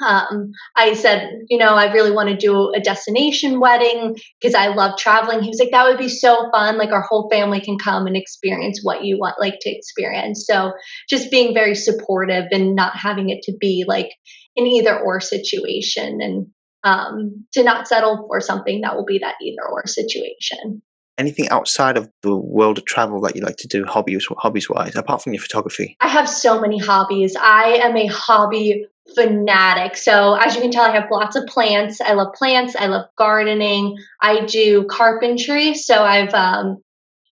um, 0.00 0.52
I 0.76 0.94
said, 0.94 1.30
you 1.48 1.58
know, 1.58 1.74
I 1.74 1.92
really 1.92 2.10
want 2.10 2.28
to 2.28 2.36
do 2.36 2.72
a 2.72 2.80
destination 2.80 3.60
wedding 3.60 4.16
because 4.40 4.54
I 4.54 4.68
love 4.68 4.98
traveling. 4.98 5.42
He 5.42 5.48
was 5.48 5.60
like, 5.60 5.70
that 5.70 5.86
would 5.86 5.98
be 5.98 6.08
so 6.08 6.50
fun. 6.50 6.78
Like 6.78 6.90
our 6.90 7.02
whole 7.02 7.28
family 7.30 7.60
can 7.60 7.78
come 7.78 8.06
and 8.06 8.16
experience 8.16 8.80
what 8.82 9.04
you 9.04 9.18
want, 9.18 9.36
like 9.38 9.58
to 9.60 9.70
experience. 9.70 10.44
So 10.46 10.72
just 11.08 11.30
being 11.30 11.54
very 11.54 11.74
supportive 11.74 12.46
and 12.50 12.74
not 12.74 12.96
having 12.96 13.30
it 13.30 13.42
to 13.44 13.56
be 13.58 13.84
like 13.86 14.10
an 14.56 14.66
either 14.66 14.98
or 14.98 15.20
situation 15.20 16.20
and 16.20 16.46
um, 16.82 17.46
to 17.52 17.62
not 17.62 17.88
settle 17.88 18.26
for 18.28 18.40
something 18.40 18.82
that 18.82 18.96
will 18.96 19.06
be 19.06 19.18
that 19.20 19.36
either 19.42 19.66
or 19.68 19.86
situation. 19.86 20.82
Anything 21.16 21.48
outside 21.50 21.96
of 21.96 22.10
the 22.22 22.36
world 22.36 22.78
of 22.78 22.86
travel 22.86 23.20
that 23.20 23.36
you 23.36 23.42
like 23.42 23.56
to 23.58 23.68
do, 23.68 23.84
hobbies 23.84 24.26
hobbies 24.38 24.68
wise, 24.68 24.96
apart 24.96 25.22
from 25.22 25.32
your 25.32 25.42
photography? 25.42 25.96
I 26.00 26.08
have 26.08 26.28
so 26.28 26.60
many 26.60 26.78
hobbies. 26.78 27.36
I 27.36 27.80
am 27.82 27.96
a 27.96 28.06
hobby 28.06 28.86
fanatic. 29.14 29.96
So, 29.96 30.34
as 30.34 30.54
you 30.54 30.60
can 30.60 30.70
tell, 30.70 30.84
I 30.84 30.94
have 30.94 31.08
lots 31.10 31.36
of 31.36 31.46
plants. 31.46 32.00
I 32.00 32.14
love 32.14 32.32
plants. 32.34 32.74
I 32.76 32.86
love 32.86 33.06
gardening. 33.16 33.96
I 34.20 34.44
do 34.46 34.86
carpentry. 34.90 35.74
So, 35.74 36.02
I've 36.02 36.32
um, 36.34 36.78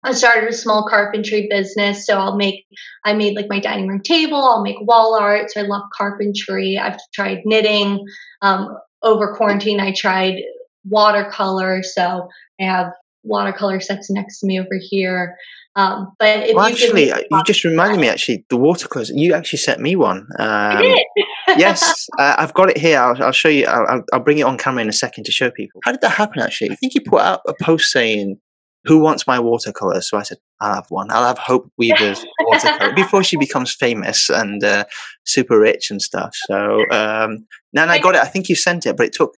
I 0.05 0.13
started 0.13 0.49
a 0.49 0.53
small 0.53 0.87
carpentry 0.89 1.47
business. 1.51 2.07
So, 2.07 2.19
I'll 2.19 2.37
make 2.37 2.65
I 3.05 3.15
made 3.15 3.37
like 3.37 3.49
my 3.49 3.61
dining 3.61 3.89
room 3.89 4.03
table. 4.03 4.37
I'll 4.37 4.63
make 4.63 4.77
wall 4.81 5.19
art. 5.21 5.51
So, 5.51 5.61
I 5.61 5.65
love 5.65 5.83
carpentry. 5.97 6.79
I've 6.79 6.99
tried 7.15 7.43
knitting. 7.45 8.05
Um, 8.43 8.77
over 9.03 9.37
quarantine, 9.37 9.79
I 9.79 9.93
tried 9.93 10.43
watercolor. 10.85 11.83
So, 11.83 12.29
I 12.61 12.65
have 12.65 12.93
watercolor 13.23 13.81
sets 13.81 14.11
next 14.11 14.41
to 14.41 14.47
me 14.47 14.61
over 14.61 14.79
here. 14.81 15.37
Um, 15.77 16.13
but 16.19 16.55
well, 16.55 16.69
you 16.69 16.75
actually, 16.75 17.13
uh, 17.13 17.21
you 17.31 17.43
just 17.45 17.63
reminded 17.63 18.01
me. 18.01 18.09
Actually, 18.09 18.45
the 18.51 18.57
watercolors. 18.57 19.11
You 19.11 19.33
actually 19.33 19.61
sent 19.61 19.81
me 19.81 19.95
one. 19.95 20.27
Um, 20.39 20.77
I 20.77 20.83
did. 20.83 21.27
yes, 21.57 22.09
uh, 22.19 22.35
I've 22.37 22.53
got 22.55 22.69
it 22.71 22.79
here. 22.79 22.99
I'll, 22.99 23.23
I'll 23.23 23.33
show 23.33 23.49
you. 23.49 23.67
I'll, 23.67 24.03
I'll, 24.13 24.21
bring 24.21 24.39
it 24.39 24.43
on 24.43 24.59
camera 24.59 24.83
in 24.83 24.89
a 24.89 24.93
second 24.93 25.25
to 25.25 25.33
show 25.33 25.53
people. 25.53 25.81
How 25.85 25.93
did 25.93 26.01
that 26.01 26.11
happen? 26.11 26.43
Actually, 26.43 26.73
I 26.73 26.75
think 26.75 26.95
you 26.95 27.01
put 27.03 27.21
out 27.21 27.43
a 27.47 27.55
post 27.63 27.93
saying, 27.93 28.41
"Who 28.87 28.99
wants 28.99 29.29
my 29.29 29.39
watercolor?" 29.39 30.01
So 30.01 30.19
I 30.19 30.25
said, 30.25 30.39
"I'll 30.61 30.75
have 30.75 30.87
one. 30.89 31.13
I'll 31.13 31.29
have 31.29 31.39
Hope 31.39 31.71
Weaver's 31.79 32.27
watercolor 32.41 32.93
before 32.97 33.23
she 33.23 33.37
becomes 33.37 33.73
famous 33.73 34.29
and 34.31 34.65
uh, 34.65 34.85
super 35.27 35.61
rich 35.61 35.93
and 35.93 36.03
stuff." 36.03 36.35
So 36.49 36.91
um, 36.91 37.47
now 37.73 37.87
I 37.87 38.01
got 38.01 38.17
it. 38.17 38.21
I 38.21 38.27
think 38.27 38.49
you 38.49 38.57
sent 38.57 38.85
it, 38.85 38.97
but 38.97 39.07
it 39.07 39.13
took 39.13 39.37
I 39.37 39.38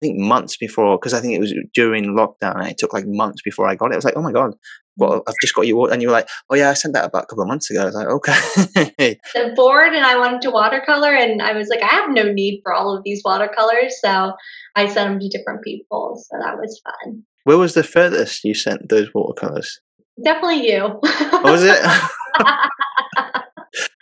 think 0.00 0.18
months 0.18 0.56
before, 0.56 0.98
because 0.98 1.14
I 1.14 1.20
think 1.20 1.34
it 1.34 1.40
was 1.40 1.54
during 1.74 2.16
lockdown. 2.16 2.56
And 2.56 2.68
it 2.68 2.78
took 2.78 2.92
like 2.92 3.06
months 3.06 3.42
before 3.42 3.68
I 3.68 3.74
got 3.74 3.90
it. 3.90 3.94
I 3.94 3.96
was 3.96 4.04
like, 4.04 4.16
oh 4.16 4.22
my 4.22 4.32
god, 4.32 4.54
well, 4.96 5.20
mm. 5.20 5.22
I've 5.26 5.34
just 5.40 5.54
got 5.54 5.66
you. 5.66 5.86
And 5.86 6.02
you 6.02 6.08
were 6.08 6.12
like, 6.12 6.28
oh 6.50 6.54
yeah, 6.54 6.70
I 6.70 6.74
sent 6.74 6.94
that 6.94 7.06
about 7.06 7.24
a 7.24 7.26
couple 7.26 7.42
of 7.42 7.48
months 7.48 7.70
ago. 7.70 7.82
I 7.82 7.84
was 7.86 7.94
like, 7.94 8.08
okay. 8.08 9.18
I'm 9.36 9.54
bored, 9.54 9.94
and 9.94 10.04
I 10.04 10.16
wanted 10.18 10.42
to 10.42 10.50
watercolor, 10.50 11.14
and 11.14 11.42
I 11.42 11.52
was 11.52 11.68
like, 11.68 11.82
I 11.82 11.94
have 11.94 12.10
no 12.10 12.32
need 12.32 12.60
for 12.62 12.72
all 12.72 12.96
of 12.96 13.02
these 13.04 13.22
watercolors, 13.24 14.00
so 14.00 14.32
I 14.74 14.86
sent 14.86 15.10
them 15.10 15.20
to 15.20 15.28
different 15.28 15.62
people. 15.62 16.22
So 16.28 16.38
that 16.40 16.56
was 16.56 16.80
fun. 16.84 17.22
Where 17.44 17.58
was 17.58 17.74
the 17.74 17.84
furthest 17.84 18.44
you 18.44 18.54
sent 18.54 18.88
those 18.88 19.12
watercolors? 19.14 19.80
Definitely 20.24 20.68
you. 20.70 20.98
Oh, 21.04 21.40
was 21.44 21.62
it? 21.62 21.78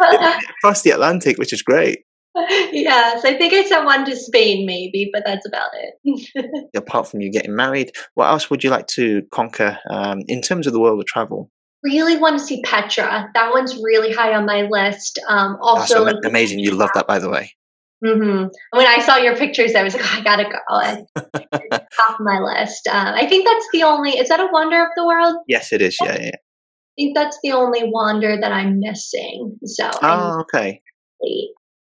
Across 0.58 0.82
the 0.82 0.90
Atlantic, 0.90 1.38
which 1.38 1.52
is 1.52 1.62
great 1.62 2.04
yes, 2.34 3.24
I 3.24 3.36
think 3.36 3.52
I 3.52 3.64
sent 3.64 3.84
one 3.84 4.04
to 4.06 4.16
Spain, 4.16 4.66
maybe, 4.66 5.10
but 5.12 5.22
that's 5.24 5.46
about 5.46 5.70
it. 5.74 6.70
Apart 6.76 7.08
from 7.08 7.20
you 7.20 7.30
getting 7.30 7.54
married, 7.54 7.92
what 8.14 8.26
else 8.26 8.50
would 8.50 8.64
you 8.64 8.70
like 8.70 8.86
to 8.88 9.22
conquer 9.30 9.78
um, 9.90 10.22
in 10.26 10.42
terms 10.42 10.66
of 10.66 10.72
the 10.72 10.80
world 10.80 10.98
of 10.98 11.06
travel? 11.06 11.50
Really 11.84 12.16
want 12.16 12.38
to 12.38 12.44
see 12.44 12.62
Petra. 12.62 13.30
That 13.34 13.52
one's 13.52 13.76
really 13.76 14.12
high 14.12 14.34
on 14.34 14.46
my 14.46 14.62
list. 14.62 15.20
Um, 15.28 15.58
also, 15.60 16.06
oh, 16.06 16.20
amazing! 16.24 16.58
You 16.58 16.72
love 16.72 16.90
that, 16.94 17.06
by 17.06 17.18
the 17.18 17.28
way. 17.28 17.52
Mm-hmm. 18.04 18.46
When 18.76 18.86
I 18.86 18.98
saw 19.00 19.16
your 19.16 19.36
pictures, 19.36 19.74
I 19.74 19.82
was 19.82 19.94
like, 19.94 20.04
oh, 20.06 20.18
I 20.18 20.22
gotta 20.22 20.44
go. 20.44 21.22
top 21.96 22.20
of 22.20 22.20
my 22.20 22.40
list. 22.40 22.86
Um, 22.88 23.14
I 23.14 23.26
think 23.26 23.46
that's 23.46 23.66
the 23.72 23.82
only. 23.82 24.12
Is 24.18 24.28
that 24.28 24.40
a 24.40 24.48
wonder 24.50 24.82
of 24.82 24.88
the 24.96 25.06
world? 25.06 25.36
Yes, 25.46 25.72
it 25.72 25.82
is. 25.82 25.96
Yeah, 26.02 26.18
yeah. 26.20 26.30
I 26.30 26.94
think 26.96 27.14
that's 27.16 27.38
the 27.42 27.52
only 27.52 27.82
wonder 27.84 28.38
that 28.40 28.52
I'm 28.52 28.80
missing. 28.80 29.58
So. 29.64 29.90
Oh, 30.02 30.40
okay. 30.40 30.80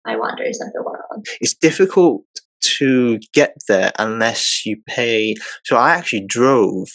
My 0.04 0.16
wonders 0.16 0.60
of 0.60 0.72
the 0.72 0.82
world. 0.82 1.26
It's 1.40 1.54
difficult 1.54 2.24
to 2.78 3.18
get 3.32 3.56
there 3.68 3.92
unless 3.98 4.64
you 4.64 4.76
pay. 4.86 5.34
So 5.64 5.76
I 5.76 5.90
actually 5.90 6.26
drove. 6.26 6.88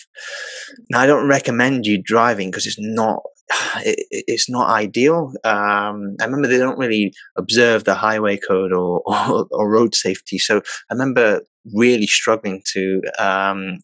Now 0.89 1.01
I 1.01 1.05
don't 1.05 1.27
recommend 1.27 1.85
you 1.85 2.01
driving 2.01 2.49
because 2.51 2.65
it's 2.65 2.79
not. 2.79 3.21
It, 3.79 4.07
it's 4.09 4.49
not 4.49 4.69
ideal. 4.69 5.31
Um, 5.43 6.15
I 6.19 6.25
remember 6.25 6.47
they 6.47 6.57
don't 6.57 6.79
really 6.79 7.13
observe 7.37 7.83
the 7.83 7.93
highway 7.93 8.35
code 8.35 8.73
or, 8.73 9.01
or, 9.05 9.47
or 9.51 9.69
road 9.69 9.95
safety. 9.95 10.37
So 10.39 10.57
I 10.57 10.93
remember 10.93 11.41
really 11.73 12.07
struggling 12.07 12.61
to 12.73 13.01
um, 13.19 13.77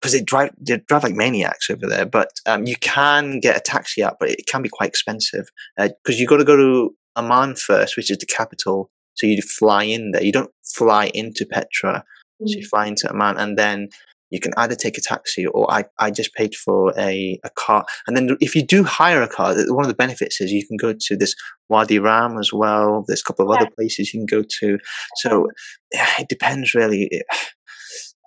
because 0.00 0.12
they 0.12 0.22
drive 0.22 0.50
they 0.60 0.76
drive 0.86 1.02
like 1.02 1.14
maniacs 1.14 1.70
over 1.70 1.86
there. 1.86 2.06
But 2.06 2.30
um, 2.46 2.66
you 2.66 2.76
can 2.76 3.40
get 3.40 3.56
a 3.56 3.60
taxi 3.60 4.02
out, 4.02 4.16
but 4.20 4.30
it 4.30 4.46
can 4.46 4.62
be 4.62 4.68
quite 4.68 4.88
expensive 4.88 5.48
because 5.76 6.16
uh, 6.16 6.18
you 6.18 6.26
got 6.26 6.36
to 6.36 6.44
go 6.44 6.56
to 6.56 6.94
Amman 7.18 7.56
first, 7.56 7.96
which 7.96 8.10
is 8.10 8.18
the 8.18 8.26
capital. 8.26 8.90
So 9.14 9.26
you 9.26 9.40
fly 9.42 9.84
in 9.84 10.12
there. 10.12 10.22
You 10.22 10.32
don't 10.32 10.50
fly 10.76 11.10
into 11.12 11.44
Petra. 11.44 12.04
Mm. 12.42 12.48
So 12.48 12.58
you 12.58 12.64
mm. 12.64 12.68
fly 12.68 12.86
into 12.86 13.08
Amman, 13.10 13.36
and 13.36 13.58
then 13.58 13.88
you 14.30 14.40
can 14.40 14.52
either 14.56 14.74
take 14.74 14.98
a 14.98 15.00
taxi 15.00 15.46
or 15.46 15.70
I, 15.70 15.84
I 15.98 16.10
just 16.10 16.34
paid 16.34 16.54
for 16.54 16.92
a, 16.98 17.38
a 17.44 17.50
car. 17.50 17.86
And 18.06 18.16
then 18.16 18.36
if 18.40 18.54
you 18.54 18.62
do 18.62 18.84
hire 18.84 19.22
a 19.22 19.28
car, 19.28 19.54
one 19.68 19.84
of 19.84 19.88
the 19.88 19.94
benefits 19.94 20.40
is 20.40 20.52
you 20.52 20.66
can 20.66 20.76
go 20.76 20.92
to 20.92 21.16
this 21.16 21.34
Wadi 21.68 21.98
Rum 21.98 22.38
as 22.38 22.52
well. 22.52 23.04
There's 23.06 23.20
a 23.20 23.24
couple 23.24 23.50
of 23.50 23.54
yeah. 23.54 23.62
other 23.62 23.74
places 23.74 24.12
you 24.12 24.20
can 24.20 24.26
go 24.26 24.44
to. 24.60 24.78
So 25.16 25.48
it 25.90 26.28
depends 26.28 26.74
really. 26.74 27.10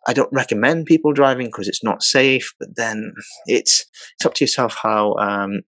I 0.07 0.13
don't 0.13 0.33
recommend 0.33 0.87
people 0.87 1.13
driving 1.13 1.47
because 1.47 1.67
it's 1.67 1.83
not 1.83 2.01
safe, 2.01 2.53
but 2.59 2.75
then 2.75 3.13
it's 3.45 3.85
it's 4.15 4.25
up 4.25 4.33
to 4.35 4.43
yourself 4.43 4.75
how 4.81 5.13
um, 5.15 5.61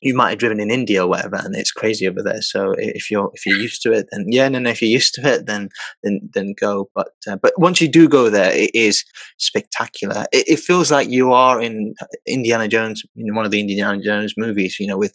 you 0.00 0.14
might 0.14 0.30
have 0.30 0.38
driven 0.38 0.60
in 0.60 0.70
India 0.70 1.04
or 1.04 1.08
whatever, 1.08 1.36
and 1.36 1.54
it's 1.54 1.72
crazy 1.72 2.08
over 2.08 2.22
there. 2.22 2.40
So 2.40 2.74
if 2.78 3.10
you're 3.10 3.30
if 3.34 3.44
you're 3.44 3.58
used 3.58 3.82
to 3.82 3.92
it, 3.92 4.08
then 4.10 4.24
yeah, 4.28 4.48
no, 4.48 4.58
no. 4.58 4.70
If 4.70 4.80
you're 4.80 4.90
used 4.90 5.14
to 5.14 5.26
it, 5.26 5.46
then 5.46 5.68
then 6.02 6.20
then 6.32 6.54
go. 6.58 6.88
But 6.94 7.08
uh, 7.28 7.36
but 7.36 7.52
once 7.58 7.80
you 7.80 7.88
do 7.88 8.08
go 8.08 8.30
there, 8.30 8.52
it 8.52 8.70
is 8.74 9.04
spectacular. 9.38 10.24
It, 10.32 10.48
it, 10.48 10.60
feels 10.60 10.90
like 10.90 11.08
you 11.08 11.32
are 11.32 11.60
in 11.60 11.94
Indiana 12.26 12.66
Jones, 12.66 13.04
in 13.16 13.34
one 13.34 13.44
of 13.44 13.50
the 13.50 13.60
Indiana 13.60 14.02
Jones 14.02 14.34
movies. 14.36 14.80
You 14.80 14.86
know, 14.86 14.98
with 14.98 15.14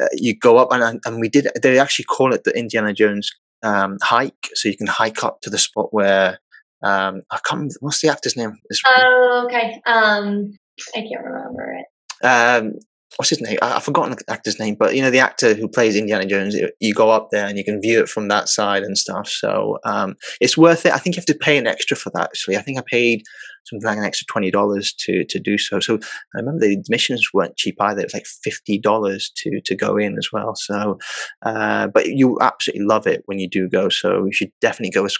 uh, 0.00 0.06
you 0.12 0.36
go 0.36 0.58
up 0.58 0.72
and 0.72 1.00
and 1.04 1.20
we 1.20 1.28
did. 1.28 1.48
They 1.62 1.78
actually 1.78 2.04
call 2.04 2.34
it 2.34 2.44
the 2.44 2.56
Indiana 2.56 2.92
Jones 2.92 3.32
um, 3.62 3.96
hike, 4.02 4.50
so 4.54 4.68
you 4.68 4.76
can 4.76 4.86
hike 4.86 5.24
up 5.24 5.40
to 5.42 5.50
the 5.50 5.58
spot 5.58 5.92
where 5.92 6.40
um, 6.82 7.22
I 7.30 7.38
can't. 7.44 7.52
Remember, 7.52 7.74
what's 7.80 8.02
the 8.02 8.08
actor's 8.08 8.36
name? 8.36 8.58
Oh, 8.86 9.46
okay. 9.46 9.80
Um, 9.86 10.52
I 10.94 11.00
can't 11.00 11.24
remember 11.24 11.78
it. 11.78 12.26
Um, 12.26 12.74
what's 13.16 13.30
his 13.30 13.40
name? 13.40 13.58
I, 13.62 13.70
have 13.70 13.84
forgotten 13.84 14.12
the 14.12 14.32
actor's 14.32 14.58
name, 14.58 14.76
but 14.78 14.94
you 14.94 15.02
know 15.02 15.10
the 15.10 15.20
actor 15.20 15.54
who 15.54 15.68
plays 15.68 15.96
Indiana 15.96 16.26
Jones. 16.26 16.56
You 16.80 16.94
go 16.94 17.10
up 17.10 17.28
there 17.30 17.46
and 17.46 17.56
you 17.56 17.64
can 17.64 17.80
view 17.80 18.00
it 18.00 18.08
from 18.08 18.28
that 18.28 18.48
side 18.48 18.82
and 18.82 18.96
stuff. 18.98 19.28
So 19.28 19.78
um, 19.84 20.16
it's 20.40 20.56
worth 20.56 20.86
it. 20.86 20.92
I 20.92 20.98
think 20.98 21.16
you 21.16 21.20
have 21.20 21.26
to 21.26 21.34
pay 21.34 21.56
an 21.56 21.66
extra 21.66 21.96
for 21.96 22.10
that. 22.14 22.24
Actually, 22.24 22.56
I 22.56 22.62
think 22.62 22.78
I 22.78 22.82
paid 22.90 23.22
something 23.66 23.86
like 23.86 23.98
an 23.98 24.04
extra 24.04 24.26
twenty 24.26 24.50
dollars 24.50 24.92
to 25.00 25.24
to 25.24 25.38
do 25.38 25.58
so. 25.58 25.80
So 25.80 25.96
I 26.34 26.38
remember 26.38 26.66
the 26.66 26.74
admissions 26.74 27.28
weren't 27.32 27.56
cheap 27.56 27.76
either. 27.80 28.00
It 28.00 28.06
was 28.06 28.14
like 28.14 28.26
fifty 28.26 28.78
dollars 28.78 29.30
to 29.36 29.60
to 29.64 29.74
go 29.74 29.96
in 29.96 30.16
as 30.18 30.28
well. 30.32 30.54
So, 30.54 30.98
uh, 31.42 31.88
but 31.88 32.06
you 32.08 32.38
absolutely 32.40 32.84
love 32.84 33.06
it 33.06 33.22
when 33.26 33.38
you 33.38 33.48
do 33.48 33.68
go. 33.68 33.88
So 33.88 34.24
you 34.24 34.32
should 34.32 34.50
definitely 34.60 34.92
go 34.92 35.04
as, 35.04 35.16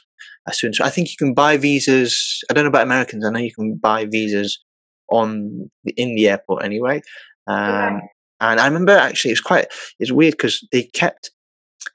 as 0.49 0.59
soon. 0.59 0.73
So 0.73 0.85
I 0.85 0.91
think 0.91 1.11
you 1.11 1.17
can 1.19 1.35
buy 1.35 1.57
visas. 1.57 2.43
I 2.51 2.55
don't 2.55 2.65
know 2.65 2.69
about 2.69 2.83
Americans. 2.83 3.25
I 3.25 3.31
know 3.31 3.41
you 3.41 3.55
can 3.55 3.77
buy 3.77 4.07
visas 4.07 4.59
on 5.11 5.71
in 5.97 6.15
the 6.15 6.29
airport 6.29 6.65
anyway. 6.65 7.03
Um, 7.47 8.03
And 8.41 8.61
I 8.61 8.67
remember 8.67 8.93
actually, 8.93 9.31
it 9.31 9.35
was 9.35 9.41
quite, 9.41 9.67
it's 9.99 10.13
weird 10.13 10.33
because 10.33 10.67
they 10.73 10.83
kept, 10.83 11.31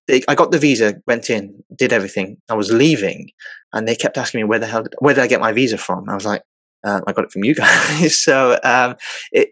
they, 0.08 0.24
I 0.28 0.36
got 0.36 0.52
the 0.52 0.58
visa, 0.58 0.96
went 1.06 1.30
in, 1.30 1.64
did 1.76 1.94
everything. 1.94 2.38
I 2.50 2.56
was 2.56 2.72
leaving 2.72 3.30
and 3.74 3.88
they 3.88 3.96
kept 3.96 4.18
asking 4.18 4.40
me 4.40 4.46
where 4.46 4.60
the 4.60 4.68
hell, 4.68 4.84
did, 4.84 4.96
where 5.00 5.14
did 5.14 5.24
I 5.24 5.28
get 5.28 5.42
my 5.42 5.52
visa 5.52 5.78
from? 5.78 6.10
I 6.10 6.16
was 6.16 6.26
like, 6.26 6.44
uh, 6.86 7.02
I 7.06 7.12
got 7.12 7.26
it 7.26 7.32
from 7.32 7.44
you 7.44 7.56
guys. 7.64 8.18
so 8.18 8.60
um, 8.64 8.96
it, 9.32 9.50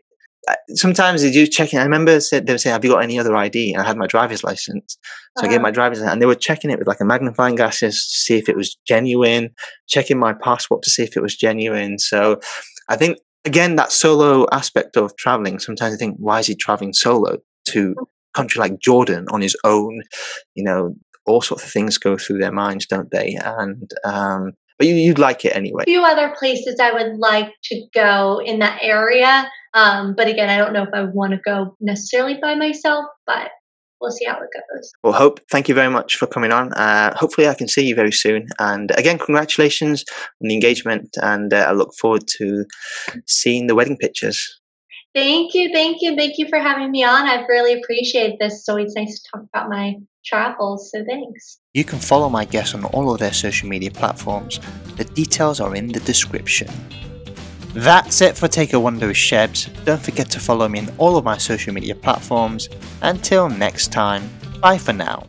sometimes 0.69 1.21
they 1.21 1.31
do 1.31 1.45
checking. 1.45 1.79
I 1.79 1.83
remember 1.83 2.19
said, 2.19 2.47
they 2.47 2.53
were 2.53 2.57
saying, 2.57 2.73
"Have 2.73 2.85
you 2.85 2.91
got 2.91 3.03
any 3.03 3.19
other 3.19 3.35
ID?" 3.35 3.73
And 3.73 3.81
I 3.81 3.85
had 3.85 3.97
my 3.97 4.07
driver's 4.07 4.43
license, 4.43 4.97
so 5.37 5.43
uh-huh. 5.43 5.47
I 5.47 5.49
gave 5.49 5.61
my 5.61 5.69
uh-huh. 5.69 5.73
driver's 5.73 5.99
license, 5.99 6.13
and 6.13 6.21
they 6.21 6.25
were 6.25 6.35
checking 6.35 6.71
it 6.71 6.79
with 6.79 6.87
like 6.87 7.01
a 7.01 7.05
magnifying 7.05 7.55
glass 7.55 7.79
to 7.79 7.91
see 7.91 8.37
if 8.37 8.47
it 8.47 8.55
was 8.55 8.77
genuine, 8.87 9.49
checking 9.87 10.17
my 10.17 10.33
passport 10.33 10.83
to 10.83 10.89
see 10.89 11.03
if 11.03 11.17
it 11.17 11.21
was 11.21 11.35
genuine. 11.35 11.99
So 11.99 12.39
I 12.89 12.95
think 12.95 13.17
again, 13.47 13.77
that 13.77 13.91
solo 13.91 14.45
aspect 14.51 14.97
of 14.97 15.15
traveling, 15.15 15.57
sometimes 15.57 15.93
I 15.93 15.97
think, 15.97 16.17
why 16.19 16.39
is 16.39 16.47
he 16.47 16.55
traveling 16.55 16.93
solo 16.93 17.37
to 17.69 17.95
a 17.97 18.03
country 18.37 18.59
like 18.59 18.79
Jordan 18.79 19.25
on 19.31 19.41
his 19.41 19.55
own? 19.63 20.03
You 20.53 20.65
know, 20.65 20.95
all 21.25 21.41
sorts 21.41 21.63
of 21.63 21.71
things 21.71 21.97
go 21.97 22.17
through 22.17 22.39
their 22.39 22.51
minds, 22.51 22.85
don't 22.85 23.09
they? 23.09 23.35
And, 23.43 23.89
um, 24.03 24.51
but 24.77 24.87
you, 24.87 25.09
would 25.09 25.17
like 25.17 25.45
it 25.45 25.55
anyway. 25.55 25.83
A 25.83 25.91
few 25.91 26.03
other 26.03 26.35
places 26.37 26.79
I 26.79 26.91
would 26.91 27.17
like 27.17 27.51
to 27.63 27.85
go 27.95 28.41
in 28.45 28.59
that 28.59 28.79
area. 28.81 29.49
Um, 29.73 30.13
but 30.15 30.27
again, 30.27 30.49
I 30.49 30.57
don't 30.57 30.73
know 30.73 30.83
if 30.83 30.93
I 30.93 31.03
want 31.05 31.31
to 31.31 31.39
go 31.43 31.75
necessarily 31.79 32.37
by 32.41 32.55
myself, 32.55 33.05
but 33.25 33.49
we'll 34.01 34.11
see 34.11 34.25
how 34.25 34.35
it 34.35 34.49
goes. 34.73 34.91
Well, 35.03 35.13
Hope, 35.13 35.39
thank 35.51 35.67
you 35.67 35.75
very 35.75 35.89
much 35.89 36.17
for 36.17 36.27
coming 36.27 36.51
on. 36.51 36.73
Uh, 36.73 37.15
hopefully, 37.15 37.47
I 37.47 37.53
can 37.53 37.67
see 37.67 37.87
you 37.87 37.95
very 37.95 38.11
soon. 38.11 38.47
And 38.59 38.91
again, 38.97 39.17
congratulations 39.17 40.05
on 40.41 40.47
the 40.49 40.53
engagement. 40.53 41.09
And 41.21 41.53
uh, 41.53 41.65
I 41.67 41.71
look 41.71 41.93
forward 41.99 42.23
to 42.37 42.65
seeing 43.25 43.67
the 43.67 43.75
wedding 43.75 43.97
pictures. 43.97 44.59
Thank 45.15 45.55
you, 45.55 45.71
thank 45.73 45.97
you, 46.01 46.15
thank 46.15 46.37
you 46.37 46.47
for 46.47 46.59
having 46.59 46.91
me 46.91 47.03
on. 47.03 47.27
I've 47.27 47.47
really 47.49 47.73
appreciated 47.73 48.37
this. 48.39 48.63
So 48.63 48.77
It's 48.77 48.95
nice 48.95 49.19
to 49.19 49.29
talk 49.31 49.45
about 49.51 49.69
my 49.69 49.95
travels, 50.23 50.91
so 50.91 51.03
thanks. 51.05 51.59
You 51.73 51.83
can 51.83 51.97
follow 51.97 52.29
my 52.29 52.45
guests 52.45 52.75
on 52.75 52.85
all 52.85 53.11
of 53.11 53.19
their 53.19 53.33
social 53.33 53.67
media 53.67 53.89
platforms. 53.89 54.59
The 54.95 55.05
details 55.05 55.59
are 55.59 55.73
in 55.75 55.87
the 55.87 56.01
description. 56.01 56.69
That's 57.73 58.21
it 58.21 58.37
for 58.37 58.47
Take 58.47 58.73
a 58.73 58.79
Wonder 58.79 59.07
with 59.07 59.17
Shebs. 59.17 59.69
Don't 59.85 60.01
forget 60.01 60.29
to 60.31 60.39
follow 60.39 60.67
me 60.67 60.79
on 60.79 60.89
all 60.97 61.17
of 61.17 61.23
my 61.23 61.37
social 61.37 61.73
media 61.73 61.95
platforms. 61.95 62.69
Until 63.01 63.49
next 63.49 63.91
time, 63.91 64.29
bye 64.61 64.77
for 64.77 64.93
now. 64.93 65.27